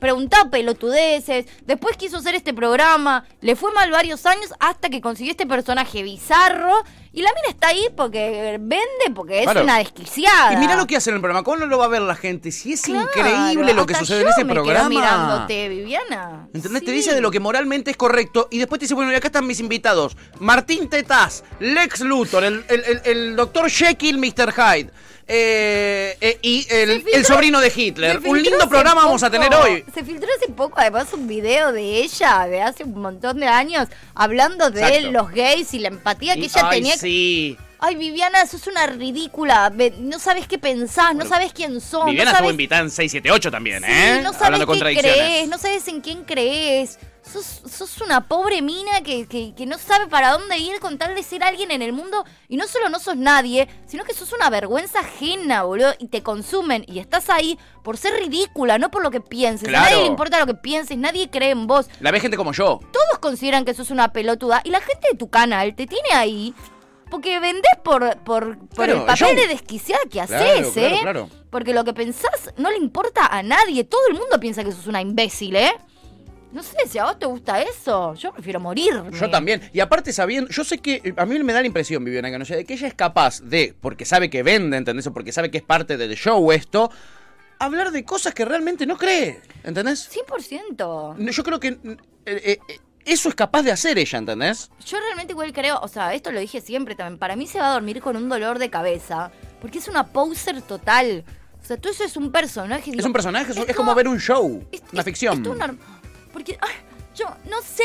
Preguntaba 0.00 0.50
pelotudeces, 0.50 1.46
después 1.66 1.96
quiso 1.96 2.16
hacer 2.18 2.34
este 2.34 2.52
programa, 2.54 3.24
le 3.40 3.54
fue 3.54 3.72
mal 3.72 3.90
varios 3.90 4.24
años 4.26 4.52
hasta 4.58 4.88
que 4.88 5.00
consiguió 5.00 5.30
este 5.32 5.46
personaje 5.46 6.02
bizarro 6.02 6.72
y 7.12 7.22
la 7.22 7.30
mina 7.34 7.48
está 7.50 7.68
ahí 7.68 7.86
porque 7.96 8.56
vende, 8.60 9.14
porque 9.14 9.40
es 9.40 9.44
Claro. 9.44 9.62
una 9.64 9.78
desquiciada. 9.78 10.52
Y 10.54 10.56
mira 10.56 10.76
lo 10.76 10.86
que 10.86 10.96
hacen 10.96 11.12
en 11.12 11.16
el 11.16 11.20
programa, 11.20 11.44
¿cómo 11.44 11.56
no 11.58 11.66
lo 11.66 11.76
va 11.78 11.84
a 11.86 11.88
ver 11.88 12.02
la 12.02 12.14
gente? 12.14 12.50
Si 12.52 12.72
es 12.72 12.82
Claro, 12.82 13.08
increíble 13.14 13.74
lo 13.74 13.84
que 13.84 13.94
sucede 13.94 14.22
en 14.22 14.28
ese 14.28 14.44
me 14.44 14.54
quedo 14.54 14.62
programa. 14.64 14.88
mirándote, 14.88 15.68
Viviana. 15.68 16.48
¿Entendés? 16.54 16.84
Te 16.84 16.92
dice 16.92 17.14
de 17.14 17.20
lo 17.20 17.30
que 17.30 17.40
moralmente 17.40 17.90
es 17.90 17.96
correcto 17.96 18.48
y 18.50 18.58
después 18.58 18.78
te 18.78 18.84
dice, 18.84 18.94
bueno, 18.94 19.12
y 19.12 19.16
acá 19.16 19.26
están 19.28 19.46
mis 19.46 19.60
invitados. 19.60 20.16
Martín 20.38 20.88
Tetaz, 20.88 21.42
Lex 21.58 22.00
Luthor, 22.00 22.44
el, 22.44 22.64
el, 22.68 22.84
el- 22.84 23.00
el 23.04 23.36
doctor 23.36 23.68
Jekyll, 23.68 24.16
Mr. 24.18 24.52
Hyde. 24.52 24.90
Eh, 25.32 26.16
eh, 26.20 26.38
y 26.42 26.66
el, 26.70 27.04
filtró- 27.04 27.14
el 27.14 27.24
sobrino 27.24 27.60
de 27.60 27.72
Hitler. 27.74 28.20
Un 28.24 28.42
lindo 28.42 28.68
programa 28.68 29.04
vamos 29.04 29.22
a 29.22 29.30
tener 29.30 29.54
hoy. 29.54 29.84
Se 29.94 30.04
filtró 30.04 30.28
hace 30.36 30.52
poco, 30.52 30.80
además, 30.80 31.06
un 31.12 31.28
video 31.28 31.70
de 31.72 31.98
ella 32.02 32.46
de 32.48 32.62
hace 32.62 32.84
un 32.84 33.00
montón 33.00 33.38
de 33.38 33.46
años 33.46 33.88
hablando 34.14 34.70
de 34.70 34.80
Exacto. 34.80 35.12
los 35.12 35.30
gays 35.30 35.72
y 35.74 35.78
la 35.78 35.88
empatía 35.88 36.34
que 36.34 36.40
ella 36.46 36.62
ay, 36.64 36.78
tenía. 36.80 36.96
sí. 36.96 37.56
Ay, 37.82 37.94
Viviana, 37.96 38.44
sos 38.44 38.66
una 38.66 38.86
ridícula. 38.86 39.72
No 40.00 40.18
sabes 40.18 40.46
qué 40.46 40.58
pensás, 40.58 41.14
no 41.14 41.24
sabes 41.24 41.52
quién 41.54 41.80
sos. 41.80 42.04
Viviana 42.04 42.32
no 42.32 42.36
estuvo 42.36 42.48
sabes 42.48 42.50
invitada 42.50 42.82
en 42.82 42.90
678 42.90 43.50
también, 43.50 43.82
Sí, 43.84 43.90
¿eh? 43.90 44.20
no 44.22 44.32
sabes 44.34 44.42
Hablando 44.46 44.58
de 44.58 44.64
qué 44.64 44.66
contradicciones. 44.66 45.14
crees, 45.16 45.48
no 45.48 45.56
sabes 45.58 45.88
en 45.88 46.00
quién 46.02 46.24
crees. 46.24 46.98
Sos, 47.32 47.62
sos 47.70 48.00
una 48.00 48.26
pobre 48.26 48.60
mina 48.62 49.02
que, 49.02 49.26
que- 49.26 49.54
que 49.54 49.64
no 49.66 49.78
sabe 49.78 50.06
para 50.08 50.32
dónde 50.32 50.58
ir 50.58 50.80
con 50.80 50.98
tal 50.98 51.14
de 51.14 51.22
ser 51.22 51.42
alguien 51.44 51.70
en 51.70 51.80
el 51.82 51.92
mundo. 51.92 52.24
Y 52.48 52.56
no 52.56 52.66
solo 52.66 52.88
no 52.88 52.98
sos 52.98 53.16
nadie, 53.16 53.68
sino 53.86 54.04
que 54.04 54.14
sos 54.14 54.32
una 54.32 54.50
vergüenza 54.50 55.00
ajena, 55.00 55.62
boludo. 55.62 55.92
Y 55.98 56.08
te 56.08 56.22
consumen. 56.22 56.84
Y 56.88 56.98
estás 56.98 57.30
ahí 57.30 57.58
por 57.84 57.96
ser 57.96 58.14
ridícula, 58.14 58.78
no 58.78 58.90
por 58.90 59.02
lo 59.02 59.10
que 59.10 59.20
pienses. 59.20 59.68
A 59.68 59.72
nadie 59.72 59.96
le 59.98 60.06
importa 60.06 60.38
lo 60.40 60.46
que 60.46 60.54
pienses, 60.54 60.98
nadie 60.98 61.30
cree 61.30 61.50
en 61.50 61.66
vos. 61.66 61.86
La 62.00 62.10
ve 62.10 62.18
gente 62.20 62.36
como 62.36 62.52
yo. 62.52 62.80
Todos 62.92 63.18
consideran 63.20 63.64
que 63.64 63.74
sos 63.74 63.90
una 63.90 64.12
pelotuda. 64.12 64.60
Y 64.64 64.70
la 64.70 64.80
gente 64.80 65.08
de 65.12 65.16
tu 65.18 65.30
canal 65.30 65.74
te 65.76 65.86
tiene 65.86 66.08
ahí. 66.12 66.54
Porque 67.10 67.40
vendés 67.40 67.72
por, 67.82 68.18
por, 68.22 68.56
por 68.58 68.68
Claro, 68.74 68.92
el 68.92 68.98
el 69.00 69.04
papel 69.06 69.36
de 69.36 69.48
desquiciada 69.48 70.02
que 70.08 70.20
haces, 70.20 70.36
Claro, 70.38 70.68
¿eh? 70.68 70.72
claro, 70.72 71.00
claro. 71.00 71.30
Porque 71.50 71.74
lo 71.74 71.82
que 71.84 71.92
pensás 71.92 72.52
no 72.56 72.70
le 72.70 72.76
importa 72.76 73.26
a 73.26 73.42
nadie. 73.42 73.82
Todo 73.84 74.00
el 74.08 74.14
mundo 74.14 74.38
piensa 74.38 74.62
que 74.62 74.70
sos 74.72 74.86
una 74.86 75.00
imbécil, 75.00 75.56
¿eh? 75.56 75.72
No 76.52 76.62
sé 76.62 76.76
si 76.88 76.98
a 76.98 77.04
vos 77.04 77.18
te 77.18 77.26
gusta 77.26 77.62
eso. 77.62 78.14
Yo 78.14 78.32
prefiero 78.32 78.58
morir. 78.60 79.02
Yo 79.12 79.30
también. 79.30 79.60
Y 79.72 79.80
aparte 79.80 80.12
sabiendo, 80.12 80.50
yo 80.50 80.64
sé 80.64 80.78
que 80.78 81.14
a 81.16 81.24
mí 81.24 81.38
me 81.42 81.52
da 81.52 81.60
la 81.60 81.66
impresión, 81.66 82.04
Viviana 82.04 82.30
Canosa, 82.30 82.56
de 82.56 82.64
que 82.64 82.74
ella 82.74 82.88
es 82.88 82.94
capaz 82.94 83.40
de, 83.42 83.74
porque 83.80 84.04
sabe 84.04 84.30
que 84.30 84.42
vende, 84.42 84.76
¿entendés? 84.76 85.06
O 85.06 85.12
porque 85.12 85.30
sabe 85.32 85.50
que 85.50 85.58
es 85.58 85.64
parte 85.64 85.96
del 85.96 86.14
show 86.16 86.50
esto, 86.50 86.90
hablar 87.60 87.92
de 87.92 88.04
cosas 88.04 88.34
que 88.34 88.44
realmente 88.44 88.84
no 88.86 88.96
cree, 88.98 89.40
¿entendés? 89.62 90.10
100%. 90.10 91.16
No, 91.18 91.30
Yo 91.30 91.42
creo 91.44 91.60
que 91.60 91.68
eh, 91.68 91.78
eh, 92.26 92.58
eh, 92.68 92.78
eso 93.04 93.28
es 93.28 93.34
capaz 93.36 93.62
de 93.62 93.70
hacer 93.72 93.96
ella, 93.98 94.18
¿entendés? 94.18 94.70
Yo 94.84 94.98
realmente 94.98 95.32
igual 95.32 95.52
creo, 95.52 95.78
o 95.80 95.88
sea, 95.88 96.14
esto 96.14 96.32
lo 96.32 96.40
dije 96.40 96.60
siempre 96.60 96.94
también. 96.96 97.18
Para 97.18 97.36
mí 97.36 97.46
se 97.46 97.58
va 97.60 97.70
a 97.70 97.72
dormir 97.74 98.00
con 98.00 98.16
un 98.16 98.28
dolor 98.28 98.58
de 98.58 98.70
cabeza. 98.70 99.30
Porque 99.60 99.78
es 99.78 99.88
una 99.88 100.06
poser 100.08 100.62
total. 100.62 101.24
O 101.62 101.64
sea, 101.64 101.76
todo 101.76 101.92
eso 101.92 102.02
es 102.04 102.16
un 102.16 102.32
personaje. 102.32 102.90
Es 102.90 102.96
digo, 102.96 103.06
un 103.06 103.12
personaje, 103.12 103.52
es, 103.52 103.58
como 103.58 103.74
como- 103.74 103.94
ver 103.94 104.08
un 104.08 104.18
show, 104.18 104.66
es- 104.72 104.82
una 104.92 105.02
ficción. 105.04 105.42
es 105.42 105.46
una- 105.48 105.74
Porque, 106.32 106.58
ay, 106.60 106.74
yo 107.14 107.26
no 107.48 107.60
sé 107.62 107.84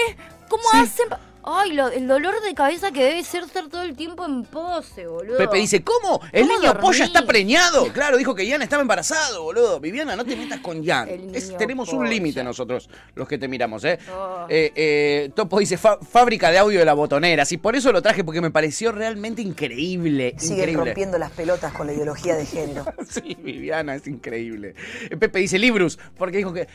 cómo 0.50 0.64
Sí. 0.72 0.78
hacen. 0.78 1.08
Ay, 1.48 1.74
lo- 1.74 1.90
el 1.90 2.08
dolor 2.08 2.42
de 2.42 2.56
cabeza 2.56 2.92
que 2.92 3.04
debe 3.04 3.24
ser 3.24 3.44
estar 3.44 3.68
todo 3.70 3.84
el 3.84 3.96
tiempo 3.96 4.26
en 4.26 4.44
pose, 4.44 5.06
boludo. 5.06 5.38
Pepe 5.38 5.58
dice, 5.58 5.84
¿cómo? 5.84 6.20
El 6.32 6.48
¿Cómo 6.48 6.56
niño 6.60 6.68
dormís? 6.74 6.82
polla 6.86 7.06
está 7.06 7.26
preñado. 7.26 7.88
Claro, 7.94 8.18
dijo 8.18 8.34
que 8.34 8.48
Ian 8.48 8.64
estaba 8.64 8.82
embarazado, 8.82 9.44
boludo. 9.44 9.80
Viviana, 9.80 10.16
no 10.16 10.26
te 10.26 10.36
metas 10.36 10.60
con 10.62 10.82
Ian. 10.84 11.08
Es- 11.34 11.56
tenemos 11.56 11.90
un 11.94 12.10
límite 12.10 12.44
nosotros, 12.44 12.90
los 13.14 13.28
que 13.28 13.38
te 13.38 13.48
miramos, 13.48 13.84
¿eh? 13.86 14.00
Oh. 14.12 14.48
Eh, 14.50 14.72
eh, 14.76 15.30
Topo 15.36 15.60
dice, 15.60 15.78
"Fa- 15.78 16.00
fábrica 16.00 16.50
de 16.50 16.58
audio 16.58 16.80
de 16.80 16.86
la 16.86 16.94
botonera. 16.94 17.46
Sí, 17.46 17.58
por 17.58 17.76
eso 17.76 17.92
lo 17.92 18.02
traje, 18.02 18.24
porque 18.24 18.42
me 18.42 18.50
pareció 18.52 18.92
realmente 18.92 19.42
increíble. 19.44 20.34
Siguen 20.38 20.58
increíble. 20.60 20.86
rompiendo 20.86 21.18
las 21.20 21.32
pelotas 21.32 21.74
con 21.74 21.86
la 21.88 21.94
ideología 21.94 22.36
de 22.36 22.46
género. 22.46 22.86
Sí, 23.08 23.38
Viviana, 23.40 23.96
es 23.96 24.08
increíble. 24.08 24.74
Eh, 25.10 25.16
Pepe 25.16 25.40
dice 25.40 25.60
Librus, 25.60 26.00
porque 26.18 26.38
dijo 26.38 26.52
que 26.54 26.68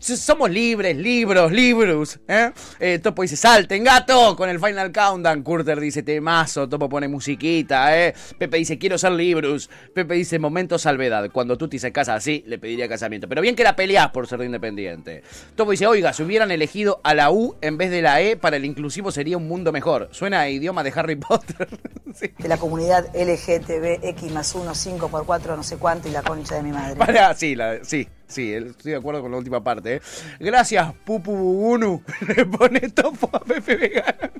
somos 0.00 0.50
libres, 0.50 0.96
libros, 0.96 1.50
libros. 1.52 2.18
¿eh? 2.28 2.52
Eh, 2.78 2.98
Topo 3.02 3.22
dice 3.22 3.36
salten, 3.36 3.82
con 4.04 4.50
el 4.50 4.60
Final 4.60 4.92
Countdown. 4.92 5.42
Curter 5.42 5.80
dice 5.80 6.02
temazo, 6.02 6.68
Topo 6.68 6.88
pone 6.88 7.08
musiquita. 7.08 7.98
¿eh? 7.98 8.14
Pepe 8.36 8.58
dice 8.58 8.78
quiero 8.78 8.98
ser 8.98 9.12
Librus. 9.12 9.70
Pepe 9.94 10.14
dice 10.14 10.38
momento 10.38 10.78
salvedad. 10.78 11.30
Cuando 11.32 11.56
Tuti 11.56 11.78
se 11.78 11.92
casa 11.92 12.14
así, 12.14 12.44
le 12.46 12.58
pediría 12.58 12.88
casamiento. 12.88 13.26
Pero 13.28 13.40
bien 13.40 13.56
que 13.56 13.64
la 13.64 13.74
peleás 13.74 14.10
por 14.10 14.26
ser 14.26 14.42
independiente. 14.42 15.22
Topo 15.54 15.70
dice, 15.70 15.86
oiga, 15.86 16.12
si 16.12 16.22
hubieran 16.22 16.50
elegido 16.50 17.00
a 17.04 17.14
la 17.14 17.30
U 17.30 17.56
en 17.62 17.78
vez 17.78 17.90
de 17.90 18.02
la 18.02 18.20
E, 18.20 18.36
para 18.36 18.56
el 18.56 18.64
inclusivo 18.66 19.10
sería 19.10 19.38
un 19.38 19.48
mundo 19.48 19.72
mejor. 19.72 20.08
Suena 20.12 20.40
a 20.40 20.48
idioma 20.50 20.82
de 20.82 20.92
Harry 20.94 21.16
Potter. 21.16 21.68
Sí. 22.16 22.30
De 22.38 22.48
la 22.48 22.56
comunidad 22.56 23.08
LGTBX 23.14 24.32
más 24.32 24.54
1, 24.54 24.74
5 24.74 25.08
por 25.10 25.26
4, 25.26 25.54
no 25.54 25.62
sé 25.62 25.76
cuánto 25.76 26.08
y 26.08 26.12
la 26.12 26.22
concha 26.22 26.54
de 26.54 26.62
mi 26.62 26.72
madre. 26.72 26.96
Para, 26.96 27.34
sí, 27.34 27.54
la- 27.54 27.84
sí, 27.84 28.08
sí, 28.26 28.52
estoy 28.52 28.92
de 28.92 28.98
acuerdo 28.98 29.22
con 29.22 29.30
la 29.30 29.38
última 29.38 29.62
parte. 29.62 29.96
¿eh? 29.96 30.00
Gracias, 30.40 30.92
Pupu 31.04 31.34
Bugunu. 31.36 32.02
Le 32.36 32.46
pone 32.46 32.80
topo 32.90 33.30
a 33.32 33.40
Pepe 33.40 33.76
Vegano. 33.76 34.30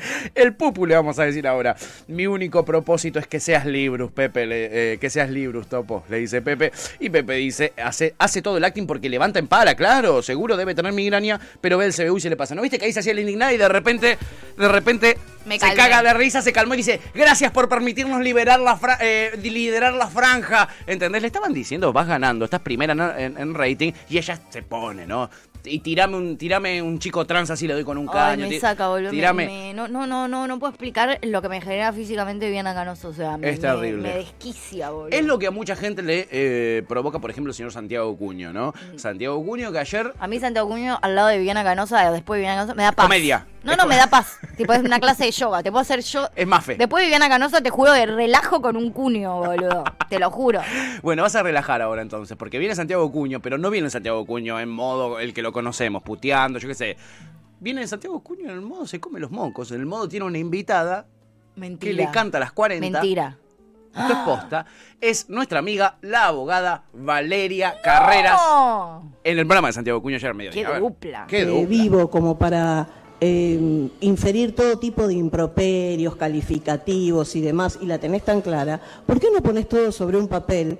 El 0.34 0.54
pupu 0.54 0.86
le 0.86 0.94
vamos 0.94 1.18
a 1.18 1.24
decir 1.24 1.46
ahora. 1.46 1.76
Mi 2.08 2.26
único 2.26 2.64
propósito 2.64 3.18
es 3.18 3.26
que 3.26 3.40
seas 3.40 3.66
Librus, 3.66 4.10
Pepe. 4.12 4.46
le- 4.46 4.92
eh, 4.94 4.98
que 4.98 5.10
seas 5.10 5.30
Librus, 5.30 5.68
Topo, 5.68 6.04
le 6.08 6.18
dice 6.18 6.42
Pepe. 6.42 6.72
Y 6.98 7.10
Pepe 7.10 7.34
dice, 7.34 7.72
hace, 7.82 8.14
hace 8.18 8.42
todo 8.42 8.56
el 8.56 8.64
acting 8.64 8.86
porque 8.86 9.08
levanta 9.08 9.38
en 9.38 9.46
para, 9.48 9.74
claro. 9.74 10.22
Seguro 10.22 10.56
debe 10.56 10.74
tener 10.74 10.92
migraña, 10.92 11.40
pero 11.60 11.78
ve 11.78 11.86
el 11.86 11.94
CBU 11.94 12.18
y 12.18 12.20
se 12.20 12.30
le 12.30 12.36
pasa. 12.36 12.54
¿No 12.54 12.62
viste 12.62 12.78
que 12.78 12.86
ahí 12.86 12.92
se 12.92 13.00
hacía 13.00 13.12
el 13.12 13.18
indignado 13.20 13.52
y 13.52 13.56
de 13.56 13.68
repente, 13.68 14.18
de 14.56 14.68
repente 14.68 15.18
Me 15.46 15.58
se 15.58 15.74
caga 15.74 16.02
de 16.02 16.14
risa, 16.14 16.42
se 16.42 16.52
calmó 16.52 16.74
y 16.74 16.78
dice, 16.78 17.00
gracias 17.14 17.50
por 17.52 17.68
permitirnos 17.68 18.20
liberar 18.20 18.60
la 18.60 18.78
eh, 19.00 19.32
liderar 19.42 19.94
la 19.94 20.06
franja. 20.08 20.68
¿Entendés? 20.86 21.22
Le 21.22 21.26
estaban 21.28 21.52
diciendo, 21.52 21.92
vas 21.92 22.06
ganando, 22.06 22.44
estás 22.44 22.60
primera 22.60 22.92
en, 22.92 23.00
en- 23.00 23.38
en 23.38 23.54
rating 23.54 23.92
y 24.08 24.18
ella 24.18 24.38
se 24.50 24.62
pone, 24.62 25.06
¿no? 25.06 25.30
Y 25.64 25.80
tirame 25.80 26.16
un, 26.16 26.36
tirame 26.38 26.80
un 26.82 26.98
chico 26.98 27.26
trans 27.26 27.50
así 27.50 27.66
le 27.66 27.74
doy 27.74 27.84
con 27.84 27.98
un 27.98 28.08
Ay, 28.08 28.14
caño. 28.14 28.44
me 28.46 28.48
ti- 28.50 28.60
saca, 28.60 28.88
boludo. 28.88 29.10
me- 29.10 29.16
Tirame. 29.16 29.46
me- 29.46 29.74
no, 29.74 29.88
no, 29.88 30.06
no, 30.06 30.26
no, 30.28 30.46
no 30.46 30.58
puedo 30.58 30.70
explicar 30.70 31.18
lo 31.22 31.42
que 31.42 31.48
me 31.48 31.60
genera 31.60 31.92
físicamente 31.92 32.46
Viviana 32.46 32.74
Canosa. 32.74 33.08
O 33.08 33.12
sea, 33.12 33.36
me, 33.36 33.50
Es 33.50 33.60
terrible. 33.60 34.02
me 34.02 34.14
desquicia, 34.16 34.90
boludo. 34.90 35.08
Es 35.10 35.24
lo 35.24 35.38
que 35.38 35.46
a 35.46 35.50
mucha 35.50 35.76
gente 35.76 36.02
le 36.02 36.28
eh, 36.30 36.82
provoca, 36.88 37.18
por 37.18 37.30
ejemplo, 37.30 37.50
el 37.50 37.54
señor 37.54 37.72
Santiago 37.72 38.16
Cuño, 38.16 38.52
¿no? 38.52 38.72
Mm. 38.94 38.98
Santiago 38.98 39.44
Cuño 39.44 39.70
que 39.72 39.78
ayer... 39.78 40.12
A 40.18 40.26
mí 40.26 40.38
Santiago 40.40 40.68
Cuño 40.68 40.98
al 41.02 41.14
lado 41.14 41.28
de 41.28 41.38
Viviana 41.38 41.62
Canosa, 41.64 42.10
después 42.10 42.38
de 42.38 42.40
Viviana 42.42 42.60
Canosa, 42.62 42.74
me 42.74 42.82
da 42.84 42.92
paz. 42.92 43.04
Comedia. 43.06 43.46
No, 43.62 43.72
Es 43.72 43.78
no, 43.78 43.84
me 43.86 43.96
da 43.96 44.06
paz. 44.06 44.38
tipo, 44.56 44.72
es 44.72 44.80
una 44.82 44.98
clase 45.00 45.24
de 45.24 45.32
yoga. 45.32 45.62
Te 45.62 45.70
puedo 45.70 45.82
hacer 45.82 46.00
yo. 46.00 46.26
Es 46.34 46.46
mafe. 46.46 46.76
Después 46.76 47.02
de 47.02 47.06
Viviana 47.08 47.28
Canosa, 47.28 47.60
te 47.60 47.68
juro 47.68 47.92
que 47.92 48.06
relajo 48.06 48.62
con 48.62 48.74
un 48.76 48.90
cuño, 48.90 49.36
boludo. 49.36 49.84
Te 50.08 50.18
lo 50.18 50.30
juro. 50.30 50.60
Bueno, 51.02 51.22
vas 51.22 51.34
a 51.36 51.42
relajar 51.42 51.82
ahora 51.82 52.00
entonces, 52.00 52.36
porque 52.38 52.58
viene 52.58 52.74
Santiago 52.74 53.12
Cuño, 53.12 53.40
pero 53.40 53.58
no 53.58 53.68
viene 53.70 53.90
Santiago 53.90 54.24
Cuño 54.24 54.58
en 54.58 54.70
modo 54.70 55.20
el 55.20 55.34
que 55.34 55.42
lo 55.42 55.49
conocemos, 55.52 56.02
puteando, 56.02 56.58
yo 56.58 56.68
qué 56.68 56.74
sé. 56.74 56.96
Viene 57.60 57.86
Santiago 57.86 58.20
Cuño 58.20 58.44
en 58.44 58.50
el 58.50 58.60
modo 58.62 58.86
se 58.86 59.00
come 59.00 59.20
los 59.20 59.30
mocos, 59.30 59.70
en 59.72 59.80
el 59.80 59.86
modo 59.86 60.08
tiene 60.08 60.24
una 60.24 60.38
invitada 60.38 61.06
Mentira. 61.56 61.90
que 61.90 61.94
le 61.94 62.10
canta 62.10 62.38
a 62.38 62.40
las 62.40 62.52
40. 62.52 62.90
Mentira. 62.90 63.36
Esto 63.94 64.12
es 64.12 64.18
posta. 64.20 64.66
Es 65.00 65.28
nuestra 65.28 65.58
amiga, 65.58 65.96
la 66.02 66.26
abogada 66.26 66.84
Valeria 66.92 67.74
Carreras, 67.82 68.40
¡No! 68.40 69.12
en 69.24 69.38
el 69.38 69.46
programa 69.46 69.68
de 69.68 69.72
Santiago 69.72 70.00
Cuño 70.00 70.16
ayer 70.16 70.30
al 70.30 70.36
mediodía. 70.36 70.72
¡Qué 70.72 70.78
dupla! 70.78 71.26
Qué 71.28 71.40
eh, 71.40 71.46
dupla. 71.46 71.68
vivo 71.68 72.08
como 72.08 72.38
para 72.38 72.86
eh, 73.20 73.88
inferir 74.00 74.54
todo 74.54 74.78
tipo 74.78 75.06
de 75.06 75.14
improperios, 75.14 76.16
calificativos 76.16 77.36
y 77.36 77.40
demás, 77.40 77.78
y 77.82 77.86
la 77.86 77.98
tenés 77.98 78.24
tan 78.24 78.40
clara, 78.40 78.80
¿por 79.06 79.20
qué 79.20 79.26
no 79.30 79.42
pones 79.42 79.68
todo 79.68 79.92
sobre 79.92 80.16
un 80.16 80.28
papel? 80.28 80.78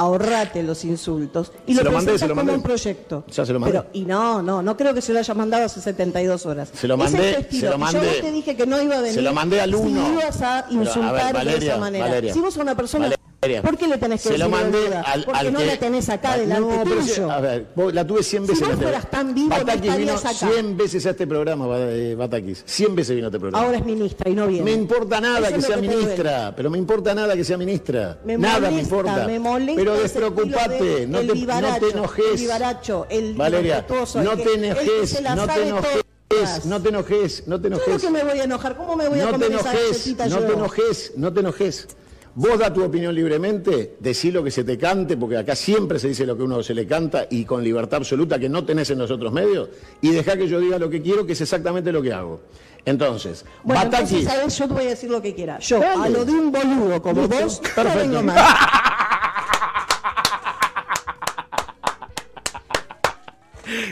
Ahorrate 0.00 0.62
los 0.62 0.82
insultos 0.84 1.52
y 1.66 1.74
Se 1.74 1.84
lo, 1.84 1.90
lo 1.90 1.96
mandé, 1.96 2.12
presentas 2.12 2.20
se 2.20 2.26
lo 2.28 2.34
como 2.34 2.44
mandé. 2.46 2.56
un 2.56 2.62
proyecto. 2.62 3.24
Ya 3.30 3.44
se 3.44 3.52
lo 3.52 3.60
mandé. 3.60 3.78
Pero, 3.78 3.90
y 3.92 4.04
no, 4.06 4.40
no, 4.42 4.62
no 4.62 4.76
creo 4.76 4.94
que 4.94 5.02
se 5.02 5.12
lo 5.12 5.18
hayas 5.18 5.36
mandado 5.36 5.64
hace 5.66 5.80
72 5.82 6.46
horas. 6.46 6.70
Se 6.74 6.88
lo 6.88 6.96
mandé, 6.96 7.46
es 7.50 7.58
se 7.60 7.68
lo 7.68 7.76
mandé. 7.76 8.00
Yo 8.00 8.06
vos 8.06 8.20
te 8.22 8.32
dije 8.32 8.56
que 8.56 8.66
no 8.66 8.80
iba 8.80 8.96
a 8.96 9.00
venir. 9.00 9.14
Se 9.14 9.20
lo 9.22 9.34
mandé 9.34 9.60
al 9.60 9.74
uno. 9.74 10.06
Si 10.06 10.12
ibas 10.12 10.40
a 10.42 10.64
Pero, 10.68 10.80
a 10.80 10.80
ver, 10.80 10.86
insultar 10.88 11.26
de 11.26 11.32
Valeria, 11.34 11.72
esa 11.72 11.80
manera. 11.80 12.04
Valeria. 12.06 12.32
si 12.32 12.40
vos 12.40 12.56
una 12.56 12.74
persona. 12.74 13.04
Valeria. 13.04 13.20
¿Por 13.62 13.78
qué 13.78 13.88
le 13.88 13.96
tenés 13.96 14.22
que 14.22 14.28
Se 14.28 14.36
lo 14.38 14.50
decir 14.50 14.60
mandé 14.62 14.78
boluda? 14.80 15.00
al, 15.00 15.24
Porque 15.24 15.40
al 15.40 15.52
no 15.54 15.58
que... 15.60 15.64
la 15.66 15.76
tenés 15.78 16.08
acá 16.10 16.36
delante 16.36 16.76
no, 16.76 16.82
tuyo. 16.84 17.02
sí, 17.02 17.20
a 17.22 17.40
ver, 17.40 17.66
vos 17.74 17.94
la 17.94 18.06
tuve 18.06 18.22
100 18.22 18.42
Si 18.44 18.50
veces 18.50 18.60
vos 18.60 18.68
en 18.68 18.72
este 18.74 18.84
fueras 18.84 19.10
tan 19.10 19.34
vivo, 19.34 19.48
no 19.48 19.56
Batakis 19.64 19.96
vino 19.96 20.12
acá. 20.12 20.32
100 20.34 20.76
veces 20.76 21.06
a 21.06 21.10
este 21.10 21.26
programa, 21.26 21.66
eh, 21.78 22.14
Batakis. 22.18 22.62
100 22.66 22.94
veces 22.96 23.14
vino 23.16 23.28
a 23.28 23.30
este 23.30 23.40
programa. 23.40 23.64
Ahora 23.64 23.78
es 23.78 23.84
ministra 23.86 24.28
y 24.30 24.34
no 24.34 24.46
viene. 24.46 24.64
Me 24.64 24.72
importa 24.72 25.20
nada 25.22 25.38
Eso 25.38 25.48
que 25.48 25.54
es 25.54 25.62
lo 25.62 25.66
sea 25.68 25.76
que 25.76 25.88
te 25.88 25.96
ministra, 25.96 26.52
pero 26.54 26.68
me 26.70 26.76
importa 26.76 27.14
nada 27.14 27.34
que 27.34 27.44
sea 27.44 27.56
ministra. 27.56 28.18
Me 28.26 28.36
nada 28.36 28.60
me 28.60 28.70
molesta, 28.72 28.82
importa. 28.82 29.26
me 29.26 29.38
molesta 29.38 29.80
pero 29.82 29.94
despreocupate, 29.96 30.84
de 30.84 31.06
no 31.06 31.18
el 31.20 31.26
te, 31.28 31.34
no 31.46 31.78
te 31.78 31.86
El 31.86 31.92
enojes. 31.92 32.40
vivaracho, 32.40 33.06
el 33.08 33.34
Valeria, 33.34 33.86
el 33.88 34.24
no 34.24 34.36
te 34.36 34.52
el 34.54 34.64
enojes, 34.64 35.22
la 35.22 35.34
no 35.34 35.46
te 35.46 35.62
enojes, 35.66 36.02
todas. 36.28 36.66
no 36.66 36.82
te 36.82 36.88
enojes, 36.90 37.44
no 37.46 37.58
te 37.60 37.68
enojes. 37.68 38.02
que 38.02 38.10
me 38.10 38.22
voy 38.22 38.38
a 38.38 38.44
enojar. 38.44 38.76
¿Cómo 38.76 38.96
me 38.96 39.08
voy 39.08 39.18
a 39.18 39.24
No 39.24 39.28
te 39.38 39.46
comer 39.46 39.52
esa 39.60 39.70
enojes, 39.72 39.88
galletita 39.90 40.26
no 40.28 40.40
yo? 40.40 40.46
te 40.46 40.52
enojes, 40.52 41.12
no 41.16 41.32
te 41.32 41.40
enojes. 41.40 41.88
Vos 42.34 42.58
da 42.58 42.72
tu 42.72 42.84
opinión 42.84 43.14
libremente, 43.14 43.96
decí 43.98 44.30
lo 44.30 44.42
que 44.44 44.50
se 44.52 44.62
te 44.62 44.78
cante, 44.78 45.16
porque 45.16 45.36
acá 45.36 45.56
siempre 45.56 45.98
se 45.98 46.08
dice 46.08 46.24
lo 46.24 46.36
que 46.36 46.44
uno 46.44 46.62
se 46.62 46.74
le 46.74 46.86
canta 46.86 47.26
y 47.28 47.44
con 47.44 47.62
libertad 47.64 47.96
absoluta 47.98 48.38
que 48.38 48.48
no 48.48 48.64
tenés 48.64 48.88
en 48.90 48.98
los 48.98 49.10
otros 49.10 49.32
medios, 49.32 49.68
y 50.00 50.10
dejá 50.10 50.36
que 50.36 50.46
yo 50.48 50.60
diga 50.60 50.78
lo 50.78 50.88
que 50.88 51.02
quiero, 51.02 51.26
que 51.26 51.32
es 51.32 51.40
exactamente 51.40 51.90
lo 51.90 52.00
que 52.00 52.12
hago. 52.12 52.40
Entonces, 52.84 53.44
Bueno, 53.64 53.82
Batakis, 53.82 54.10
entonces, 54.12 54.32
¿sabes? 54.32 54.58
Yo 54.58 54.68
te 54.68 54.74
voy 54.74 54.86
a 54.86 54.88
decir 54.90 55.10
lo 55.10 55.20
que 55.20 55.34
quiera. 55.34 55.58
Yo, 55.58 55.80
Dale. 55.80 56.02
a 56.04 56.08
lo 56.08 56.24
de 56.24 56.32
un 56.32 56.52
boludo 56.52 57.02
como 57.02 57.22
Listo, 57.22 57.36
vos, 57.42 57.60
no 57.62 57.74
perfecto. 57.74 57.98
vengo 57.98 58.22
más. 58.22 58.56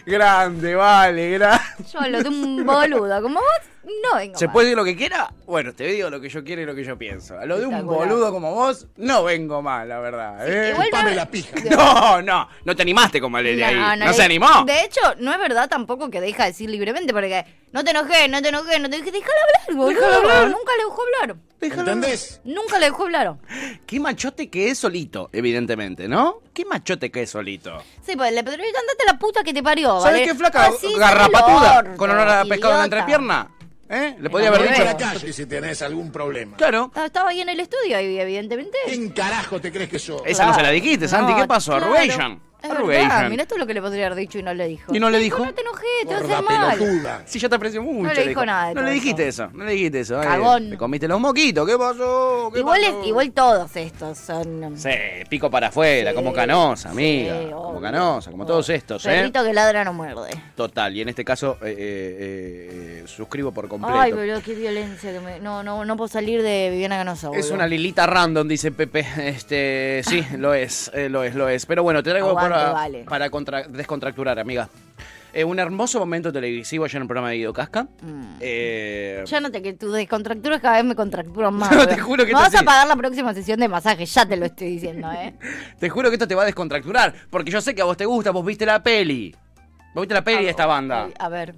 Grande, 0.07 0.75
vale, 0.75 1.31
grande. 1.33 1.61
Yo 1.93 2.01
lo 2.09 2.23
de 2.23 2.29
un 2.29 2.65
boludo 2.67 3.23
como 3.23 3.41
vos, 3.41 3.61
no 4.03 4.17
vengo 4.19 4.39
¿Se 4.39 4.47
más. 4.47 4.53
puede 4.53 4.67
decir 4.67 4.77
lo 4.79 4.85
que 4.85 4.97
quiera? 4.97 5.33
Bueno, 5.47 5.73
te 5.75 5.85
digo 5.85 6.11
lo 6.11 6.21
que 6.21 6.29
yo 6.29 6.45
quiero 6.45 6.63
y 6.63 6.67
lo 6.67 6.75
que 6.75 6.85
yo 6.85 6.97
pienso. 6.99 7.39
A 7.39 7.47
lo 7.47 7.59
de 7.59 7.67
un 7.67 7.87
boludo 7.87 8.31
como 8.33 8.53
vos, 8.55 8.87
no 8.97 9.25
vengo 9.25 9.63
mal, 9.63 9.89
la 9.89 9.99
verdad. 10.01 10.49
¿eh? 10.49 10.71
igual 10.73 10.89
no- 10.93 11.11
la 11.11 11.31
pija. 11.31 11.57
No, 11.71 12.23
no, 12.23 12.49
no 12.65 12.77
te 12.77 12.83
animaste 12.83 13.21
como 13.21 13.39
el 13.39 13.57
de 13.57 13.65
ahí. 13.65 13.75
No, 13.99 14.07
le- 14.07 14.13
se 14.15 14.23
animó. 14.23 14.65
De 14.65 14.85
hecho, 14.85 15.01
no 15.19 15.33
es 15.33 15.39
verdad 15.39 15.69
tampoco 15.69 16.11
que 16.11 16.21
deja 16.21 16.45
de 16.45 16.51
decir 16.51 16.69
libremente, 16.71 17.13
porque 17.13 17.45
no 17.73 17.83
te 17.85 17.91
enojes, 17.91 18.29
no 18.31 18.41
te 18.43 18.49
enojes, 18.49 18.81
no 18.81 18.89
te 18.91 18.97
enojes. 18.97 19.13
Déjala 19.13 19.35
hablar, 19.43 19.77
boludo. 19.77 20.01
Déjala 20.01 20.17
hablar. 20.17 20.51
Nunca 20.51 20.73
le 20.77 20.85
dejó 20.85 21.03
hablar. 21.03 21.37
¿entendés? 21.61 22.41
Nunca 22.45 22.79
le 22.79 22.87
dejó 22.87 23.03
hablar. 23.05 23.37
Qué 23.87 23.99
machote 24.01 24.49
que 24.49 24.71
es 24.71 24.79
solito, 24.79 25.29
evidentemente, 25.33 26.09
¿no? 26.09 26.41
Qué 26.55 26.65
machote 26.65 27.11
que 27.11 27.23
es 27.23 27.31
solito. 27.31 27.83
Sí, 28.05 28.15
pues 28.17 28.33
le 28.33 28.43
pero 28.45 28.63
andate 28.63 29.05
la 29.07 29.19
puta 29.19 29.43
que 29.43 29.53
te 29.53 29.63
parió, 29.63 30.01
¿Sabes 30.01 30.21
¿vale? 30.21 30.25
qué 30.25 30.35
flaca? 30.35 30.67
Ah, 30.67 30.71
sí, 30.79 30.93
Garrapatuda. 30.97 31.79
orto, 31.79 31.97
Con 31.97 32.11
olor 32.11 32.29
a 32.29 32.45
pescado 32.45 32.75
en 32.75 32.79
la 32.79 32.85
entrepierna. 32.85 33.51
¿Eh? 33.91 34.17
Le 34.21 34.29
podía 34.31 34.49
haber 34.49 34.61
la 34.61 34.67
dicho. 34.67 34.79
nevera. 34.85 34.97
calle 34.99 35.33
si 35.33 35.47
tenés 35.47 35.81
algún 35.83 36.13
problema. 36.13 36.57
Claro. 36.57 36.91
Ah, 36.95 37.07
Estaba 37.07 37.31
ahí 37.31 37.41
en 37.41 37.49
el 37.49 37.61
estudio, 37.61 37.99
y 38.01 38.19
evidentemente. 38.19 38.77
¿Quién 38.87 39.09
carajo 39.11 39.61
te 39.61 39.73
crees 39.73 39.89
que 39.89 39.99
sos? 39.99 40.21
Esa 40.27 40.47
no 40.47 40.55
se 40.55 40.63
la 40.63 40.71
dijiste, 40.71 41.09
Santi. 41.09 41.35
¿Qué 41.35 41.47
pasó? 41.47 41.73
claro. 41.79 41.87
Arrugation. 41.95 42.41
Es 42.61 42.69
verdad, 42.71 43.31
mirá 43.31 43.47
todo 43.47 43.59
lo 43.61 43.67
que 43.69 43.75
le 43.75 43.81
podría 43.81 44.07
haber 44.07 44.19
dicho 44.19 44.39
y 44.39 44.43
no 44.43 44.53
le 44.53 44.67
dijo. 44.67 44.93
¿Y 44.95 44.99
no 44.99 45.11
le 45.11 45.19
dijo? 45.19 45.45
No 45.45 45.55
te 45.55 45.61
enojes, 45.61 45.85
te 46.03 46.07
va 46.15 46.17
a 46.17 46.21
Gorda 46.23 46.69
hacer 46.73 47.03
mal. 47.03 47.23
Sí, 47.25 47.39
ya 47.39 47.49
te 47.49 47.55
aprecio 47.55 47.83
mucho. 47.83 48.09
No 48.09 48.13
le 48.15 48.27
dijo 48.27 48.45
nada 48.45 48.69
de 48.69 48.75
No 48.75 48.81
todo 48.81 48.89
le 48.89 48.95
dijiste 48.95 49.29
eso. 49.29 49.45
eso. 49.45 49.57
No 49.57 49.65
le 49.65 49.73
dijiste 49.73 50.01
eso. 50.01 50.21
eh. 50.21 50.27
Cagón. 50.27 50.71
Te 50.71 50.77
comiste 50.77 51.07
los 51.07 51.21
moquitos. 51.21 51.69
¿Qué 51.69 51.79
pasó? 51.79 52.51
¿Qué 52.53 52.59
Igual, 52.59 52.81
pasó? 52.83 53.01
es, 53.03 53.07
igual 53.07 53.31
todos 53.33 53.77
estos 53.77 54.19
son. 54.19 54.77
Sí, 54.77 54.91
pico 55.29 55.49
para 55.51 55.69
afuera, 55.69 56.11
Sí, 56.11 56.17
como 56.17 56.33
canosa, 56.33 56.91
amiga. 56.91 57.39
sí, 57.41 57.51
como 57.51 57.81
canosa, 57.81 58.31
como 58.33 58.45
todos 58.45 58.69
estos, 58.71 59.07
¿eh? 59.07 59.11
Perrito 59.11 59.45
que 59.45 59.53
ladra 59.55 59.85
no 59.85 59.93
muerde. 59.93 60.31
Total, 60.57 60.97
y 60.97 61.03
en 61.03 61.09
este 61.11 61.25
caso 61.25 61.59
eh, 61.63 61.77
eh, 61.79 63.01
eh, 63.01 63.05
suscribo 63.07 63.53
por 63.53 63.69
completo. 63.69 63.99
Ay, 64.01 64.13
pero 64.13 64.43
qué 64.43 64.55
violencia. 64.55 65.13
Que 65.13 65.21
me... 65.21 65.39
no, 65.39 65.63
no, 65.63 65.85
no 65.85 65.97
puedo 65.97 66.09
salir 66.09 66.43
de 66.43 66.71
Viviana 66.73 66.97
Canosa. 66.99 67.31
Es 67.35 67.51
una 67.53 67.67
Lilita 67.69 68.07
random, 68.07 68.49
dice 68.49 68.73
Pepe. 68.73 69.07
Este, 69.29 70.03
sí, 70.05 70.27
lo 70.37 70.55
es, 70.55 70.91
eh, 70.95 71.09
lo 71.09 71.23
es, 71.23 71.35
lo 71.35 71.49
es. 71.49 71.65
Pero 71.67 71.83
bueno, 71.83 72.03
te 72.03 72.11
traigo 72.11 72.31
Aguante, 72.31 72.48
para, 72.55 72.73
vale. 72.73 73.05
para 73.05 73.31
contra- 73.31 73.69
descontracturar, 73.69 74.39
amiga. 74.39 74.69
Eh, 75.33 75.45
un 75.45 75.59
hermoso 75.59 75.99
momento 75.99 76.33
televisivo 76.33 76.85
ayer 76.87 76.97
en 76.97 77.03
el 77.03 77.09
programa 77.09 77.31
de 77.31 77.37
Guido 77.37 77.53
Casca. 77.53 77.87
Eh, 78.41 79.23
Ya 79.27 79.41
noté 79.41 79.61
que 79.61 79.75
tus 79.75 79.93
descontracturas 79.93 80.61
cada 80.61 80.77
vez 80.77 80.85
me 80.85 80.95
contracturan 80.95 81.53
más. 81.55 81.71
No, 81.77 81.87
te 81.87 81.99
juro 81.99 82.25
que 82.25 82.33
vas 82.33 82.55
a 82.55 82.63
pagar 82.63 82.89
la 82.89 82.97
próxima 82.97 83.35
sesión 83.35 83.61
de 83.61 83.69
masaje, 83.69 84.07
ya 84.07 84.27
te 84.27 84.37
lo 84.37 84.47
estoy 84.47 84.69
diciendo, 84.71 85.11
¿eh? 85.13 85.35
te 85.79 85.91
juro 85.91 86.09
que 86.09 86.15
esto 86.17 86.27
te 86.27 86.35
va 86.35 86.43
a 86.43 86.47
descontracturar, 86.47 87.15
porque 87.31 87.51
yo 87.51 87.61
sé 87.61 87.75
que 87.75 87.83
a 87.83 87.85
vos 87.85 87.97
te 87.97 88.07
gusta, 88.07 88.31
vos 88.31 88.45
viste 88.45 88.65
la 88.65 88.83
peli. 88.83 89.35
Vos 89.95 90.03
viste 90.03 90.15
la 90.15 90.25
peli 90.25 90.45
de 90.45 90.51
esta 90.51 90.67
banda. 90.67 91.09
A 91.19 91.29
ver. 91.29 91.55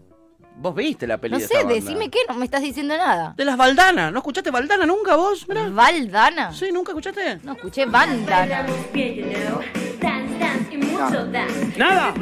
Vos 0.61 0.75
viste 0.75 1.07
la 1.07 1.17
peli 1.17 1.33
No 1.33 1.39
de 1.39 1.47
sé, 1.47 1.55
esta 1.55 1.67
banda. 1.67 1.75
decime 1.75 2.11
qué, 2.11 2.19
no 2.29 2.35
me 2.35 2.45
estás 2.45 2.61
diciendo 2.61 2.95
nada. 2.97 3.33
De 3.35 3.45
las 3.47 3.57
Valdana. 3.57 4.11
¿No 4.11 4.19
escuchaste 4.19 4.51
Valdana 4.51 4.85
nunca 4.85 5.17
vos? 5.17 5.49
Mirá. 5.49 5.69
¿Valdana? 5.71 6.53
Sí, 6.53 6.69
¿nunca 6.71 6.93
escuchaste? 6.93 7.39
No 7.43 7.53
escuché 7.53 7.87
bandana. 7.87 8.67
Nada. 11.77 12.15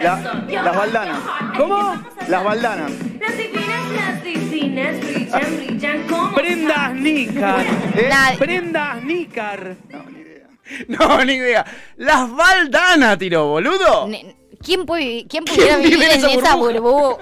La- 0.00 0.62
las 0.62 0.76
baldanas. 0.76 1.18
¿Cómo? 1.56 2.02
Las 2.28 2.44
baldanas. 2.44 2.90
Las 3.20 3.36
divinas, 3.38 3.90
las 3.96 4.24
divinas 4.24 5.00
brillan, 5.00 5.56
brillan 5.56 6.02
como. 6.08 6.32
Prendas 6.34 6.94
Nícar. 6.94 7.64
La- 8.08 8.34
Prendas 8.38 9.02
Nícar. 9.04 9.76
No, 10.88 11.24
ni 11.24 11.32
idea. 11.34 11.64
Las 11.96 12.30
Valdana 12.32 13.16
tiró, 13.16 13.46
boludo. 13.48 14.06
Ne- 14.08 14.36
¿Quién, 14.62 14.84
puede, 14.86 15.26
¿Quién 15.26 15.44
pudiera 15.44 15.76
vivir 15.78 16.02
en 16.02 16.24
en 16.24 16.38
esa 16.38 16.54
burbuja? 16.56 17.16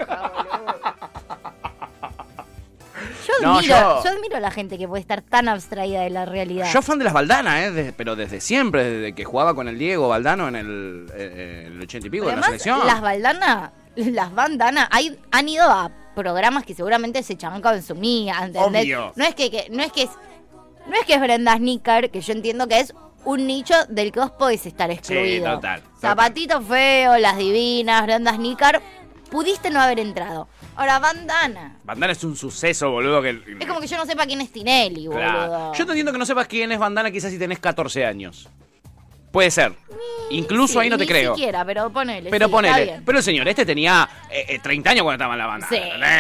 Yo 3.27 3.35
No, 3.43 3.59
admiro, 3.59 3.77
yo- 3.77 4.05
yo... 4.05 4.11
admiro 4.11 4.37
a 4.39 4.41
la 4.41 4.51
gente 4.51 4.79
que 4.79 4.89
puede 4.89 5.01
estar 5.03 5.23
tan 5.23 5.49
abstraída 5.49 6.01
de 6.01 6.11
la 6.11 6.25
realidad. 6.25 6.69
Yo 6.73 6.83
fan 6.83 6.99
de 6.99 7.05
las 7.05 7.13
Valdana, 7.13 7.65
¿eh? 7.65 7.71
de- 7.71 7.93
pero 7.93 8.17
desde 8.17 8.41
siempre, 8.41 8.85
desde 8.85 9.15
que 9.15 9.25
jugaba 9.25 9.55
con 9.55 9.69
el 9.69 9.79
Diego 9.79 10.09
Valdano 10.09 10.49
en 10.49 10.57
el, 10.57 11.07
eh, 11.15 11.65
el 11.69 11.81
80 11.83 12.07
y 12.07 12.11
pico 12.11 12.25
de 12.27 12.33
la 12.33 12.39
además, 12.39 12.47
selección. 12.63 12.87
las 12.87 13.01
bandanas, 13.01 13.71
las 13.97 14.35
bandanas, 14.35 14.89
hay, 14.91 15.19
han 15.31 15.49
ido 15.49 15.65
a 15.71 15.91
programas 16.17 16.65
que 16.65 16.75
seguramente 16.75 17.23
se 17.23 17.37
chavan 17.37 17.61
con 17.63 17.81
su 17.83 17.95
mía, 17.95 18.37
¿entendés? 18.43 18.83
Obvio. 18.85 19.13
No 19.15 19.25
es 19.25 19.35
que, 19.35 19.51
que- 19.51 19.69
no 19.71 19.83
es 19.85 19.93
que 19.93 20.03
es, 20.05 20.11
no 20.89 20.95
es 20.97 21.05
que 21.07 21.15
es 21.15 21.21
Brenda 21.21 21.57
Snicker, 21.57 22.11
que 22.11 22.21
yo 22.23 22.33
entiendo 22.33 22.67
que 22.67 22.81
es 22.81 22.95
un 23.25 23.47
nicho 23.47 23.75
del 23.89 24.13
que 24.13 24.21
vos 24.21 24.31
podés 24.33 24.65
estar 24.67 24.91
excluido. 24.91 25.55
total, 25.55 25.83
total. 25.83 26.01
Zapatito 26.01 26.63
feo, 26.63 27.19
las 27.19 27.37
divinas, 27.37 28.03
Brenda 28.03 28.35
Snicker, 28.35 28.81
pudiste 29.31 29.71
no 29.71 29.81
haber 29.81 30.01
entrado. 30.01 30.49
Ahora, 30.77 30.99
bandana. 30.99 31.77
Bandana 31.85 32.13
es 32.13 32.23
un 32.25 32.37
suceso, 32.37 32.91
boludo. 32.91 33.21
Que... 33.21 33.43
Es 33.61 33.67
como 33.67 33.81
que 33.81 33.87
yo 33.87 33.97
no 33.97 34.07
sepa 34.07 34.27
quién 34.27 34.41
es 34.41 34.53
Tinelli, 34.53 35.07
boludo. 35.09 35.21
Claro. 35.21 35.73
Yo 35.75 35.85
te 35.85 35.93
entiendo 35.93 36.13
que 36.13 36.19
no 36.19 36.27
sepas 36.27 36.47
quién 36.47 36.71
es 36.73 36.79
Bandana 36.79 37.11
quizás 37.11 37.31
si 37.31 37.39
tenés 37.39 37.59
14 37.59 38.07
años. 38.07 38.49
Puede 39.31 39.51
ser. 39.51 39.73
Incluso 40.31 40.75
Sí, 40.75 40.79
ahí 40.81 40.91
no 40.91 40.99
te 40.99 41.05
ni 41.05 41.09
creo. 41.09 41.35
siquiera, 41.35 41.65
pero 41.65 41.91
ponele. 41.91 42.29
Pero 42.31 42.47
sí, 42.47 42.51
está 42.51 42.57
ponele. 42.57 42.85
bien. 42.85 43.03
Pero 43.05 43.19
el 43.19 43.25
señor 43.25 43.49
este 43.49 43.65
tenía 43.67 44.09
eh, 44.31 44.45
eh, 44.49 44.59
30 44.59 44.91
años 44.91 45.03
cuando 45.03 45.15
estaba 45.23 45.35
en 45.35 45.39
la 45.39 45.47
banda. 45.47 45.67
Sí, 45.71 45.77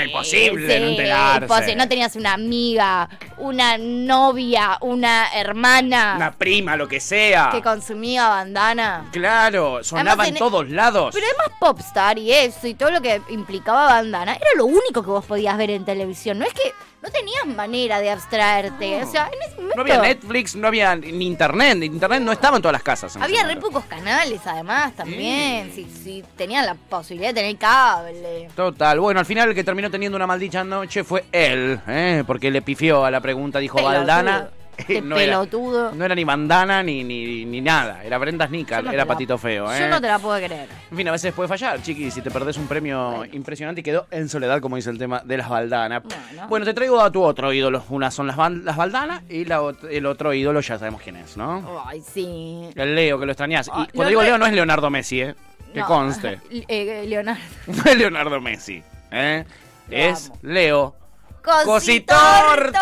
imposible 0.07 0.81
no 0.81 0.87
enterarse. 0.89 1.45
imposible. 1.45 1.77
No 1.77 1.89
tenías 1.89 2.17
una 2.17 2.33
amiga, 2.35 3.09
una 3.39 3.77
novia, 3.79 4.79
una 4.81 5.29
hermana 5.35 6.15
Una 6.17 6.33
prima, 6.33 6.77
lo 6.77 6.89
que 6.89 7.01
sea. 7.01 7.51
que 7.53 7.63
consumía 7.63 8.29
bandana. 8.29 9.07
Claro, 9.13 9.83
sonaba 9.85 10.27
en 10.27 10.35
tenés- 10.35 10.39
todos 10.39 10.69
lados. 10.71 11.15
Pero 11.15 11.27
además 11.27 11.59
Popstar 11.61 12.19
y 12.19 12.33
eso 12.33 12.67
y 12.67 12.75
todo 12.75 12.91
lo 12.91 13.01
que 13.01 13.21
implicaba 13.31 13.87
bandana 13.87 14.35
era 14.35 14.49
lo 14.57 14.67
único 14.67 15.03
que 15.03 15.11
vos 15.11 15.25
podías 15.25 15.57
ver 15.59 15.71
en 15.71 15.85
televisión. 15.85 16.39
No 16.39 16.47
es 16.47 16.53
que 16.55 16.73
no 17.03 17.11
tenías 17.11 17.47
manera 17.47 18.01
de 18.01 18.11
abstraerte. 18.11 19.03
O 19.03 19.11
sea, 19.11 19.29
en 19.33 19.43
ese 19.43 19.57
momento 19.57 19.77
No 19.77 19.83
había 19.83 20.01
Netflix, 20.01 20.57
no 20.57 20.67
había 20.67 20.97
ni 20.97 21.27
internet. 21.27 21.83
Internet 21.83 22.23
no 22.23 22.33
estaba 22.33 22.57
en 22.57 22.63
todas 22.63 22.73
las 22.73 22.83
casas. 22.83 23.15
en 23.17 23.23
había 23.23 23.45
re 23.47 23.57
pocos 23.57 23.85
canales 23.85 24.41
además 24.45 24.95
también. 24.95 25.73
Si, 25.73 25.85
si 25.85 26.25
tenían 26.37 26.67
la 26.67 26.75
posibilidad 26.75 27.31
de 27.31 27.35
tener 27.35 27.57
cable. 27.57 28.49
Total. 28.55 28.99
Bueno, 29.01 29.21
al 29.21 29.27
final 29.27 29.51
el 29.51 29.55
que 29.55 29.65
terminó 29.65 29.91
teniendo 29.91 30.17
una 30.17 30.27
maldita 30.27 30.65
noche 30.65 31.05
fue 31.05 31.25
él, 31.33 31.81
¿eh? 31.87 32.25
porque 32.27 32.51
le 32.51 32.63
pifió 32.63 33.05
a 33.05 33.11
la 33.11 33.21
pregunta, 33.21 33.59
dijo 33.59 33.77
Pelotudo. 33.77 34.58
Qué 34.87 35.03
no, 35.03 35.17
era, 35.19 35.33
pelotudo. 35.39 35.93
no 35.93 36.05
era 36.05 36.15
ni 36.15 36.25
bandana 36.25 36.83
ni, 36.83 37.03
ni, 37.05 37.45
ni 37.45 37.61
nada. 37.61 38.03
Era 38.05 38.17
Brenda 38.19 38.47
Snicker, 38.47 38.79
Yo 38.79 38.83
no 38.85 38.91
era 38.93 39.05
la- 39.05 39.07
patito 39.09 39.37
feo. 39.37 39.71
¿eh? 39.73 39.81
Yo 39.81 39.89
no 39.89 40.01
te 40.01 40.07
la 40.07 40.19
puedo 40.19 40.37
creer. 40.39 40.69
En 40.91 40.97
fin, 40.97 41.09
a 41.09 41.13
veces 41.13 41.33
puede 41.35 41.49
fallar, 41.49 41.83
chiqui, 41.83 42.11
si 42.11 42.21
te 42.23 42.31
perdés 42.31 42.57
un 42.57 42.67
premio 42.69 43.25
impresionante 43.33 43.81
y 43.81 43.85
quedó 43.85 44.07
en 44.11 44.29
soledad, 44.29 44.61
como 44.61 44.77
dice 44.77 44.91
el 44.91 44.99
tema 44.99 45.21
de 45.25 45.37
las 45.37 45.49
baldanas. 45.49 46.03
Bueno, 46.49 46.65
te 46.65 46.75
traigo 46.75 47.01
a 47.01 47.11
tu 47.11 47.23
otro 47.23 47.53
ídolo. 47.53 47.83
Una 47.89 48.11
son 48.11 48.27
las, 48.29 48.37
las 48.37 48.77
baldanas 48.77 49.23
y 49.29 49.45
la 49.45 49.61
el 49.91 50.07
otro 50.07 50.33
ídolo 50.33 50.61
ya 50.61 50.79
sabemos 50.79 51.03
quién 51.03 51.17
es, 51.17 51.37
¿no? 51.37 51.83
Ay, 51.85 52.01
sí. 52.01 52.71
El 52.77 52.95
Leo, 52.95 53.19
que 53.19 53.27
lo 53.27 53.33
extrañás. 53.33 53.67
Y 53.69 53.71
Ah, 53.75 53.89
cuando 53.93 54.09
digo 54.11 54.23
Leo 54.23 54.39
no 54.39 54.47
es 54.47 54.53
Leonardo 54.53 54.89
Messi, 54.91 55.21
¿eh? 55.23 55.35
Que 55.75 55.81
No. 55.81 55.87
conste. 55.87 56.39
Eh, 56.69 57.05
Leonardo. 57.09 57.41
No 57.67 57.83
es 57.91 57.97
Leonardo 57.99 58.41
Messi, 58.41 58.83
¿eh? 59.11 59.45
Es 59.91 60.31
Leo. 60.43 60.95
Cositorto. 61.43 62.79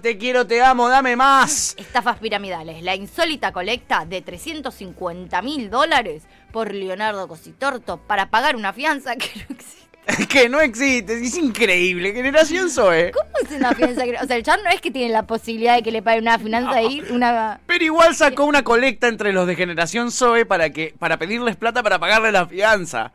Te 0.00 0.16
quiero, 0.18 0.46
te 0.46 0.62
amo, 0.62 0.88
dame 0.88 1.16
más. 1.16 1.74
Estafas 1.78 2.18
piramidales. 2.18 2.82
La 2.82 2.94
insólita 2.94 3.52
colecta 3.52 4.04
de 4.06 4.22
350 4.22 5.42
mil 5.42 5.70
dólares 5.70 6.24
por 6.52 6.72
Leonardo 6.72 7.28
Cositorto 7.28 7.98
para 7.98 8.30
pagar 8.30 8.56
una 8.56 8.72
fianza 8.72 9.16
que 9.16 9.30
no 9.36 9.44
existe. 9.54 9.82
que 10.28 10.48
no 10.48 10.60
existe, 10.60 11.14
es 11.24 11.36
increíble. 11.36 12.12
Generación 12.12 12.68
Zoe. 12.70 13.12
¿Cómo 13.12 13.30
es 13.44 13.56
una 13.56 13.72
fianza 13.72 14.04
que 14.04 14.12
no- 14.12 14.18
O 14.22 14.26
sea, 14.26 14.36
el 14.36 14.42
chan 14.42 14.58
no 14.64 14.70
es 14.70 14.80
que 14.80 14.90
tiene 14.90 15.12
la 15.12 15.22
posibilidad 15.28 15.76
de 15.76 15.82
que 15.82 15.92
le 15.92 16.02
pague 16.02 16.18
una 16.20 16.38
fianza 16.40 16.72
ahí, 16.72 17.02
una... 17.10 17.60
Pero 17.66 17.84
igual 17.84 18.14
sacó 18.16 18.44
una 18.44 18.64
colecta 18.64 19.06
entre 19.06 19.32
los 19.32 19.46
de 19.46 19.54
Generación 19.54 20.10
Zoe 20.10 20.44
para 20.44 20.70
que 20.70 20.92
para 20.98 21.18
pedirles 21.18 21.54
plata 21.56 21.82
para 21.84 22.00
pagarle 22.00 22.32
la 22.32 22.46
fianza. 22.46 23.12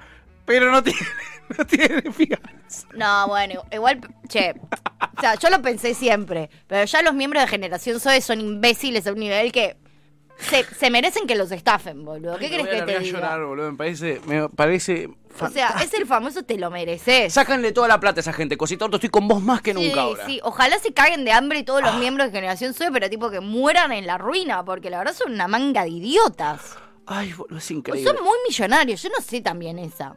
Pero 0.47 0.71
no 0.71 0.81
tiene, 0.81 0.99
no 1.57 1.67
tiene 1.67 2.01
fianza. 2.11 2.87
No, 2.95 3.27
bueno, 3.27 3.61
igual, 3.71 3.99
che, 4.27 4.55
o 5.17 5.21
sea, 5.21 5.35
yo 5.35 5.49
lo 5.49 5.61
pensé 5.61 5.93
siempre, 5.93 6.49
pero 6.65 6.85
ya 6.85 7.01
los 7.03 7.13
miembros 7.13 7.43
de 7.43 7.49
Generación 7.49 7.99
Zoe 7.99 8.21
son 8.21 8.39
imbéciles 8.41 9.05
a 9.05 9.11
un 9.11 9.19
nivel 9.19 9.51
que 9.51 9.77
se, 10.39 10.63
se 10.63 10.89
merecen 10.89 11.27
que 11.27 11.35
los 11.35 11.51
estafen, 11.51 12.05
boludo. 12.05 12.37
¿Qué 12.37 12.47
crees 12.47 12.67
que 12.67 12.81
te 12.81 12.99
diga? 12.99 12.99
llorar, 13.01 13.43
boludo. 13.43 13.71
Me 13.71 13.77
parece, 13.77 14.21
me 14.25 14.47
parece 14.49 15.09
O 15.39 15.49
sea, 15.49 15.75
es 15.83 15.93
el 15.95 16.05
famoso 16.05 16.43
te 16.43 16.57
lo 16.57 16.69
mereces. 16.71 17.33
Sácanle 17.33 17.71
toda 17.73 17.87
la 17.87 17.99
plata 17.99 18.19
a 18.19 18.21
esa 18.21 18.33
gente. 18.33 18.55
Cositorto, 18.55 18.97
estoy 18.97 19.09
con 19.09 19.27
vos 19.27 19.41
más 19.41 19.61
que 19.61 19.73
Sí, 19.73 19.87
nunca 19.87 20.01
ahora. 20.01 20.25
sí, 20.27 20.39
ojalá 20.43 20.79
se 20.79 20.93
caguen 20.93 21.25
de 21.25 21.31
hambre 21.33 21.63
todos 21.63 21.81
los 21.81 21.95
miembros 21.95 22.27
de 22.27 22.37
Generación 22.37 22.73
Zoe, 22.73 22.91
pero 22.91 23.09
tipo 23.09 23.29
que 23.31 23.39
mueran 23.41 23.91
en 23.91 24.05
la 24.07 24.17
ruina, 24.17 24.63
porque 24.63 24.89
la 24.91 24.99
verdad 24.99 25.13
son 25.15 25.33
una 25.33 25.47
manga 25.47 25.83
de 25.83 25.89
idiotas. 25.89 26.77
Ay, 27.09 27.31
boludo, 27.31 27.57
es 27.57 27.63
Pues 27.65 27.71
increíble. 27.71 28.11
son 28.11 28.21
muy 28.23 28.37
millonarios, 28.45 29.01
yo 29.01 29.09
no 29.09 29.23
sé 29.23 29.39
también 29.39 29.79
esa. 29.79 30.13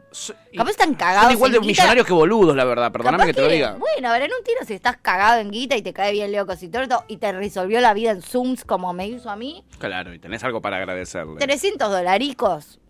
Capaz 0.55 0.71
están 0.71 0.93
cagados. 0.93 1.23
Son 1.27 1.31
igual 1.33 1.51
de 1.53 1.59
guita. 1.59 1.67
millonarios 1.67 2.05
que 2.05 2.11
boludos, 2.13 2.53
la 2.53 2.65
verdad. 2.65 2.91
Perdóname 2.91 3.25
que 3.27 3.33
te 3.33 3.41
lo 3.41 3.47
diga. 3.47 3.77
Bueno, 3.79 4.09
a 4.09 4.11
ver, 4.11 4.23
en 4.23 4.31
un 4.37 4.43
tiro 4.43 4.59
si 4.67 4.73
estás 4.73 4.97
cagado 5.01 5.39
en 5.39 5.51
guita 5.51 5.77
y 5.77 5.81
te 5.81 5.93
cae 5.93 6.11
bien 6.11 6.31
Leo 6.33 6.45
Cositorto 6.45 7.05
y 7.07 7.15
te 7.17 7.31
resolvió 7.31 7.79
la 7.79 7.93
vida 7.93 8.11
en 8.11 8.21
Zooms 8.21 8.65
como 8.65 8.91
me 8.91 9.07
hizo 9.07 9.29
a 9.29 9.37
mí, 9.37 9.63
Claro, 9.79 10.13
y 10.13 10.19
tenés 10.19 10.43
algo 10.43 10.61
para 10.61 10.75
agradecerle. 10.77 11.37
300 11.39 11.89
dolaricos. 11.89 12.80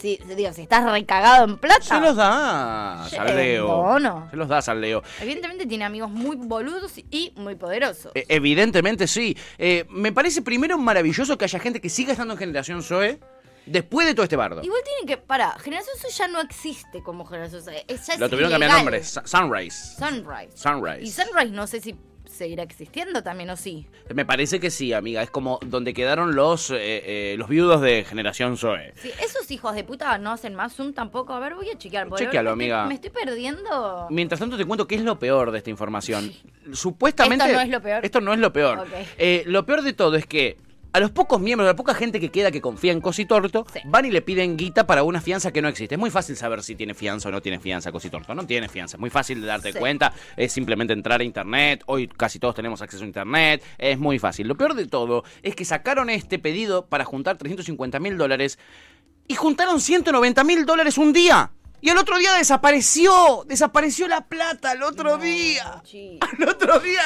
Si, 0.00 0.18
digo, 0.36 0.52
si 0.52 0.62
estás 0.62 0.90
recagado 0.90 1.44
en 1.44 1.58
plata. 1.58 1.82
Se 1.82 2.00
los 2.00 2.16
das 2.16 3.12
al 3.12 3.36
Leo. 3.36 3.82
Bueno. 3.82 4.28
Se 4.30 4.36
los 4.36 4.48
das 4.48 4.68
al 4.68 4.80
Leo. 4.80 5.02
Evidentemente 5.20 5.66
tiene 5.66 5.84
amigos 5.84 6.10
muy 6.10 6.36
boludos 6.36 6.92
y 7.10 7.32
muy 7.36 7.54
poderosos. 7.54 8.12
Eh, 8.14 8.24
evidentemente 8.28 9.06
sí. 9.06 9.36
Eh, 9.58 9.84
me 9.90 10.12
parece 10.12 10.42
primero 10.42 10.78
maravilloso 10.78 11.36
que 11.36 11.44
haya 11.44 11.58
gente 11.58 11.80
que 11.80 11.88
siga 11.90 12.12
estando 12.12 12.34
en 12.34 12.38
Generación 12.38 12.82
Zoe 12.82 13.20
después 13.66 14.06
de 14.06 14.14
todo 14.14 14.24
este 14.24 14.36
bardo. 14.36 14.62
Igual 14.62 14.80
tienen 14.84 15.06
que. 15.06 15.22
Para, 15.22 15.58
Generación 15.58 15.96
Zoe 16.00 16.10
ya 16.10 16.28
no 16.28 16.40
existe 16.40 17.02
como 17.02 17.24
Generación 17.26 17.62
Zoe. 17.62 17.84
Es- 17.86 18.06
ya 18.06 18.14
es 18.14 18.20
Lo 18.20 18.28
tuvieron 18.30 18.50
que 18.50 18.54
cambiar 18.54 18.72
nombre. 18.72 19.04
Su- 19.04 19.20
Sunrise. 19.24 19.96
Sunrise. 19.98 20.56
Sunrise. 20.56 21.02
Y 21.02 21.10
Sunrise 21.10 21.50
no 21.52 21.66
sé 21.66 21.80
si 21.80 21.94
seguirá 22.40 22.62
existiendo 22.62 23.22
también 23.22 23.50
o 23.50 23.56
sí. 23.56 23.86
Me 24.14 24.24
parece 24.24 24.60
que 24.60 24.70
sí, 24.70 24.94
amiga. 24.94 25.22
Es 25.22 25.30
como 25.30 25.58
donde 25.62 25.92
quedaron 25.92 26.34
los, 26.34 26.70
eh, 26.70 26.76
eh, 26.80 27.34
los 27.36 27.50
viudos 27.50 27.82
de 27.82 28.02
Generación 28.04 28.56
Zoe. 28.56 28.94
Sí, 28.96 29.10
esos 29.22 29.50
hijos 29.50 29.74
de 29.74 29.84
puta 29.84 30.16
no 30.16 30.32
hacen 30.32 30.54
más 30.54 30.74
Zoom 30.74 30.94
tampoco. 30.94 31.34
A 31.34 31.38
ver, 31.38 31.54
voy 31.54 31.68
a 31.68 31.76
chequear. 31.76 32.08
Chequealo, 32.14 32.56
me 32.56 32.64
estoy- 32.64 32.72
amiga. 32.72 32.86
Me 32.86 32.94
estoy 32.94 33.10
perdiendo. 33.10 34.06
Mientras 34.08 34.40
tanto 34.40 34.56
te 34.56 34.64
cuento 34.64 34.86
qué 34.88 34.94
es 34.94 35.02
lo 35.02 35.18
peor 35.18 35.50
de 35.50 35.58
esta 35.58 35.68
información. 35.68 36.32
Supuestamente... 36.72 37.44
Esto 37.44 37.54
no 37.56 37.60
es 37.62 37.68
lo 37.68 37.82
peor. 37.82 38.04
Esto 38.06 38.20
no 38.22 38.32
es 38.32 38.38
lo 38.38 38.52
peor. 38.54 38.86
Eh, 39.18 39.42
lo 39.46 39.66
peor 39.66 39.82
de 39.82 39.92
todo 39.92 40.16
es 40.16 40.24
que 40.24 40.56
a 40.92 41.00
los 41.00 41.10
pocos 41.12 41.40
miembros, 41.40 41.66
a 41.66 41.72
la 41.72 41.76
poca 41.76 41.94
gente 41.94 42.18
que 42.20 42.30
queda 42.30 42.50
que 42.50 42.60
confía 42.60 42.92
en 42.92 43.00
Cositorto, 43.00 43.66
van 43.84 44.04
y 44.06 44.10
le 44.10 44.22
piden 44.22 44.56
guita 44.56 44.86
para 44.86 45.02
una 45.02 45.20
fianza 45.20 45.52
que 45.52 45.62
no 45.62 45.68
existe. 45.68 45.94
Es 45.94 45.98
muy 45.98 46.10
fácil 46.10 46.36
saber 46.36 46.62
si 46.62 46.74
tiene 46.74 46.94
fianza 46.94 47.28
o 47.28 47.32
no 47.32 47.40
tiene 47.40 47.58
fianza 47.60 47.92
Cositorto. 47.92 48.34
No 48.34 48.46
tiene 48.46 48.68
fianza. 48.68 48.96
Es 48.96 49.00
muy 49.00 49.10
fácil 49.10 49.40
de 49.40 49.46
darte 49.46 49.72
Sí. 49.72 49.78
cuenta. 49.78 50.12
Es 50.36 50.52
simplemente 50.52 50.92
entrar 50.92 51.20
a 51.20 51.24
internet. 51.24 51.82
Hoy 51.86 52.08
casi 52.08 52.38
todos 52.38 52.54
tenemos 52.54 52.82
acceso 52.82 53.04
a 53.04 53.06
internet. 53.06 53.62
Es 53.78 53.98
muy 53.98 54.18
fácil. 54.18 54.48
Lo 54.48 54.56
peor 54.56 54.74
de 54.74 54.86
todo 54.86 55.24
es 55.42 55.54
que 55.54 55.64
sacaron 55.64 56.10
este 56.10 56.38
pedido 56.38 56.86
para 56.86 57.04
juntar 57.04 57.36
350 57.38 58.00
mil 58.00 58.16
dólares 58.18 58.58
y 59.28 59.34
juntaron 59.36 59.80
190 59.80 60.42
mil 60.44 60.66
dólares 60.66 60.98
un 60.98 61.12
día. 61.12 61.52
Y 61.82 61.88
al 61.88 61.96
otro 61.96 62.18
día 62.18 62.34
desapareció, 62.34 63.44
desapareció 63.46 64.06
la 64.06 64.26
plata 64.26 64.72
al 64.72 64.82
otro 64.82 65.16
día. 65.16 65.82
Al 66.20 66.48
otro 66.48 66.78
día, 66.80 67.00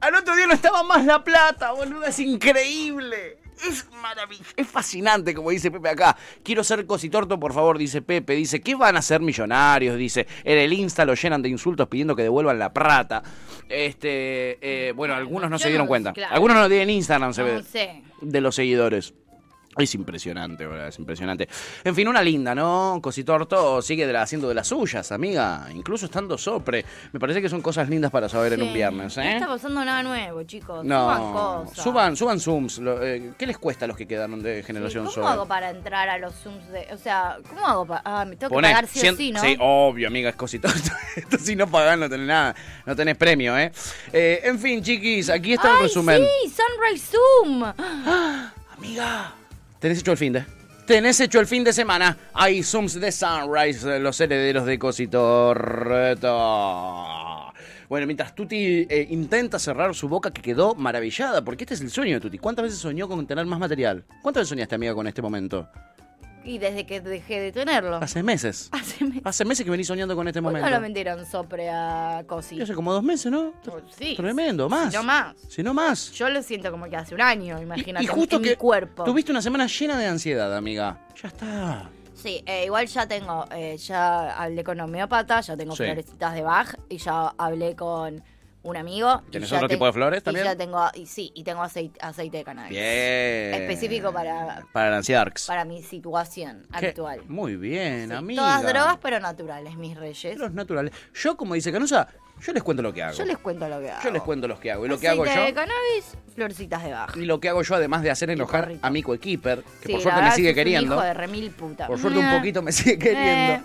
al 0.00 0.14
otro 0.14 0.34
día 0.36 0.46
no 0.46 0.52
estaba 0.54 0.82
más 0.82 1.04
la 1.04 1.22
plata, 1.24 1.72
boludo, 1.72 2.04
es 2.04 2.18
increíble. 2.18 3.38
Es 3.66 3.86
maravilloso, 4.02 4.50
es 4.54 4.66
fascinante, 4.66 5.32
como 5.34 5.48
dice 5.48 5.70
Pepe 5.70 5.88
acá. 5.88 6.14
Quiero 6.42 6.62
ser 6.62 6.84
cositorto, 6.84 7.40
por 7.40 7.54
favor, 7.54 7.78
dice 7.78 8.02
Pepe. 8.02 8.34
Dice, 8.34 8.60
¿qué 8.60 8.74
van 8.74 8.98
a 8.98 9.02
ser 9.02 9.22
millonarios? 9.22 9.96
Dice, 9.96 10.26
en 10.44 10.58
el 10.58 10.74
Insta 10.74 11.06
lo 11.06 11.14
llenan 11.14 11.40
de 11.40 11.48
insultos 11.48 11.88
pidiendo 11.88 12.14
que 12.14 12.22
devuelvan 12.22 12.58
la 12.58 12.70
plata. 12.74 13.22
Este, 13.70 14.58
eh, 14.60 14.92
bueno, 14.92 15.14
algunos 15.14 15.48
no 15.50 15.56
yo 15.56 15.62
se 15.62 15.68
dieron 15.68 15.86
no- 15.86 15.88
cuenta. 15.88 16.12
claro. 16.12 16.34
Algunos 16.34 16.56
no 16.58 16.68
tienen 16.68 16.90
Instagram, 16.90 17.32
se 17.32 17.40
No 17.42 17.46
ve 17.48 17.62
sé. 17.62 18.02
de 18.20 18.40
los 18.42 18.54
seguidores. 18.54 19.14
Es 19.78 19.94
impresionante, 19.94 20.66
¿verdad? 20.66 20.88
Es 20.88 20.98
impresionante. 20.98 21.48
En 21.84 21.94
fin, 21.94 22.08
una 22.08 22.22
linda, 22.22 22.54
¿no? 22.54 22.98
Cositorto 23.02 23.82
sigue 23.82 24.06
de 24.06 24.12
la- 24.12 24.22
haciendo 24.22 24.48
de 24.48 24.54
las 24.54 24.68
suyas, 24.68 25.12
amiga. 25.12 25.66
Incluso 25.74 26.06
estando 26.06 26.38
sopre. 26.38 26.84
Me 27.12 27.20
parece 27.20 27.42
que 27.42 27.48
son 27.48 27.60
cosas 27.60 27.88
lindas 27.88 28.10
para 28.10 28.28
saber 28.28 28.54
en 28.54 28.62
un 28.62 28.68
Sí. 28.68 28.74
viernes, 28.74 29.16
No 29.16 29.22
¿eh? 29.22 29.34
está 29.34 29.46
pasando 29.48 29.84
nada 29.84 30.02
nuevo, 30.02 30.42
chicos. 30.44 30.76
Suban 30.82 30.88
No, 30.88 31.32
cosas. 31.66 31.84
suban, 31.84 32.16
suban 32.16 32.40
Zooms. 32.40 32.80
Eh, 32.82 33.32
¿Qué 33.38 33.46
les 33.46 33.58
cuesta 33.58 33.84
a 33.84 33.88
los 33.88 33.96
que 33.96 34.06
quedaron 34.06 34.42
de 34.42 34.60
Sí, 34.60 34.66
Generación 34.66 35.04
¿Cómo 35.04 35.14
Zoe? 35.14 35.26
hago 35.26 35.46
para 35.46 35.70
entrar 35.70 36.08
a 36.08 36.18
los 36.18 36.34
Zooms 36.36 36.68
de.? 36.68 36.88
O 36.94 36.98
sea, 36.98 37.36
¿cómo 37.48 37.66
hago 37.66 37.86
para.? 37.86 38.02
Ah, 38.04 38.24
me 38.24 38.36
tengo 38.36 38.56
que 38.56 38.62
pagar 38.62 38.86
sí 38.86 39.00
o 39.00 39.02
cien- 39.02 39.16
sí, 39.16 39.32
¿no? 39.32 39.40
Sí, 39.40 39.56
obvio, 39.60 40.08
amiga, 40.08 40.30
es 40.30 40.36
Cositorto. 40.36 40.90
Esto 41.16 41.38
si 41.38 41.54
no 41.54 41.66
pagás 41.66 41.98
no 41.98 42.08
tenés 42.08 42.26
nada. 42.26 42.54
No 42.86 42.96
tenés 42.96 43.16
premio, 43.16 43.56
¿eh? 43.58 43.70
Eh, 44.12 44.40
En 44.44 44.58
fin, 44.58 44.82
chiquis, 44.82 45.28
aquí 45.28 45.52
está 45.52 45.68
el 45.70 45.76
¡Ay, 45.76 45.82
resumen. 45.82 46.22
Sí, 46.42 46.50
Sunrise 46.54 47.06
Zoom. 47.12 47.64
Amiga. 48.78 49.34
Tenés 49.86 50.00
hecho 50.00 50.10
el 50.10 50.18
fin 50.18 50.32
de. 50.32 50.44
Tenés 50.84 51.20
hecho 51.20 51.38
el 51.38 51.46
fin 51.46 51.62
de 51.62 51.72
semana. 51.72 52.18
Hay 52.34 52.64
Zooms 52.64 52.98
de 52.98 53.12
Sunrise, 53.12 54.00
los 54.00 54.20
herederos 54.20 54.66
de 54.66 54.80
Cositorto. 54.80 56.26
Bueno, 57.88 58.04
mientras 58.08 58.34
Tuti 58.34 58.84
eh, 58.90 59.06
intenta 59.10 59.60
cerrar 59.60 59.94
su 59.94 60.08
boca 60.08 60.32
que 60.32 60.42
quedó 60.42 60.74
maravillada, 60.74 61.44
porque 61.44 61.62
este 61.62 61.74
es 61.74 61.82
el 61.82 61.92
sueño 61.92 62.14
de 62.14 62.20
Tuti. 62.20 62.38
¿Cuántas 62.38 62.64
veces 62.64 62.80
soñó 62.80 63.06
con 63.06 63.24
tener 63.28 63.46
más 63.46 63.60
material? 63.60 64.02
¿Cuántas 64.22 64.40
veces 64.40 64.48
soñaste, 64.48 64.74
amiga, 64.74 64.92
con 64.92 65.06
este 65.06 65.22
momento? 65.22 65.68
Y 66.46 66.58
desde 66.58 66.86
que 66.86 67.00
dejé 67.00 67.40
de 67.40 67.52
tenerlo. 67.52 67.96
Hace 68.02 68.22
meses. 68.22 68.70
Hace 69.24 69.44
meses. 69.44 69.64
que 69.64 69.70
venís 69.70 69.86
soñando 69.88 70.14
con 70.14 70.28
este 70.28 70.40
¿Cuándo 70.40 70.58
momento. 70.60 70.76
lo 70.76 70.80
vendieron 70.82 71.26
sopre 71.26 71.68
a 71.68 72.22
Cosi? 72.26 72.56
Y 72.56 72.62
hace 72.62 72.72
como 72.74 72.92
dos 72.92 73.02
meses, 73.02 73.30
¿no? 73.32 73.52
Sí. 73.98 74.14
Tremendo, 74.16 74.68
más. 74.68 74.92
Si 74.92 74.96
no 74.96 75.02
más. 75.02 75.34
Si 75.48 75.62
no 75.62 75.74
más. 75.74 76.12
Yo 76.12 76.28
lo 76.30 76.42
siento 76.42 76.70
como 76.70 76.88
que 76.88 76.96
hace 76.96 77.14
un 77.14 77.20
año, 77.20 77.60
imagínate. 77.60 78.04
Y 78.04 78.06
justo 78.06 78.36
en 78.36 78.42
que 78.42 78.50
mi 78.50 78.56
cuerpo. 78.56 79.04
tuviste 79.04 79.32
una 79.32 79.42
semana 79.42 79.66
llena 79.66 79.98
de 79.98 80.06
ansiedad, 80.06 80.56
amiga. 80.56 81.00
Ya 81.20 81.28
está. 81.28 81.90
Sí, 82.14 82.42
eh, 82.46 82.64
igual 82.64 82.86
ya 82.86 83.06
tengo, 83.06 83.44
eh, 83.54 83.76
ya 83.76 84.36
hablé 84.42 84.64
con 84.64 84.80
homeópata, 84.80 85.40
ya 85.42 85.56
tengo 85.56 85.76
Sí. 85.76 85.84
florecitas 85.84 86.34
de 86.34 86.42
Bach 86.42 86.74
y 86.88 86.96
ya 86.98 87.28
hablé 87.36 87.76
con 87.76 88.22
un 88.66 88.76
amigo. 88.76 89.22
y 89.28 89.30
¿Tenés 89.30 89.50
ya 89.50 89.56
otro 89.56 89.68
tipo 89.68 89.86
de 89.86 89.92
flores 89.92 90.20
y 90.20 90.24
también? 90.24 90.44
ya 90.46 90.56
tengo, 90.56 90.84
y 90.94 91.06
sí, 91.06 91.30
y 91.34 91.44
tengo 91.44 91.62
aceite, 91.62 91.98
aceite 92.02 92.38
de 92.38 92.44
cannabis. 92.44 92.70
Bien. 92.70 93.54
Específico 93.62 94.12
para, 94.12 94.64
Para 94.72 94.90
Nancy 94.90 95.14
para 95.46 95.64
mi 95.64 95.82
situación 95.82 96.66
Qué- 96.78 96.88
actual. 96.88 97.22
Muy 97.28 97.56
bien, 97.56 98.12
amiga. 98.12 98.42
Todas 98.42 98.62
drogas, 98.72 98.98
pero 99.00 99.20
naturales, 99.20 99.76
mis 99.76 99.96
reyes. 99.96 100.36
Los 100.38 100.52
naturales. 100.52 100.92
Yo, 101.14 101.36
como 101.36 101.54
dice 101.54 101.72
Canusa, 101.72 102.08
yo 102.40 102.52
les 102.52 102.62
cuento 102.62 102.82
lo 102.82 102.92
que 102.92 103.02
hago. 103.02 103.16
Yo 103.16 103.24
les 103.24 103.38
cuento 103.38 103.68
lo 103.68 103.80
que 103.80 103.90
hago. 103.90 104.02
Yo 104.02 104.10
les 104.10 104.22
cuento 104.22 104.48
lo 104.48 104.60
que 104.60 104.70
hago. 104.72 104.84
Y 104.84 104.88
lo 104.88 104.98
que 104.98 105.08
hago 105.08 105.24
yo. 105.24 105.42
de 105.44 105.54
cannabis, 105.54 106.16
florcitas 106.34 106.82
de 106.84 106.92
Bach. 106.92 107.16
Y 107.16 107.24
lo 107.24 107.40
que 107.40 107.48
hago 107.48 107.62
yo, 107.62 107.74
además 107.76 108.02
de 108.02 108.10
hacer 108.10 108.30
enojar 108.30 108.72
a 108.82 108.90
mi 108.90 109.02
coequiper, 109.02 109.62
que 109.80 109.86
Sí, 109.86 109.92
por 109.92 110.02
suerte 110.02 110.22
me 110.22 110.30
sigue 110.32 110.48
un 110.50 110.54
queriendo. 110.54 110.94
hijo 110.96 111.02
de 111.04 111.14
remil 111.14 111.50
puta. 111.52 111.86
Por 111.86 111.98
suerte 111.98 112.18
un 112.18 112.26
Eh. 112.26 112.36
poquito 112.36 112.62
me 112.62 112.72
sigue 112.72 112.98
queriendo. 112.98 113.64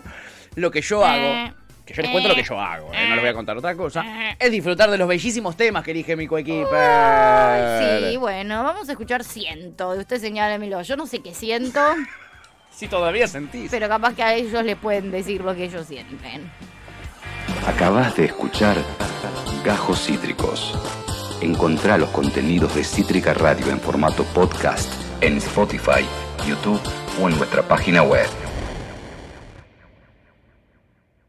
Lo 0.56 0.70
que 0.70 0.82
yo 0.82 1.06
hago, 1.06 1.54
que 1.92 1.98
yo 1.98 2.02
les 2.04 2.12
cuento 2.12 2.30
lo 2.30 2.36
que 2.36 2.44
yo 2.44 2.60
hago, 2.60 2.92
eh, 2.94 3.08
no 3.08 3.16
les 3.16 3.22
voy 3.24 3.30
a 3.30 3.34
contar 3.34 3.58
otra 3.58 3.76
cosa, 3.76 4.04
es 4.40 4.52
disfrutar 4.52 4.90
de 4.90 4.98
los 4.98 5.08
bellísimos 5.08 5.56
temas 5.56 5.84
que 5.84 5.92
elige 5.92 6.16
mi 6.16 6.28
coequiper. 6.28 8.10
Sí, 8.12 8.18
bueno, 8.18 8.64
vamos 8.64 8.90
a 8.90 8.92
escuchar 8.92 9.24
ciento. 9.24 9.90
Usted 9.92 10.20
señálemelo. 10.20 10.82
Yo 10.82 10.96
no 10.96 11.06
sé 11.08 11.20
qué 11.20 11.34
siento, 11.34 11.80
Si 12.72 12.88
todavía 12.88 13.28
sentís. 13.28 13.70
pero 13.70 13.88
capaz 13.90 14.16
que 14.16 14.24
a 14.24 14.34
ellos 14.34 14.64
les 14.64 14.78
pueden 14.78 15.12
decir 15.12 15.42
lo 15.42 15.54
que 15.54 15.66
ellos 15.66 15.86
sienten. 15.86 16.50
Acabas 17.68 18.16
de 18.16 18.26
escuchar 18.26 18.78
Gajos 19.64 20.06
Cítricos. 20.06 20.74
Encontrá 21.42 21.98
los 21.98 22.10
contenidos 22.10 22.74
de 22.76 22.84
Cítrica 22.84 23.34
Radio 23.34 23.70
en 23.70 23.80
formato 23.80 24.24
podcast 24.26 24.92
en 25.22 25.38
Spotify, 25.38 26.06
YouTube 26.48 26.82
o 27.22 27.30
en 27.30 27.38
nuestra 27.38 27.62
página 27.62 28.02
web. 28.04 28.28